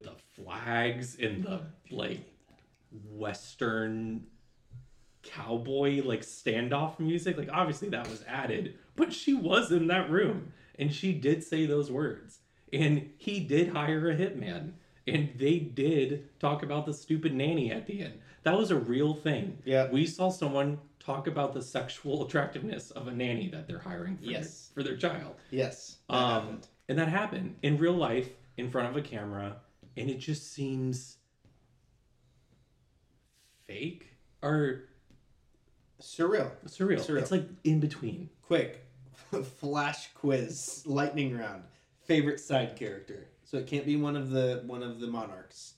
the 0.00 0.14
flags 0.34 1.16
and 1.16 1.44
the 1.44 1.62
like 1.90 2.20
western 2.90 4.26
cowboy 5.24 6.02
like 6.04 6.20
standoff 6.20 6.98
music 7.00 7.36
like 7.36 7.48
obviously 7.52 7.88
that 7.88 8.08
was 8.08 8.22
added 8.28 8.74
but 8.96 9.12
she 9.12 9.34
was 9.34 9.72
in 9.72 9.86
that 9.86 10.08
room 10.10 10.52
and 10.78 10.92
she 10.94 11.12
did 11.12 11.42
say 11.42 11.66
those 11.66 11.90
words 11.90 12.40
and 12.72 13.10
he 13.18 13.40
did 13.40 13.68
hire 13.68 14.10
a 14.10 14.14
hitman 14.14 14.72
and 15.06 15.30
they 15.38 15.58
did 15.58 16.28
talk 16.38 16.62
about 16.62 16.86
the 16.86 16.92
stupid 16.94 17.32
nanny 17.34 17.70
at 17.72 17.86
the 17.86 18.00
end 18.02 18.14
that 18.42 18.56
was 18.56 18.70
a 18.70 18.76
real 18.76 19.14
thing 19.14 19.58
Yeah. 19.64 19.90
we 19.90 20.06
saw 20.06 20.28
someone 20.28 20.78
talk 21.00 21.26
about 21.26 21.52
the 21.54 21.62
sexual 21.62 22.24
attractiveness 22.26 22.90
of 22.90 23.08
a 23.08 23.12
nanny 23.12 23.48
that 23.50 23.66
they're 23.66 23.78
hiring 23.78 24.16
for, 24.16 24.24
Yes. 24.24 24.68
their, 24.74 24.82
for 24.84 24.88
their 24.88 24.96
child 24.98 25.34
yes 25.50 25.96
um, 26.10 26.18
happened. 26.20 26.68
and 26.88 26.98
that 26.98 27.08
happened 27.08 27.56
in 27.62 27.78
real 27.78 27.92
life 27.94 28.28
in 28.56 28.70
front 28.70 28.88
of 28.88 28.96
a 28.96 29.02
camera, 29.02 29.56
and 29.96 30.08
it 30.08 30.18
just 30.20 30.52
seems 30.52 31.16
fake 33.66 34.10
or 34.42 34.84
surreal 36.00 36.50
surreal. 36.66 36.98
Surreal. 36.98 37.18
It's 37.18 37.30
like 37.30 37.48
in 37.64 37.80
between. 37.80 38.30
quick 38.42 38.86
flash 39.58 40.12
quiz 40.14 40.82
lightning 40.86 41.36
round 41.36 41.64
favorite 42.04 42.40
side 42.40 42.76
character 42.76 43.28
so 43.44 43.56
it 43.56 43.66
can't 43.66 43.86
be 43.86 43.96
one 43.96 44.16
of 44.16 44.30
the 44.30 44.62
one 44.66 44.82
of 44.82 45.00
the 45.00 45.06
monarchs 45.06 45.74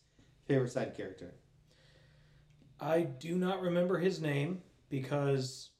favorite 0.46 0.70
side 0.70 0.96
character 0.96 1.34
I 2.80 3.02
do 3.02 3.36
not 3.36 3.62
remember 3.62 3.98
his 3.98 4.20
name 4.20 4.62
because 4.90 5.70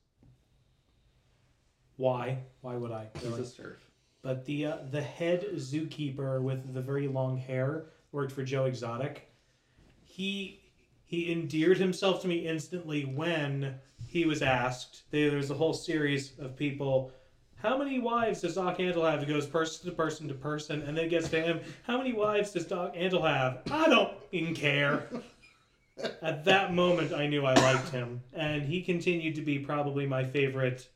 why? 1.97 2.39
Why 2.61 2.77
would 2.77 2.93
I? 2.93 3.09
He's 3.15 3.25
really? 3.25 3.43
a 3.43 3.47
serf. 3.47 3.79
But 4.23 4.45
the 4.45 4.67
uh, 4.67 4.77
the 4.91 5.03
head 5.03 5.47
zookeeper 5.55 6.43
with 6.43 6.75
the 6.75 6.81
very 6.81 7.09
long 7.09 7.37
hair 7.37 7.87
worked 8.13 8.33
for 8.33 8.43
Joe 8.43 8.65
Exotic. 8.65 9.31
He 10.03 10.61
he 11.07 11.31
endeared 11.31 11.79
himself 11.79 12.21
to 12.23 12.29
me 12.29 12.47
instantly 12.47 13.05
when 13.05 13.77
he 14.09 14.27
was 14.27 14.43
asked. 14.43 15.05
There, 15.11 15.31
there's 15.31 15.51
a 15.51 15.55
whole 15.55 15.73
series 15.73 16.33
of 16.39 16.57
people. 16.57 17.13
How 17.55 17.79
many 17.79 18.01
wives 18.01 18.43
does 18.43 18.57
Doc 18.57 18.79
Antle 18.79 19.11
have? 19.11 19.21
He 19.21 19.27
goes 19.27 19.47
person 19.47 19.89
to 19.89 19.97
person 19.97 20.29
to 20.29 20.35
person, 20.35 20.83
and 20.83 20.97
then 20.97 21.07
it 21.07 21.09
gets 21.09 21.29
to 21.31 21.41
him. 21.41 21.61
How 21.85 21.97
many 21.97 22.13
wives 22.13 22.51
does 22.51 22.67
Doc 22.67 22.95
Antle 22.95 23.27
have? 23.27 23.63
I 23.71 23.89
don't 23.89 24.13
even 24.33 24.55
care. 24.55 25.09
At 26.23 26.45
that 26.45 26.75
moment, 26.75 27.15
I 27.15 27.27
knew 27.27 27.47
I 27.47 27.55
liked 27.55 27.89
him, 27.89 28.21
and 28.35 28.63
he 28.63 28.83
continued 28.83 29.37
to 29.37 29.43
be 29.43 29.59
probably 29.59 30.07
my 30.07 30.25
favorite, 30.25 30.89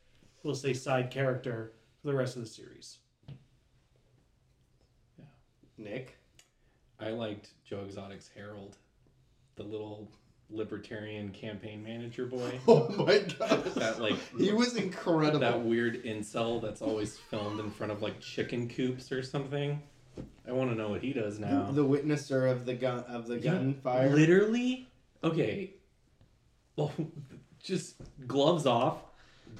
we'll 0.43 0.53
say, 0.53 0.73
side 0.73 1.09
character 1.09 1.71
for 2.01 2.07
the 2.07 2.13
rest 2.13 2.35
of 2.35 2.43
the 2.43 2.49
series. 2.49 2.99
Yeah. 5.17 5.25
Nic 5.77 6.17
I 6.99 7.09
liked 7.09 7.49
Joe 7.63 7.83
Exotic's 7.83 8.29
Herald, 8.35 8.77
the 9.61 9.67
little 9.69 10.11
libertarian 10.49 11.29
campaign 11.29 11.83
manager 11.83 12.25
boy. 12.25 12.59
oh 12.67 12.89
my 12.89 13.19
god 13.19 13.63
that 13.75 14.01
like 14.01 14.15
he 14.37 14.51
was 14.51 14.75
incredible 14.75 15.39
that 15.39 15.61
weird 15.61 16.03
incel 16.03 16.61
that's 16.61 16.81
always 16.81 17.17
filmed 17.17 17.59
in 17.59 17.71
front 17.71 17.91
of 17.91 18.01
like 18.01 18.19
chicken 18.19 18.67
coops 18.67 19.11
or 19.11 19.23
something. 19.23 19.81
I 20.47 20.51
want 20.51 20.69
to 20.71 20.75
know 20.75 20.89
what 20.89 21.01
he 21.01 21.13
does 21.13 21.39
now. 21.39 21.71
the 21.71 21.85
witnesser 21.85 22.51
of 22.51 22.65
the 22.65 22.73
gun 22.73 22.99
of 23.07 23.27
the 23.27 23.37
Yeah, 23.37 23.53
gunfire 23.53 24.09
Literally, 24.09 24.89
okay. 25.23 25.73
Well, 26.75 26.91
just 27.63 27.95
gloves 28.27 28.65
off. 28.65 28.97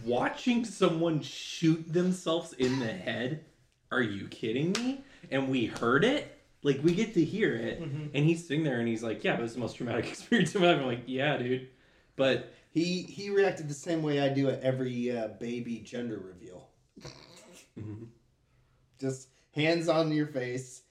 Watching 0.06 0.66
someone 0.66 1.22
shoot 1.22 1.92
themselves 1.92 2.54
in 2.54 2.80
the 2.80 2.92
head. 2.92 3.46
Are 3.92 4.02
you 4.02 4.28
kidding 4.28 4.72
me? 4.74 5.02
And 5.30 5.50
we 5.50 5.68
heard 5.68 6.04
it. 6.04 6.41
Like 6.64 6.84
we 6.84 6.94
get 6.94 7.14
to 7.16 7.24
hear 7.24 7.56
it, 7.56 7.82
Mhm. 7.82 8.12
and 8.14 8.26
he's 8.26 8.46
sitting 8.48 8.64
there 8.64 8.80
and 8.80 8.88
he's 8.88 9.02
like, 9.04 9.24
"Yeah, 9.24 9.38
it 9.38 9.42
was 9.42 9.54
the 9.54 9.60
most 9.60 9.78
traumatic 9.78 10.06
experience 10.10 10.54
of 10.56 10.62
my 10.62 10.68
life." 10.74 10.80
I'm 10.80 10.86
like, 10.86 11.04
"Yeah, 11.08 11.38
dude," 11.38 11.68
but 12.16 12.52
he 12.70 13.02
he 13.02 13.30
reacted 13.30 13.68
the 13.68 13.74
same 13.74 14.02
way 14.02 14.22
i 14.22 14.30
do 14.30 14.48
at 14.50 14.62
every 14.62 15.12
uh, 15.12 15.28
baby 15.40 15.80
gender 15.80 16.18
reveal 16.18 16.70
just 19.00 19.28
hands 19.54 19.90
on 19.90 20.12
your 20.12 20.28
face 20.28 20.84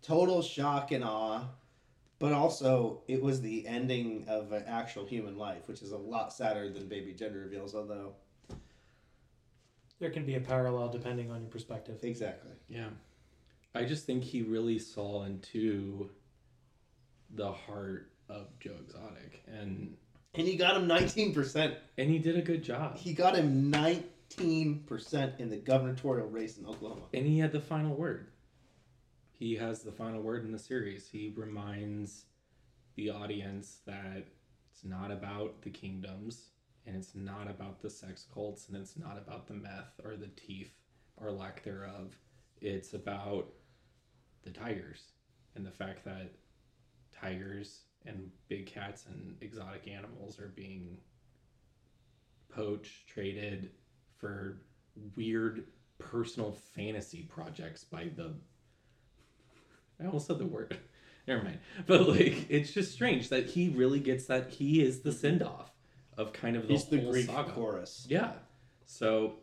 total 0.00 0.40
shock 0.40 0.92
and 0.92 1.04
awe 1.04 1.44
but 2.18 2.32
also 2.32 3.02
it 3.08 3.20
was 3.20 3.42
the 3.42 3.66
ending 3.66 4.24
of 4.28 4.52
an 4.52 4.62
actual 4.66 5.04
human 5.04 5.36
life 5.36 5.68
which 5.68 5.82
is 5.82 5.90
a 5.90 5.98
lot 5.98 6.32
sadder 6.32 6.70
than 6.70 6.88
baby 6.88 7.12
gender 7.12 7.40
reveals 7.40 7.74
although 7.74 8.14
There 9.98 10.10
can 10.10 10.24
be 10.24 10.34
a 10.36 10.40
parallel 10.40 10.88
depending 10.88 11.30
on 11.30 11.40
your 11.42 11.50
perspective. 11.50 11.98
exactly 12.02 12.52
yeah, 12.68 12.88
I 13.74 13.84
just 13.84 14.06
think 14.06 14.22
he 14.22 14.42
really 14.42 14.78
saw 14.78 15.24
into 15.24 16.10
the 17.30 17.50
heart 17.50 18.12
of 18.28 18.46
Joe 18.60 18.76
Exotic, 18.80 19.42
and 19.46 19.96
And 20.34 20.46
he 20.46 20.56
got 20.56 20.76
him 20.76 20.88
19%. 20.88 21.76
and 21.98 22.10
he 22.10 22.18
did 22.18 22.36
a 22.36 22.42
good 22.42 22.62
job. 22.62 22.96
He 22.96 23.12
got 23.12 23.36
him 23.36 23.70
19% 23.70 25.40
in 25.40 25.50
the 25.50 25.56
gubernatorial 25.56 26.28
race 26.28 26.58
in 26.58 26.66
Oklahoma. 26.66 27.02
And 27.12 27.26
he 27.26 27.38
had 27.38 27.52
the 27.52 27.60
final 27.60 27.94
word. 27.94 28.28
He 29.32 29.56
has 29.56 29.82
the 29.82 29.92
final 29.92 30.22
word 30.22 30.44
in 30.44 30.52
the 30.52 30.58
series. 30.58 31.08
He 31.08 31.32
reminds 31.36 32.24
the 32.94 33.10
audience 33.10 33.78
that 33.86 34.24
it's 34.72 34.84
not 34.84 35.10
about 35.10 35.62
the 35.62 35.70
kingdoms 35.70 36.50
and 36.86 36.96
it's 36.96 37.14
not 37.14 37.48
about 37.48 37.80
the 37.80 37.90
sex 37.90 38.26
cults 38.32 38.68
and 38.68 38.76
it's 38.76 38.96
not 38.96 39.18
about 39.18 39.46
the 39.46 39.54
meth 39.54 40.00
or 40.04 40.16
the 40.16 40.28
teeth 40.28 40.72
or 41.16 41.30
lack 41.30 41.62
thereof. 41.64 42.16
It's 42.60 42.94
about 42.94 43.52
the 44.44 44.50
tigers 44.50 45.02
and 45.56 45.64
the 45.64 45.70
fact 45.70 46.04
that 46.04 46.32
tigers 47.18 47.82
and 48.06 48.30
big 48.48 48.66
cats 48.66 49.06
and 49.06 49.36
exotic 49.40 49.88
animals 49.88 50.38
are 50.38 50.52
being 50.54 50.98
poached, 52.48 53.08
traded 53.08 53.70
for 54.16 54.62
weird 55.16 55.64
personal 55.98 56.52
fantasy 56.74 57.22
projects 57.22 57.84
by 57.84 58.10
the 58.16 58.34
I 60.00 60.06
almost 60.06 60.26
said 60.26 60.38
the 60.38 60.46
word. 60.46 60.76
Never 61.28 61.42
mind. 61.42 61.58
But 61.86 62.08
like 62.08 62.46
it's 62.50 62.72
just 62.72 62.92
strange 62.92 63.28
that 63.30 63.46
he 63.46 63.68
really 63.70 64.00
gets 64.00 64.26
that 64.26 64.50
he 64.50 64.82
is 64.82 65.00
the 65.00 65.12
send 65.12 65.42
off 65.42 65.70
of 66.18 66.32
kind 66.32 66.56
of 66.56 66.66
the 66.66 66.74
He's 66.74 66.84
the 66.86 66.98
Greek 66.98 67.26
saga. 67.26 67.52
chorus. 67.52 68.06
Yeah. 68.08 68.32
So 68.86 69.36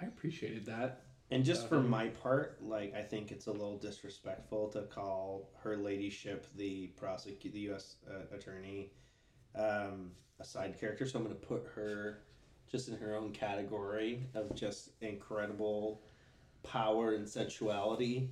I 0.00 0.04
appreciated 0.06 0.66
that. 0.66 1.05
And 1.30 1.44
just 1.44 1.68
for 1.68 1.80
my 1.80 2.08
part, 2.08 2.58
like 2.62 2.94
I 2.94 3.02
think 3.02 3.32
it's 3.32 3.46
a 3.46 3.52
little 3.52 3.78
disrespectful 3.78 4.68
to 4.68 4.82
call 4.82 5.50
her 5.62 5.76
ladyship 5.76 6.46
the 6.54 6.88
prosecute 6.96 7.52
the 7.52 7.60
U.S. 7.60 7.96
Uh, 8.08 8.34
attorney 8.34 8.92
um, 9.56 10.12
a 10.38 10.44
side 10.44 10.78
character. 10.78 11.06
So 11.06 11.18
I'm 11.18 11.24
going 11.24 11.34
to 11.34 11.46
put 11.46 11.66
her 11.74 12.22
just 12.70 12.88
in 12.88 12.96
her 12.96 13.16
own 13.16 13.32
category 13.32 14.22
of 14.34 14.54
just 14.54 14.90
incredible 15.00 16.02
power 16.62 17.14
and 17.14 17.28
sensuality. 17.28 18.30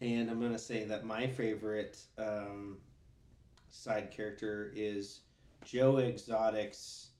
And 0.00 0.30
I'm 0.30 0.38
going 0.38 0.52
to 0.52 0.58
say 0.58 0.84
that 0.84 1.04
my 1.04 1.26
favorite 1.26 1.98
um, 2.16 2.78
side 3.70 4.12
character 4.12 4.72
is 4.74 5.20
Joe 5.64 5.96
Exotic's 5.96 7.10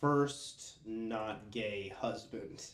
first 0.00 0.78
not 0.86 1.50
gay 1.50 1.92
husband 2.00 2.64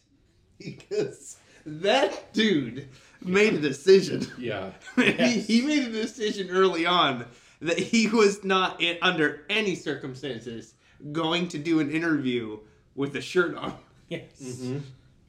because 0.58 1.36
that 1.66 2.32
dude 2.32 2.88
made 3.22 3.54
a 3.54 3.60
decision. 3.60 4.26
Yeah. 4.38 4.72
he, 4.96 5.40
he 5.40 5.60
made 5.62 5.84
a 5.84 5.92
decision 5.92 6.50
early 6.50 6.86
on 6.86 7.26
that 7.60 7.78
he 7.78 8.08
was 8.08 8.44
not 8.44 8.80
in, 8.80 8.98
under 9.00 9.44
any 9.48 9.74
circumstances 9.74 10.74
going 11.12 11.48
to 11.48 11.58
do 11.58 11.80
an 11.80 11.90
interview 11.90 12.58
with 12.94 13.16
a 13.16 13.20
shirt 13.20 13.56
on. 13.56 13.76
Yes. 14.08 14.40
Mm-hmm. 14.42 14.78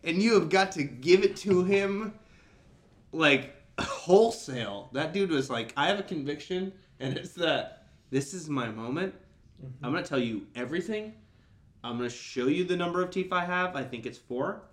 And 0.04 0.22
you 0.22 0.34
have 0.36 0.50
got 0.50 0.72
to 0.74 0.84
give 0.84 1.24
it 1.24 1.36
to 1.38 1.64
him 1.64 2.14
like 3.12 3.56
wholesale. 3.80 4.90
That 4.94 5.14
dude 5.14 5.32
was 5.32 5.50
like, 5.50 5.74
I 5.76 5.88
have 5.88 6.00
a 6.00 6.04
conviction, 6.04 6.74
and 7.00 7.18
it's 7.18 7.34
that 7.34 7.88
this 8.12 8.34
is 8.34 8.50
my 8.50 8.70
moment. 8.70 9.16
I'm 9.82 9.92
going 9.92 10.04
to 10.04 10.08
tell 10.08 10.20
you 10.20 10.46
everything. 10.56 11.14
I'm 11.84 11.98
going 11.98 12.10
to 12.10 12.16
show 12.16 12.48
you 12.48 12.66
the 12.66 12.76
number 12.76 13.02
of 13.02 13.10
teeth 13.12 13.32
I 13.32 13.46
have. 13.46 13.76
I 13.76 13.84
think 13.84 14.06
it's 14.06 14.18
four. 14.18 14.64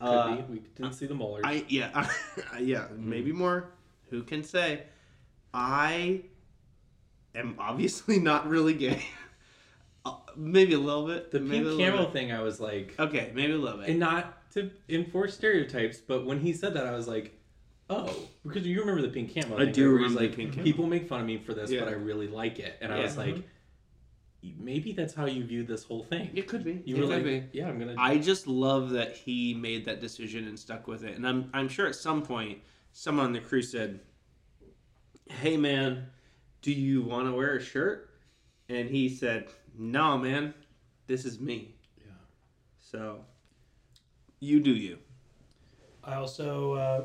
Could 0.00 0.06
Uh, 0.08 0.36
be. 0.36 0.42
We 0.54 0.58
didn't 0.76 0.94
see 0.94 1.06
the 1.06 1.14
molars. 1.14 1.44
I 1.46 1.64
yeah 1.68 2.08
yeah 2.60 2.86
maybe 2.96 3.32
more. 3.32 3.70
Who 4.10 4.22
can 4.22 4.42
say? 4.42 4.82
I 5.54 6.22
am 7.34 7.56
obviously 7.58 8.18
not 8.30 8.48
really 8.48 8.74
gay. 8.74 9.04
Uh, 10.02 10.14
maybe 10.34 10.72
a 10.72 10.78
little 10.78 11.06
bit. 11.06 11.30
the 11.30 11.38
pink 11.38 11.62
camo 11.76 12.04
bit. 12.04 12.12
thing, 12.14 12.32
I 12.32 12.40
was 12.40 12.58
like, 12.58 12.94
Okay, 12.98 13.30
maybe 13.34 13.52
a 13.52 13.58
little 13.58 13.80
bit. 13.80 13.90
and 13.90 13.98
not 14.00 14.50
to 14.52 14.70
enforce 14.88 15.34
stereotypes, 15.34 15.98
but 15.98 16.24
when 16.24 16.40
he 16.40 16.54
said 16.54 16.72
that, 16.72 16.86
I 16.86 16.92
was 16.92 17.06
like, 17.06 17.38
oh, 17.90 18.10
because 18.42 18.66
you 18.66 18.80
remember 18.80 19.02
the 19.02 19.10
pink 19.10 19.34
camo. 19.34 19.56
I 19.58 19.64
thing, 19.66 19.72
do 19.74 19.88
right? 19.90 19.94
Remember 19.96 20.20
the 20.20 20.26
like, 20.28 20.36
pink 20.36 20.52
camo. 20.52 20.64
people 20.64 20.86
make 20.86 21.06
fun 21.06 21.20
of 21.20 21.26
me 21.26 21.36
for 21.36 21.52
this, 21.52 21.70
Yeah. 21.70 21.80
but 21.80 21.88
I 21.90 21.92
really 21.92 22.28
like 22.28 22.58
it, 22.58 22.78
and 22.80 22.90
I 22.94 22.96
Yeah. 22.96 23.02
was 23.02 23.18
like, 23.18 23.42
maybe 24.58 24.92
that's 24.92 25.14
how 25.14 25.26
you 25.26 25.44
view 25.44 25.62
this 25.62 25.84
whole 25.84 26.04
thing. 26.04 26.30
it 26.34 26.48
could 26.48 26.64
be. 26.64 26.82
You 26.84 26.96
it 26.96 27.00
were 27.00 27.06
could 27.06 27.24
like, 27.26 27.52
be. 27.52 27.58
yeah, 27.58 27.68
I'm 27.68 27.78
gonna. 27.78 27.94
I 27.98 28.18
just 28.18 28.46
love 28.46 28.90
that 28.90 29.16
he 29.16 29.54
made 29.54 29.84
that 29.86 30.00
decision 30.00 30.46
and 30.48 30.58
stuck 30.58 30.86
with 30.86 31.04
it. 31.04 31.16
And 31.16 31.26
I'm 31.26 31.50
I'm 31.52 31.68
sure 31.68 31.86
at 31.86 31.94
some 31.94 32.22
point 32.22 32.58
someone 32.92 33.26
on 33.26 33.32
the 33.32 33.40
crew 33.40 33.62
said, 33.62 34.00
"Hey 35.28 35.56
man, 35.56 36.06
do 36.62 36.72
you 36.72 37.02
want 37.02 37.26
to 37.26 37.32
wear 37.32 37.56
a 37.56 37.60
shirt?" 37.62 38.10
And 38.68 38.88
he 38.88 39.08
said, 39.08 39.48
"No, 39.76 40.16
man. 40.18 40.54
This 41.06 41.24
is 41.24 41.40
me." 41.40 41.74
Yeah. 41.98 42.12
So 42.80 43.24
you 44.40 44.60
do 44.60 44.70
you. 44.70 44.98
I 46.02 46.14
also 46.14 46.72
uh, 46.74 47.02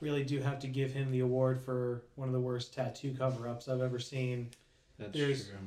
really 0.00 0.24
do 0.24 0.40
have 0.40 0.58
to 0.60 0.68
give 0.68 0.92
him 0.92 1.10
the 1.10 1.20
award 1.20 1.60
for 1.60 2.04
one 2.14 2.28
of 2.28 2.32
the 2.32 2.40
worst 2.40 2.72
tattoo 2.72 3.14
cover-ups 3.18 3.68
I've 3.68 3.82
ever 3.82 3.98
seen. 3.98 4.50
That's 4.98 5.12
There's- 5.12 5.44
true. 5.48 5.58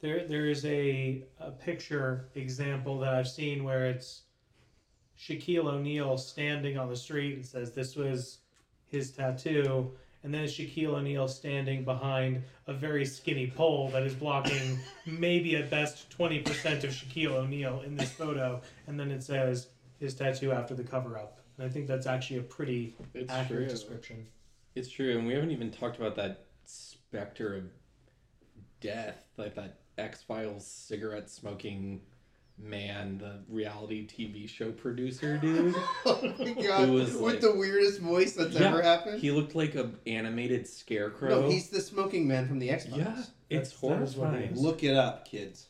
There, 0.00 0.26
there 0.26 0.46
is 0.46 0.64
a, 0.64 1.24
a 1.40 1.50
picture 1.50 2.28
example 2.34 2.98
that 3.00 3.14
I've 3.14 3.28
seen 3.28 3.64
where 3.64 3.86
it's 3.86 4.22
Shaquille 5.18 5.66
O'Neal 5.66 6.18
standing 6.18 6.76
on 6.76 6.88
the 6.88 6.96
street 6.96 7.34
and 7.34 7.44
says 7.46 7.72
this 7.72 7.96
was 7.96 8.38
his 8.86 9.10
tattoo, 9.10 9.90
and 10.22 10.32
then 10.34 10.44
it's 10.44 10.52
Shaquille 10.52 10.94
O'Neal 10.94 11.28
standing 11.28 11.82
behind 11.84 12.42
a 12.66 12.74
very 12.74 13.06
skinny 13.06 13.46
pole 13.50 13.88
that 13.88 14.02
is 14.02 14.14
blocking 14.14 14.78
maybe 15.06 15.56
at 15.56 15.70
best 15.70 16.10
twenty 16.10 16.40
percent 16.40 16.84
of 16.84 16.90
Shaquille 16.90 17.32
O'Neal 17.32 17.80
in 17.80 17.96
this 17.96 18.10
photo, 18.10 18.60
and 18.86 19.00
then 19.00 19.10
it 19.10 19.22
says 19.22 19.68
his 19.98 20.14
tattoo 20.14 20.52
after 20.52 20.74
the 20.74 20.84
cover 20.84 21.16
up. 21.16 21.40
And 21.56 21.66
I 21.66 21.70
think 21.72 21.86
that's 21.86 22.06
actually 22.06 22.40
a 22.40 22.42
pretty 22.42 22.94
It's 23.14 23.32
accurate 23.32 23.68
true. 23.68 23.70
description. 23.70 24.26
It's 24.74 24.90
true, 24.90 25.16
and 25.16 25.26
we 25.26 25.32
haven't 25.32 25.52
even 25.52 25.70
talked 25.70 25.96
about 25.96 26.14
that 26.16 26.44
specter 26.66 27.56
of 27.56 27.64
death, 28.82 29.24
like 29.38 29.54
that 29.54 29.78
X 29.98 30.22
Files 30.22 30.66
cigarette 30.66 31.30
smoking 31.30 32.00
man, 32.58 33.18
the 33.18 33.40
reality 33.48 34.06
TV 34.06 34.48
show 34.48 34.72
producer 34.72 35.36
dude. 35.38 35.74
Oh 36.06 36.20
my 36.38 36.52
god, 36.54 36.88
It 36.88 36.90
was 36.90 37.12
with 37.14 37.20
like- 37.20 37.40
the 37.40 37.54
weirdest 37.54 38.00
voice 38.00 38.32
that's 38.34 38.54
Yeah, 38.54 38.80
happened. 38.82 39.20
he 39.20 39.30
looked 39.30 39.54
like 39.54 39.74
a 39.74 39.90
animated 40.06 40.66
scarecrow. 40.66 41.42
No, 41.42 41.48
he's 41.50 41.68
the 41.68 41.80
smoking 41.80 42.26
man 42.26 42.46
from 42.48 42.58
the 42.58 42.70
X 42.70 42.86
Files. 42.86 42.98
yeah, 42.98 43.22
it's 43.50 43.70
That's- 43.72 43.80
that 43.80 44.02
is 44.02 44.14
horrifying. 44.14 44.52
is. 44.52 44.60
Look 44.60 44.82
it 44.84 44.94
up, 44.96 45.26
kids. 45.28 45.66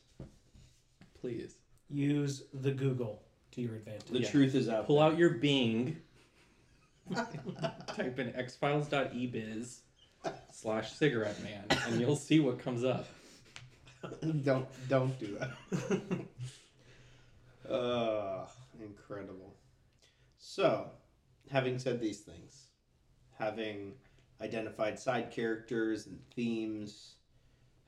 Please 1.21 1.55
Use 1.89 2.43
the 2.53 2.73
Google 2.73 3.23
to 3.53 3.61
your 3.61 3.77
advantage. 3.77 4.07
The 4.11 4.21
Yeah. 4.21 4.31
truth 4.31 4.55
is 4.57 4.69
out. 4.69 4.87
pull 4.87 4.99
out 5.01 5.17
your 5.19 5.31
Bing. 5.35 5.99
type 7.15 8.19
in 8.19 8.33
xfiles.ebiz 8.33 9.79
slash 10.53 10.93
cigarette 10.93 11.41
man, 11.45 11.65
and 11.87 12.01
you'll 12.01 12.17
see 12.17 12.41
what 12.41 12.59
comes 12.59 12.83
up. 12.85 13.07
Don't 14.45 14.67
don't 14.89 15.19
do 15.19 15.39
that. 15.39 15.51
uh, 17.71 18.47
incredible. 18.81 19.55
So, 20.39 20.91
having 21.51 21.79
said 21.79 22.01
these 22.01 22.21
things, 22.21 22.67
having 23.39 23.95
identified 24.41 24.99
side 24.99 25.31
characters 25.31 26.07
and 26.07 26.19
themes, 26.35 27.15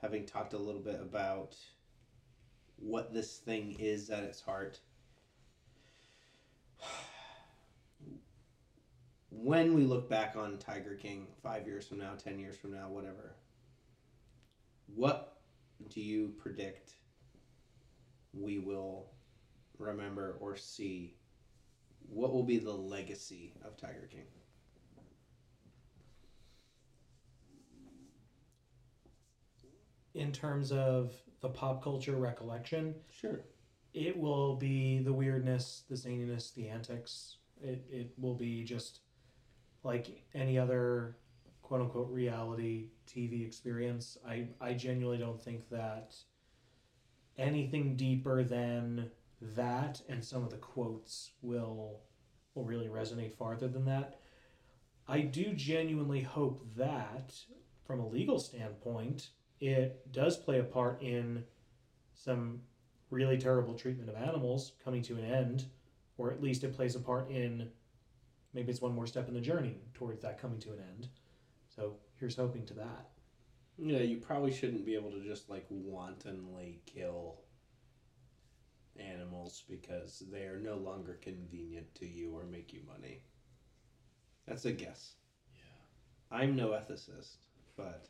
having 0.00 0.24
talked 0.24 0.54
a 0.54 0.58
little 0.58 0.80
bit 0.80 1.00
about 1.00 1.56
what 2.76 3.12
this 3.12 3.36
thing 3.38 3.76
is 3.78 4.10
at 4.10 4.24
its 4.24 4.40
heart. 4.40 4.80
When 9.30 9.74
we 9.74 9.84
look 9.84 10.08
back 10.08 10.34
on 10.36 10.58
Tiger 10.58 10.94
King 10.94 11.28
five 11.42 11.66
years 11.66 11.86
from 11.86 11.98
now, 11.98 12.14
ten 12.18 12.40
years 12.40 12.56
from 12.56 12.72
now, 12.72 12.88
whatever, 12.88 13.36
what 14.94 15.37
do 15.88 16.00
you 16.00 16.34
predict 16.38 16.92
we 18.32 18.58
will 18.58 19.10
remember 19.78 20.36
or 20.40 20.56
see? 20.56 21.16
What 22.08 22.32
will 22.32 22.44
be 22.44 22.58
the 22.58 22.72
legacy 22.72 23.54
of 23.64 23.76
Tiger 23.76 24.08
King? 24.10 24.26
in 30.14 30.32
terms 30.32 30.72
of 30.72 31.12
the 31.40 31.48
pop 31.48 31.82
culture 31.82 32.16
recollection, 32.16 32.94
Sure. 33.10 33.40
it 33.94 34.16
will 34.16 34.56
be 34.56 34.98
the 34.98 35.12
weirdness, 35.12 35.84
the 35.88 35.94
zaniness, 35.94 36.52
the 36.54 36.68
antics. 36.68 37.36
It, 37.62 37.84
it 37.88 38.12
will 38.18 38.34
be 38.34 38.64
just 38.64 39.00
like 39.84 40.24
any 40.34 40.58
other 40.58 41.16
quote 41.68 41.82
unquote 41.82 42.10
reality 42.10 42.86
TV 43.06 43.46
experience. 43.46 44.16
I, 44.26 44.48
I 44.58 44.72
genuinely 44.72 45.18
don't 45.18 45.40
think 45.40 45.68
that 45.68 46.16
anything 47.36 47.94
deeper 47.94 48.42
than 48.42 49.10
that 49.54 50.00
and 50.08 50.24
some 50.24 50.42
of 50.42 50.50
the 50.50 50.56
quotes 50.56 51.32
will 51.42 52.00
will 52.54 52.64
really 52.64 52.88
resonate 52.88 53.36
farther 53.36 53.68
than 53.68 53.84
that. 53.84 54.18
I 55.06 55.20
do 55.20 55.52
genuinely 55.52 56.22
hope 56.22 56.66
that 56.76 57.34
from 57.86 58.00
a 58.00 58.08
legal 58.08 58.38
standpoint, 58.38 59.28
it 59.60 60.10
does 60.10 60.38
play 60.38 60.60
a 60.60 60.64
part 60.64 61.02
in 61.02 61.44
some 62.14 62.62
really 63.10 63.36
terrible 63.36 63.74
treatment 63.74 64.08
of 64.08 64.16
animals 64.16 64.72
coming 64.82 65.02
to 65.02 65.16
an 65.16 65.24
end, 65.24 65.66
or 66.16 66.30
at 66.32 66.42
least 66.42 66.64
it 66.64 66.74
plays 66.74 66.96
a 66.96 67.00
part 67.00 67.30
in 67.30 67.68
maybe 68.54 68.70
it's 68.70 68.80
one 68.80 68.94
more 68.94 69.06
step 69.06 69.28
in 69.28 69.34
the 69.34 69.40
journey 69.40 69.76
towards 69.92 70.22
that 70.22 70.40
coming 70.40 70.58
to 70.60 70.72
an 70.72 70.78
end. 70.96 71.08
So 71.78 71.94
here's 72.18 72.34
hoping 72.34 72.66
to 72.66 72.74
that. 72.74 73.06
Yeah, 73.78 74.00
you 74.00 74.16
probably 74.16 74.52
shouldn't 74.52 74.84
be 74.84 74.96
able 74.96 75.12
to 75.12 75.20
just 75.22 75.48
like 75.48 75.64
wantonly 75.70 76.80
kill 76.86 77.36
animals 78.98 79.62
because 79.70 80.24
they 80.32 80.42
are 80.42 80.58
no 80.58 80.74
longer 80.74 81.20
convenient 81.22 81.94
to 81.94 82.06
you 82.06 82.36
or 82.36 82.42
make 82.46 82.72
you 82.72 82.80
money. 82.84 83.22
That's 84.48 84.64
a 84.64 84.72
guess. 84.72 85.12
Yeah. 85.54 86.36
I'm 86.36 86.56
no 86.56 86.70
ethicist, 86.70 87.36
but 87.76 88.08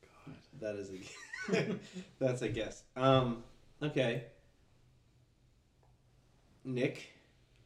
God. 0.00 0.34
that 0.62 0.76
is 0.76 0.90
a 0.90 1.78
that's 2.18 2.40
a 2.40 2.48
guess. 2.48 2.84
Um, 2.96 3.42
okay. 3.82 4.24
Nic, 6.64 7.12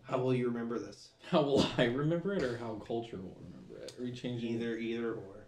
how 0.03 0.19
will 0.19 0.35
you 0.35 0.49
remember 0.49 0.81
this? 0.81 1.11
How 1.31 1.43
will 1.43 1.65
I 1.79 1.85
remember 1.85 2.35
it, 2.35 2.43
or 2.43 2.57
how 2.57 2.75
culture 2.87 3.19
will 3.19 3.37
remember 3.37 3.59
it? 3.59 3.62
Are 4.03 4.05
we 4.05 4.11
changing 4.11 4.55
Either, 4.55 4.77
either, 4.77 5.13
or. 5.13 5.47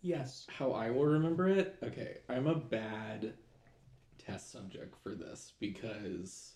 Yes. 0.00 0.46
how 0.48 0.72
I 0.72 0.88
will 0.88 1.04
remember 1.04 1.46
it? 1.46 1.76
Okay, 1.82 2.16
I'm 2.26 2.46
a 2.46 2.54
bad 2.54 3.34
test 4.16 4.50
subject 4.50 4.96
for 5.02 5.10
this 5.10 5.52
because, 5.60 6.54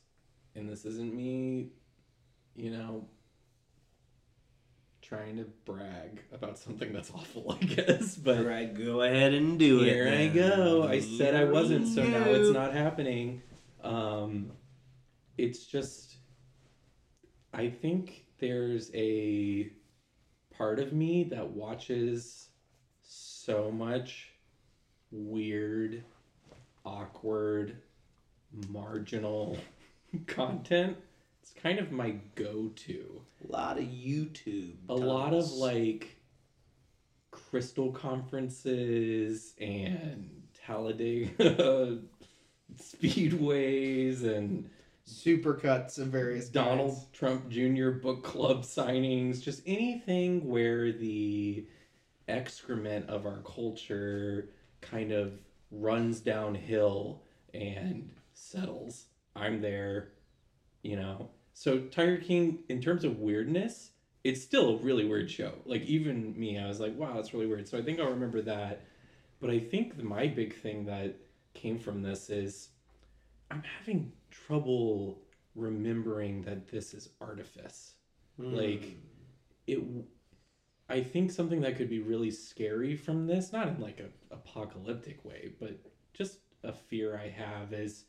and 0.55 0.67
this 0.67 0.87
isn't 0.87 1.15
me, 1.15 1.73
you 2.55 2.71
know, 2.71 3.07
trying 5.03 5.37
to 5.37 5.45
brag 5.67 6.23
about 6.33 6.57
something 6.57 6.91
that's 6.91 7.11
awful, 7.11 7.53
I 7.61 7.65
guess, 7.67 8.17
but. 8.17 8.39
All 8.39 8.45
right, 8.45 8.73
go 8.73 9.03
ahead 9.03 9.35
and 9.35 9.59
do 9.59 9.83
it. 9.83 9.93
Here 9.93 10.09
I 10.09 10.29
go. 10.29 10.89
I 10.89 11.01
said 11.01 11.35
I 11.35 11.45
wasn't, 11.45 11.87
so 11.87 12.01
we 12.01 12.09
now 12.09 12.25
it's 12.31 12.55
not 12.55 12.73
happening. 12.73 13.43
Um, 13.85 14.53
it's 15.37 15.67
just, 15.67 16.17
I 17.53 17.69
think 17.69 18.25
there's 18.39 18.91
a 18.95 19.71
part 20.57 20.79
of 20.79 20.93
me 20.93 21.25
that 21.25 21.49
watches 21.49 22.49
so 23.03 23.71
much 23.71 24.31
weird, 25.11 26.03
awkward, 26.85 27.77
marginal 28.69 29.59
content. 30.27 30.97
It's 31.43 31.53
kind 31.53 31.79
of 31.79 31.93
my 31.93 32.17
go 32.35 32.71
to 32.75 33.21
A 33.49 33.53
lot 33.53 33.79
of 33.79 33.85
YouTube. 33.85 34.75
a 34.89 34.95
lot 34.95 35.33
of 35.33 35.51
like 35.53 36.17
crystal 37.31 37.93
conferences 37.93 39.55
and 39.61 40.43
Talladega 40.55 41.99
speedways 42.77 44.25
and 44.25 44.69
supercuts 45.09 45.99
of 45.99 46.09
various 46.09 46.49
Donald 46.49 46.95
kinds. 46.95 47.09
Trump 47.13 47.49
Jr. 47.49 47.91
book 47.91 48.25
club 48.25 48.63
signings, 48.63 49.41
just 49.43 49.63
anything 49.67 50.49
where 50.49 50.93
the 50.93 51.67
excrement 52.29 53.09
of 53.09 53.25
our 53.27 53.39
culture 53.39 54.51
kind 54.81 55.13
of 55.13 55.39
runs 55.71 56.21
downhill 56.21 57.23
and 57.55 58.11
settles. 58.35 59.07
I'm 59.35 59.61
there, 59.61 60.13
you 60.83 60.97
know. 60.97 61.31
So 61.55 61.81
Tiger 61.81 62.19
King, 62.19 62.65
in 62.69 62.81
terms 62.81 63.05
of 63.05 63.19
weirdness, 63.19 63.91
it's 64.25 64.43
still 64.43 64.71
a 64.71 64.77
really 64.79 65.05
weird 65.05 65.31
show. 65.31 65.53
Like 65.65 65.83
even 65.83 66.39
me, 66.39 66.59
I 66.59 66.67
was 66.67 66.81
like, 66.81 66.97
wow, 66.97 67.15
that's 67.15 67.33
really 67.33 67.47
weird. 67.47 67.69
So 67.69 67.79
I 67.79 67.83
think 67.83 68.01
I'll 68.01 68.11
remember 68.11 68.43
that. 68.43 68.85
But 69.41 69.51
I 69.51 69.61
think 69.61 70.03
my 70.03 70.27
big 70.27 70.55
thing 70.55 70.87
that 70.87 71.17
came 71.55 71.79
from 71.79 72.03
this 72.03 72.29
is 72.29 72.71
I'm 73.51 73.63
having 73.79 74.13
trouble 74.47 75.23
remembering 75.55 76.43
that 76.43 76.69
this 76.69 76.95
is 76.95 77.09
artifice. 77.21 77.95
Like 78.39 78.83
Hmm. 78.83 78.95
it 79.67 79.79
I 80.89 81.03
think 81.03 81.33
something 81.33 81.63
that 81.63 81.77
could 81.77 81.91
be 81.91 81.99
really 81.99 82.31
scary 82.31 82.95
from 82.95 83.27
this, 83.27 83.53
not 83.53 83.67
in 83.69 83.81
like 83.81 83.99
a 83.99 84.11
apocalyptic 84.33 85.25
way, 85.25 85.55
but 85.59 85.81
just 86.13 86.39
a 86.63 86.73
fear 86.73 87.19
I 87.19 87.29
have 87.29 87.73
is 87.73 88.05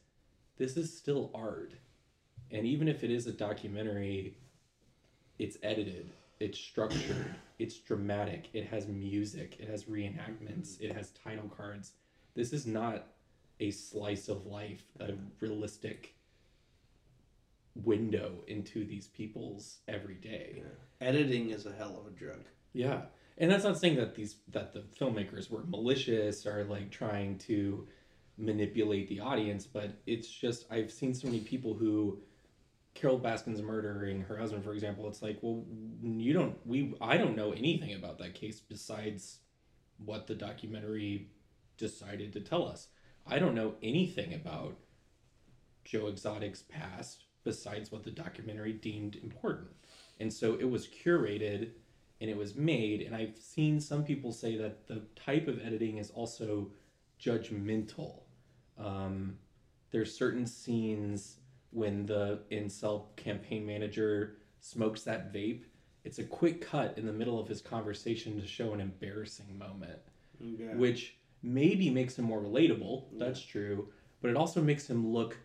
this 0.57 0.77
is 0.77 0.95
still 0.95 1.31
art. 1.33 1.73
And 2.51 2.65
even 2.65 2.87
if 2.87 3.03
it 3.03 3.09
is 3.09 3.25
a 3.25 3.31
documentary, 3.31 4.37
it's 5.39 5.57
edited, 5.63 6.11
it's 6.39 6.59
structured, 6.59 7.35
it's 7.59 7.79
dramatic, 7.79 8.49
it 8.53 8.65
has 8.65 8.87
music, 8.87 9.57
it 9.59 9.67
has 9.69 9.85
reenactments, 9.85 10.79
it 10.79 10.93
has 10.93 11.11
title 11.11 11.49
cards. 11.49 11.93
This 12.35 12.53
is 12.53 12.67
not 12.67 13.07
a 13.59 13.71
slice 13.71 14.27
of 14.27 14.45
life, 14.45 14.83
a 14.99 15.13
realistic 15.39 16.16
window 17.83 18.43
into 18.47 18.85
these 18.85 19.07
people's 19.07 19.79
everyday. 19.87 20.63
editing 21.01 21.51
is 21.51 21.65
a 21.65 21.73
hell 21.73 21.99
of 21.99 22.11
a 22.11 22.15
drug. 22.15 22.43
Yeah. 22.73 23.01
And 23.37 23.51
that's 23.51 23.63
not 23.63 23.79
saying 23.79 23.97
that 23.97 24.15
these 24.15 24.37
that 24.49 24.73
the 24.73 24.83
filmmakers 24.99 25.49
were 25.49 25.63
malicious 25.65 26.45
or 26.45 26.63
like 26.65 26.89
trying 26.89 27.37
to 27.39 27.87
manipulate 28.37 29.07
the 29.09 29.19
audience, 29.19 29.65
but 29.65 29.91
it's 30.05 30.27
just 30.27 30.65
I've 30.71 30.91
seen 30.91 31.13
so 31.13 31.27
many 31.27 31.41
people 31.41 31.73
who 31.73 32.19
Carole 32.95 33.19
Baskin's 33.19 33.61
murdering 33.61 34.21
her 34.21 34.37
husband, 34.37 34.63
for 34.63 34.73
example, 34.73 35.07
it's 35.07 35.21
like, 35.21 35.37
well, 35.41 35.63
you 36.01 36.33
don't 36.33 36.57
we 36.65 36.95
I 36.99 37.17
don't 37.17 37.35
know 37.35 37.51
anything 37.51 37.93
about 37.93 38.17
that 38.19 38.33
case 38.33 38.59
besides 38.59 39.39
what 40.03 40.27
the 40.27 40.35
documentary 40.35 41.29
decided 41.77 42.33
to 42.33 42.39
tell 42.39 42.67
us. 42.67 42.87
I 43.25 43.39
don't 43.39 43.55
know 43.55 43.75
anything 43.83 44.33
about 44.33 44.77
Joe 45.83 46.07
Exotic's 46.07 46.63
past 46.63 47.26
besides 47.51 47.93
what 47.93 48.03
the 48.03 48.11
documentary 48.11 48.73
deemed 48.73 49.15
important. 49.23 49.69
And 50.19 50.31
so 50.31 50.55
it 50.59 50.69
was 50.69 50.85
curated 50.85 51.69
and 52.19 52.29
it 52.29 52.35
was 52.35 52.55
made 52.55 53.01
and 53.03 53.15
I've 53.15 53.37
seen 53.37 53.79
some 53.79 54.03
people 54.03 54.33
say 54.33 54.57
that 54.57 54.85
the 54.87 55.01
type 55.15 55.47
of 55.47 55.65
editing 55.65 55.97
is 55.97 56.09
also 56.11 56.69
judgmental. 57.23 58.23
Um, 58.77 59.37
there's 59.91 60.13
certain 60.13 60.45
scenes 60.45 61.37
when 61.71 62.05
the 62.05 62.41
incel 62.51 63.15
campaign 63.15 63.65
manager 63.65 64.39
smokes 64.59 65.03
that 65.03 65.33
vape. 65.33 65.63
It's 66.03 66.19
a 66.19 66.23
quick 66.25 66.59
cut 66.61 66.97
in 66.97 67.05
the 67.05 67.13
middle 67.13 67.39
of 67.39 67.47
his 67.47 67.61
conversation 67.61 68.39
to 68.41 68.45
show 68.45 68.73
an 68.73 68.81
embarrassing 68.81 69.57
moment 69.57 69.99
Yeah. 70.39 70.75
which 70.75 71.15
maybe 71.43 71.89
makes 71.89 72.19
him 72.19 72.25
more 72.25 72.41
relatable. 72.41 73.05
That's 73.17 73.41
true, 73.41 73.87
but 74.21 74.29
it 74.31 74.35
also 74.35 74.61
makes 74.61 74.89
him 74.89 75.07
look 75.13 75.37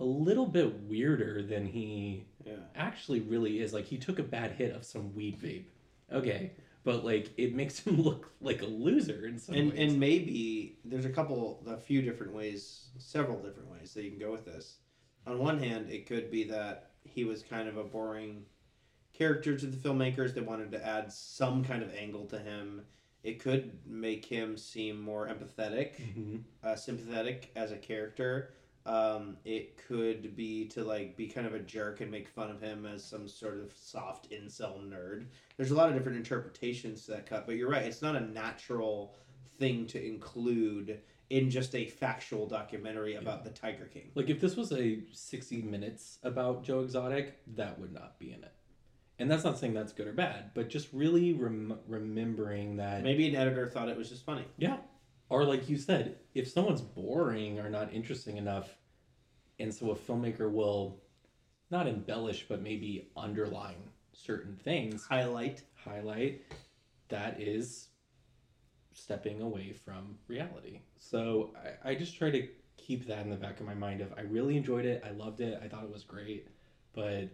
a 0.00 0.04
little 0.04 0.46
bit 0.46 0.82
weirder 0.88 1.42
than 1.42 1.66
he 1.66 2.24
yeah. 2.44 2.54
actually 2.74 3.20
really 3.20 3.60
is. 3.60 3.72
Like 3.72 3.84
he 3.84 3.98
took 3.98 4.18
a 4.18 4.22
bad 4.24 4.52
hit 4.52 4.74
of 4.74 4.84
some 4.84 5.14
weed 5.14 5.38
vape. 5.40 5.66
Okay, 6.12 6.52
but 6.82 7.04
like 7.04 7.30
it 7.36 7.54
makes 7.54 7.78
him 7.80 8.00
look 8.08 8.32
like 8.40 8.62
a 8.62 8.66
loser 8.66 9.26
in 9.26 9.38
some 9.38 9.54
and 9.54 9.70
ways. 9.70 9.78
and 9.90 10.00
maybe 10.00 10.78
there's 10.84 11.04
a 11.04 11.10
couple 11.10 11.62
a 11.66 11.76
few 11.76 12.02
different 12.02 12.32
ways 12.32 12.88
several 12.98 13.38
different 13.42 13.70
ways 13.70 13.94
that 13.94 14.02
you 14.02 14.10
can 14.10 14.18
go 14.18 14.32
with 14.32 14.44
this 14.44 14.78
on 15.26 15.38
one 15.38 15.58
hand 15.62 15.88
it 15.90 16.06
could 16.06 16.30
be 16.30 16.42
that 16.44 16.90
he 17.04 17.24
was 17.24 17.42
kind 17.42 17.68
of 17.68 17.76
a 17.76 17.84
boring 17.84 18.42
character 19.12 19.56
to 19.56 19.66
the 19.66 19.76
filmmakers 19.76 20.34
They 20.34 20.40
wanted 20.40 20.70
to 20.72 20.84
add 20.86 21.12
some 21.12 21.62
kind 21.64 21.82
of 21.82 21.94
angle 21.94 22.24
to 22.26 22.38
him 22.38 22.82
it 23.22 23.38
could 23.38 23.78
make 23.86 24.24
him 24.24 24.56
seem 24.56 24.98
more 25.00 25.28
empathetic 25.28 25.90
Mhm. 26.16 26.42
uh, 26.64 26.74
sympathetic 26.74 27.50
as 27.54 27.70
a 27.70 27.76
character 27.76 28.54
um, 28.86 29.36
it 29.44 29.76
could 29.86 30.34
be 30.34 30.66
to 30.68 30.82
like 30.82 31.16
be 31.16 31.26
kind 31.26 31.46
of 31.46 31.54
a 31.54 31.58
jerk 31.58 32.00
and 32.00 32.10
make 32.10 32.28
fun 32.28 32.50
of 32.50 32.60
him 32.60 32.86
as 32.86 33.04
some 33.04 33.28
sort 33.28 33.58
of 33.60 33.72
soft 33.78 34.30
incel 34.30 34.78
nerd 34.88 35.26
there's 35.56 35.70
a 35.70 35.74
lot 35.74 35.88
of 35.88 35.94
different 35.94 36.16
interpretations 36.18 37.04
to 37.04 37.12
that 37.12 37.26
cut 37.26 37.46
but 37.46 37.56
you're 37.56 37.70
right 37.70 37.84
it's 37.84 38.02
not 38.02 38.16
a 38.16 38.20
natural 38.20 39.14
thing 39.58 39.86
to 39.86 40.02
include 40.04 41.00
in 41.28 41.48
just 41.48 41.74
a 41.76 41.86
factual 41.86 42.46
documentary 42.46 43.14
about 43.14 43.44
the 43.44 43.50
tiger 43.50 43.84
king 43.84 44.10
Like 44.14 44.30
if 44.30 44.40
this 44.40 44.56
was 44.56 44.72
a 44.72 45.00
60 45.12 45.62
minutes 45.62 46.18
about 46.22 46.64
Joe 46.64 46.80
Exotic, 46.80 47.38
that 47.54 47.78
would 47.78 47.92
not 47.92 48.18
be 48.18 48.32
in 48.32 48.42
it. 48.42 48.52
And 49.18 49.30
that's 49.30 49.44
not 49.44 49.58
saying 49.58 49.74
that's 49.74 49.92
good 49.92 50.06
or 50.06 50.12
bad, 50.12 50.50
but 50.54 50.70
just 50.70 50.88
really 50.92 51.34
rem- 51.34 51.78
remembering 51.86 52.76
that 52.76 53.02
maybe 53.04 53.28
an 53.28 53.36
editor 53.36 53.68
thought 53.68 53.88
it 53.88 53.96
was 53.96 54.08
just 54.08 54.24
funny 54.24 54.44
Yeah. 54.56 54.78
Or 55.30 55.44
like 55.44 55.68
you 55.68 55.78
said, 55.78 56.16
if 56.34 56.48
someone's 56.48 56.82
boring 56.82 57.60
or 57.60 57.70
not 57.70 57.92
interesting 57.94 58.36
enough, 58.36 58.76
and 59.58 59.72
so 59.72 59.90
a 59.92 59.94
filmmaker 59.96 60.50
will 60.50 61.00
not 61.70 61.86
embellish 61.86 62.46
but 62.48 62.62
maybe 62.62 63.10
underline 63.16 63.90
certain 64.12 64.56
things, 64.56 65.04
highlight 65.06 65.62
highlight, 65.74 66.42
that 67.08 67.40
is 67.40 67.88
stepping 68.92 69.40
away 69.40 69.72
from 69.72 70.18
reality. 70.26 70.80
So 70.98 71.50
I, 71.84 71.90
I 71.90 71.94
just 71.94 72.16
try 72.16 72.30
to 72.30 72.48
keep 72.76 73.06
that 73.06 73.20
in 73.20 73.30
the 73.30 73.36
back 73.36 73.60
of 73.60 73.66
my 73.66 73.74
mind 73.74 74.00
of 74.00 74.12
I 74.16 74.22
really 74.22 74.56
enjoyed 74.56 74.84
it, 74.84 75.02
I 75.06 75.10
loved 75.10 75.40
it, 75.40 75.60
I 75.62 75.68
thought 75.68 75.84
it 75.84 75.92
was 75.92 76.02
great, 76.04 76.48
but 76.92 77.28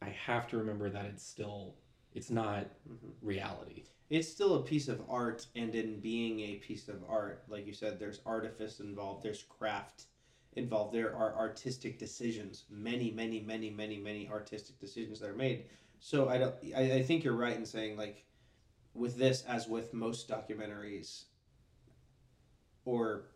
I 0.00 0.08
have 0.10 0.48
to 0.48 0.56
remember 0.56 0.88
that 0.90 1.06
it's 1.06 1.24
still 1.26 1.74
it's 2.14 2.30
not 2.30 2.66
Mhm. 2.88 3.12
reality. 3.22 3.84
It's 4.12 4.28
still 4.28 4.56
a 4.56 4.62
piece 4.62 4.88
of 4.88 5.00
art 5.08 5.46
and 5.56 5.74
in 5.74 5.98
being 5.98 6.40
a 6.40 6.56
piece 6.56 6.86
of 6.88 7.02
art 7.08 7.44
like 7.48 7.66
you 7.66 7.72
said 7.72 7.98
there's 7.98 8.20
artifice 8.26 8.78
involved 8.78 9.22
there's 9.22 9.44
craft 9.44 10.04
involved 10.54 10.94
there 10.94 11.16
are 11.16 11.34
artistic 11.34 11.98
decisions 11.98 12.64
many 12.70 13.10
many 13.10 13.40
many 13.40 13.70
many 13.70 13.98
many 13.98 14.28
artistic 14.28 14.78
decisions 14.78 15.18
that 15.18 15.30
are 15.30 15.34
made. 15.34 15.64
So 15.98 16.28
i 16.28 16.36
don't 16.36 16.54
i, 16.76 16.92
I 16.96 17.02
think 17.02 17.24
you're 17.24 17.32
right 17.34 17.56
in 17.56 17.64
saying 17.64 17.96
like 17.96 18.24
with 18.92 19.16
this 19.16 19.44
as 19.48 19.66
with 19.66 19.94
most 19.94 20.28
documentaries 20.28 21.24
or 22.84 23.28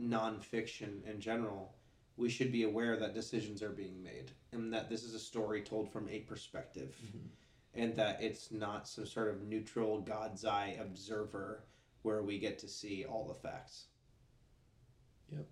nonfiction 0.00 1.04
in 1.10 1.20
general 1.20 1.74
we 2.16 2.28
should 2.28 2.52
be 2.52 2.62
aware 2.62 2.96
that 2.96 3.14
decisions 3.14 3.64
are 3.64 3.70
being 3.70 4.00
made 4.00 4.30
and 4.52 4.72
that 4.72 4.88
this 4.88 5.02
is 5.02 5.14
a 5.14 5.18
story 5.18 5.60
told 5.60 5.90
from 5.92 6.08
a 6.08 6.20
perspective 6.20 6.96
mm-hmm. 7.04 7.26
And 7.74 7.94
that 7.96 8.22
it's 8.22 8.50
not 8.50 8.88
some 8.88 9.06
sort 9.06 9.28
of 9.28 9.42
neutral 9.42 10.00
God's 10.00 10.44
eye 10.44 10.76
observer 10.80 11.64
where 12.02 12.22
we 12.22 12.38
get 12.38 12.58
to 12.60 12.68
see 12.68 13.04
all 13.04 13.26
the 13.26 13.48
facts. 13.48 13.86
Yep. 15.30 15.46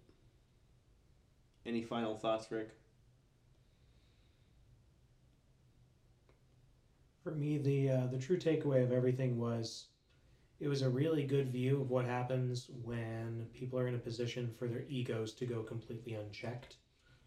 Any 1.66 1.82
final 1.82 2.16
thoughts, 2.16 2.50
Rick? 2.50 2.70
For 7.22 7.32
me, 7.32 7.58
the 7.58 7.90
uh, 7.90 8.06
the 8.06 8.18
true 8.18 8.38
takeaway 8.38 8.84
of 8.84 8.92
everything 8.92 9.36
was, 9.36 9.86
it 10.60 10.68
was 10.68 10.82
a 10.82 10.88
really 10.88 11.24
good 11.24 11.50
view 11.50 11.80
of 11.80 11.90
what 11.90 12.04
happens 12.04 12.70
when 12.84 13.48
people 13.52 13.78
are 13.80 13.88
in 13.88 13.96
a 13.96 13.98
position 13.98 14.48
for 14.56 14.68
their 14.68 14.84
egos 14.88 15.32
to 15.34 15.44
go 15.44 15.62
completely 15.62 16.14
unchecked, 16.14 16.76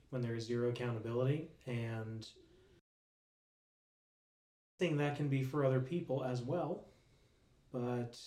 when 0.10 0.22
there 0.22 0.36
is 0.36 0.46
zero 0.46 0.70
accountability, 0.70 1.50
and 1.68 2.30
thing 4.80 4.98
that 4.98 5.16
can 5.18 5.28
be 5.28 5.44
for 5.44 5.66
other 5.66 5.82
people 5.82 6.24
as 6.24 6.42
well. 6.42 6.86
But 7.72 8.18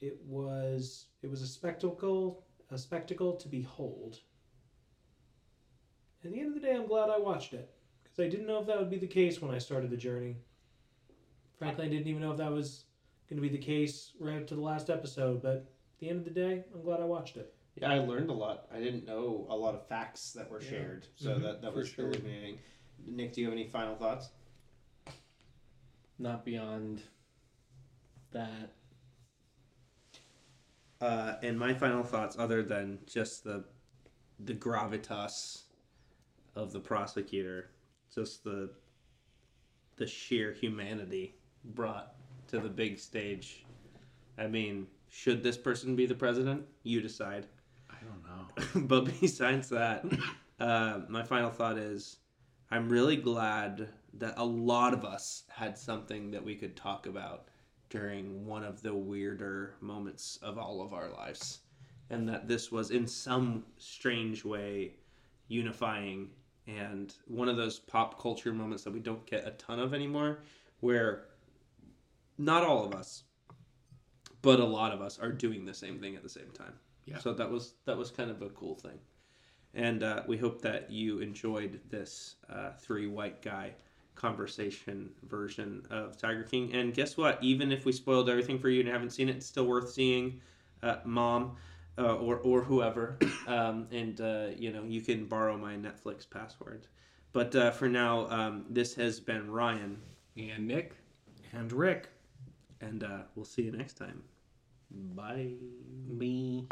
it 0.00 0.18
was 0.26 1.06
it 1.22 1.30
was 1.30 1.42
a 1.42 1.46
spectacle 1.46 2.44
a 2.70 2.78
spectacle 2.78 3.36
to 3.36 3.48
behold. 3.48 4.18
At 6.24 6.32
the 6.32 6.40
end 6.40 6.48
of 6.48 6.54
the 6.54 6.66
day, 6.66 6.74
I'm 6.74 6.86
glad 6.86 7.10
I 7.10 7.18
watched 7.18 7.52
it 7.52 7.70
because 8.02 8.18
I 8.18 8.28
didn't 8.28 8.46
know 8.46 8.58
if 8.58 8.66
that 8.66 8.78
would 8.78 8.90
be 8.90 8.98
the 8.98 9.06
case 9.06 9.42
when 9.42 9.54
I 9.54 9.58
started 9.58 9.90
the 9.90 9.96
journey. 9.96 10.36
Frankly, 11.58 11.84
I 11.84 11.88
didn't 11.88 12.08
even 12.08 12.22
know 12.22 12.32
if 12.32 12.38
that 12.38 12.50
was 12.50 12.86
going 13.28 13.40
to 13.40 13.46
be 13.46 13.54
the 13.54 13.62
case 13.62 14.12
right 14.18 14.40
up 14.40 14.46
to 14.48 14.54
the 14.54 14.60
last 14.62 14.88
episode. 14.88 15.42
But 15.42 15.56
at 15.56 15.98
the 16.00 16.08
end 16.08 16.18
of 16.18 16.24
the 16.24 16.30
day, 16.30 16.64
I'm 16.74 16.82
glad 16.82 17.00
I 17.00 17.04
watched 17.04 17.36
it. 17.36 17.54
Yeah, 17.76 17.90
I 17.90 17.98
learned 17.98 18.30
a 18.30 18.34
lot. 18.34 18.66
I 18.74 18.78
didn't 18.78 19.04
know 19.04 19.46
a 19.50 19.56
lot 19.56 19.74
of 19.74 19.86
facts 19.86 20.32
that 20.32 20.50
were 20.50 20.62
Yeah. 20.62 20.70
shared, 20.70 21.08
so 21.16 21.34
Mhm, 21.34 21.42
that 21.42 21.60
that 21.62 21.74
was 21.74 21.88
sure. 21.88 22.06
illuminating. 22.08 22.58
Nic, 23.06 23.34
do 23.34 23.42
you 23.42 23.46
have 23.48 23.52
any 23.52 23.66
final 23.68 23.94
thoughts? 23.96 24.30
Not 26.18 26.44
beyond 26.44 27.02
that. 28.32 28.72
Uh, 31.00 31.34
and 31.42 31.58
my 31.58 31.74
final 31.74 32.02
thoughts, 32.02 32.36
other 32.38 32.62
than 32.62 33.00
just 33.06 33.44
the 33.44 33.64
the 34.40 34.54
gravitas 34.54 35.62
of 36.56 36.72
the 36.72 36.80
prosecutor, 36.80 37.70
just 38.14 38.44
the 38.44 38.70
the 39.96 40.06
sheer 40.06 40.52
humanity 40.52 41.34
brought 41.64 42.14
to 42.48 42.58
the 42.58 42.68
big 42.68 42.98
stage. 42.98 43.64
I 44.38 44.46
mean, 44.46 44.86
should 45.08 45.42
this 45.42 45.56
person 45.56 45.94
be 45.94 46.06
the 46.06 46.14
president? 46.14 46.64
You 46.82 47.00
decide. 47.00 47.46
I 47.90 47.96
don't 48.04 48.22
know. 48.24 48.86
but 48.86 49.20
besides 49.20 49.68
that, 49.70 50.04
uh, 50.60 51.00
my 51.08 51.22
final 51.22 51.50
thought 51.50 51.78
is 51.78 52.18
I'm 52.70 52.88
really 52.88 53.16
glad 53.16 53.88
that 54.18 54.34
a 54.36 54.44
lot 54.44 54.92
of 54.94 55.04
us 55.04 55.44
had 55.48 55.76
something 55.76 56.30
that 56.30 56.44
we 56.44 56.54
could 56.54 56.76
talk 56.76 57.06
about 57.06 57.48
during 57.90 58.46
one 58.46 58.64
of 58.64 58.82
the 58.82 58.94
weirder 58.94 59.74
moments 59.80 60.38
of 60.42 60.58
all 60.58 60.82
of 60.82 60.92
our 60.92 61.10
lives. 61.10 61.60
And 62.10 62.28
that 62.28 62.46
this 62.48 62.70
was 62.70 62.90
in 62.90 63.06
some 63.06 63.64
strange 63.78 64.44
way 64.44 64.94
unifying 65.48 66.28
and 66.66 67.14
one 67.26 67.48
of 67.48 67.56
those 67.56 67.78
pop 67.78 68.20
culture 68.20 68.52
moments 68.52 68.84
that 68.84 68.92
we 68.92 69.00
don't 69.00 69.24
get 69.26 69.46
a 69.46 69.50
ton 69.52 69.78
of 69.78 69.92
anymore 69.92 70.40
where 70.80 71.26
not 72.38 72.64
all 72.64 72.84
of 72.84 72.94
us 72.94 73.24
but 74.42 74.60
a 74.60 74.64
lot 74.64 74.92
of 74.92 75.00
us 75.00 75.18
are 75.18 75.30
doing 75.32 75.64
the 75.64 75.74
same 75.74 75.98
thing 75.98 76.16
at 76.16 76.22
the 76.22 76.28
same 76.28 76.50
time 76.54 76.72
Yeah. 77.04 77.18
so 77.18 77.34
that 77.34 77.50
was 77.50 77.74
that 77.84 77.96
was 77.96 78.10
kind 78.10 78.30
of 78.30 78.40
a 78.42 78.48
cool 78.50 78.74
thing 78.74 78.98
and 79.74 80.02
uh, 80.02 80.22
we 80.26 80.36
hope 80.38 80.62
that 80.62 80.90
you 80.90 81.18
enjoyed 81.18 81.80
this 81.90 82.36
uh, 82.48 82.70
three 82.78 83.06
white 83.06 83.42
guy 83.42 83.74
conversation 84.14 85.10
version 85.28 85.82
of 85.90 86.16
Tiger 86.16 86.42
King. 86.42 86.74
And 86.74 86.94
guess 86.94 87.16
what? 87.16 87.38
Even 87.42 87.72
if 87.72 87.84
we 87.84 87.92
spoiled 87.92 88.28
everything 88.28 88.58
for 88.58 88.68
you 88.68 88.80
and 88.80 88.88
haven't 88.88 89.10
seen 89.10 89.28
it, 89.28 89.36
it's 89.36 89.46
still 89.46 89.66
worth 89.66 89.90
seeing. 89.90 90.40
Uh, 90.82 90.96
Mom. 91.04 91.56
Uh, 91.96 92.16
or, 92.16 92.38
or 92.38 92.60
whoever, 92.60 93.16
um, 93.46 93.86
and 93.92 94.20
uh, 94.20 94.48
you 94.56 94.72
know 94.72 94.82
you 94.82 95.00
can 95.00 95.26
borrow 95.26 95.56
my 95.56 95.76
Netflix 95.76 96.28
password. 96.28 96.88
But 97.32 97.54
uh, 97.54 97.70
for 97.70 97.88
now, 97.88 98.28
um, 98.30 98.64
this 98.68 98.96
has 98.96 99.20
been 99.20 99.48
Ryan 99.48 100.00
and 100.36 100.66
Nic 100.66 100.96
and 101.52 101.72
Rick, 101.72 102.08
and 102.80 103.04
uh, 103.04 103.22
we'll 103.36 103.44
see 103.44 103.62
you 103.62 103.70
next 103.70 103.94
time. 103.94 104.24
Bye. 104.90 105.54
Bye. 106.08 106.64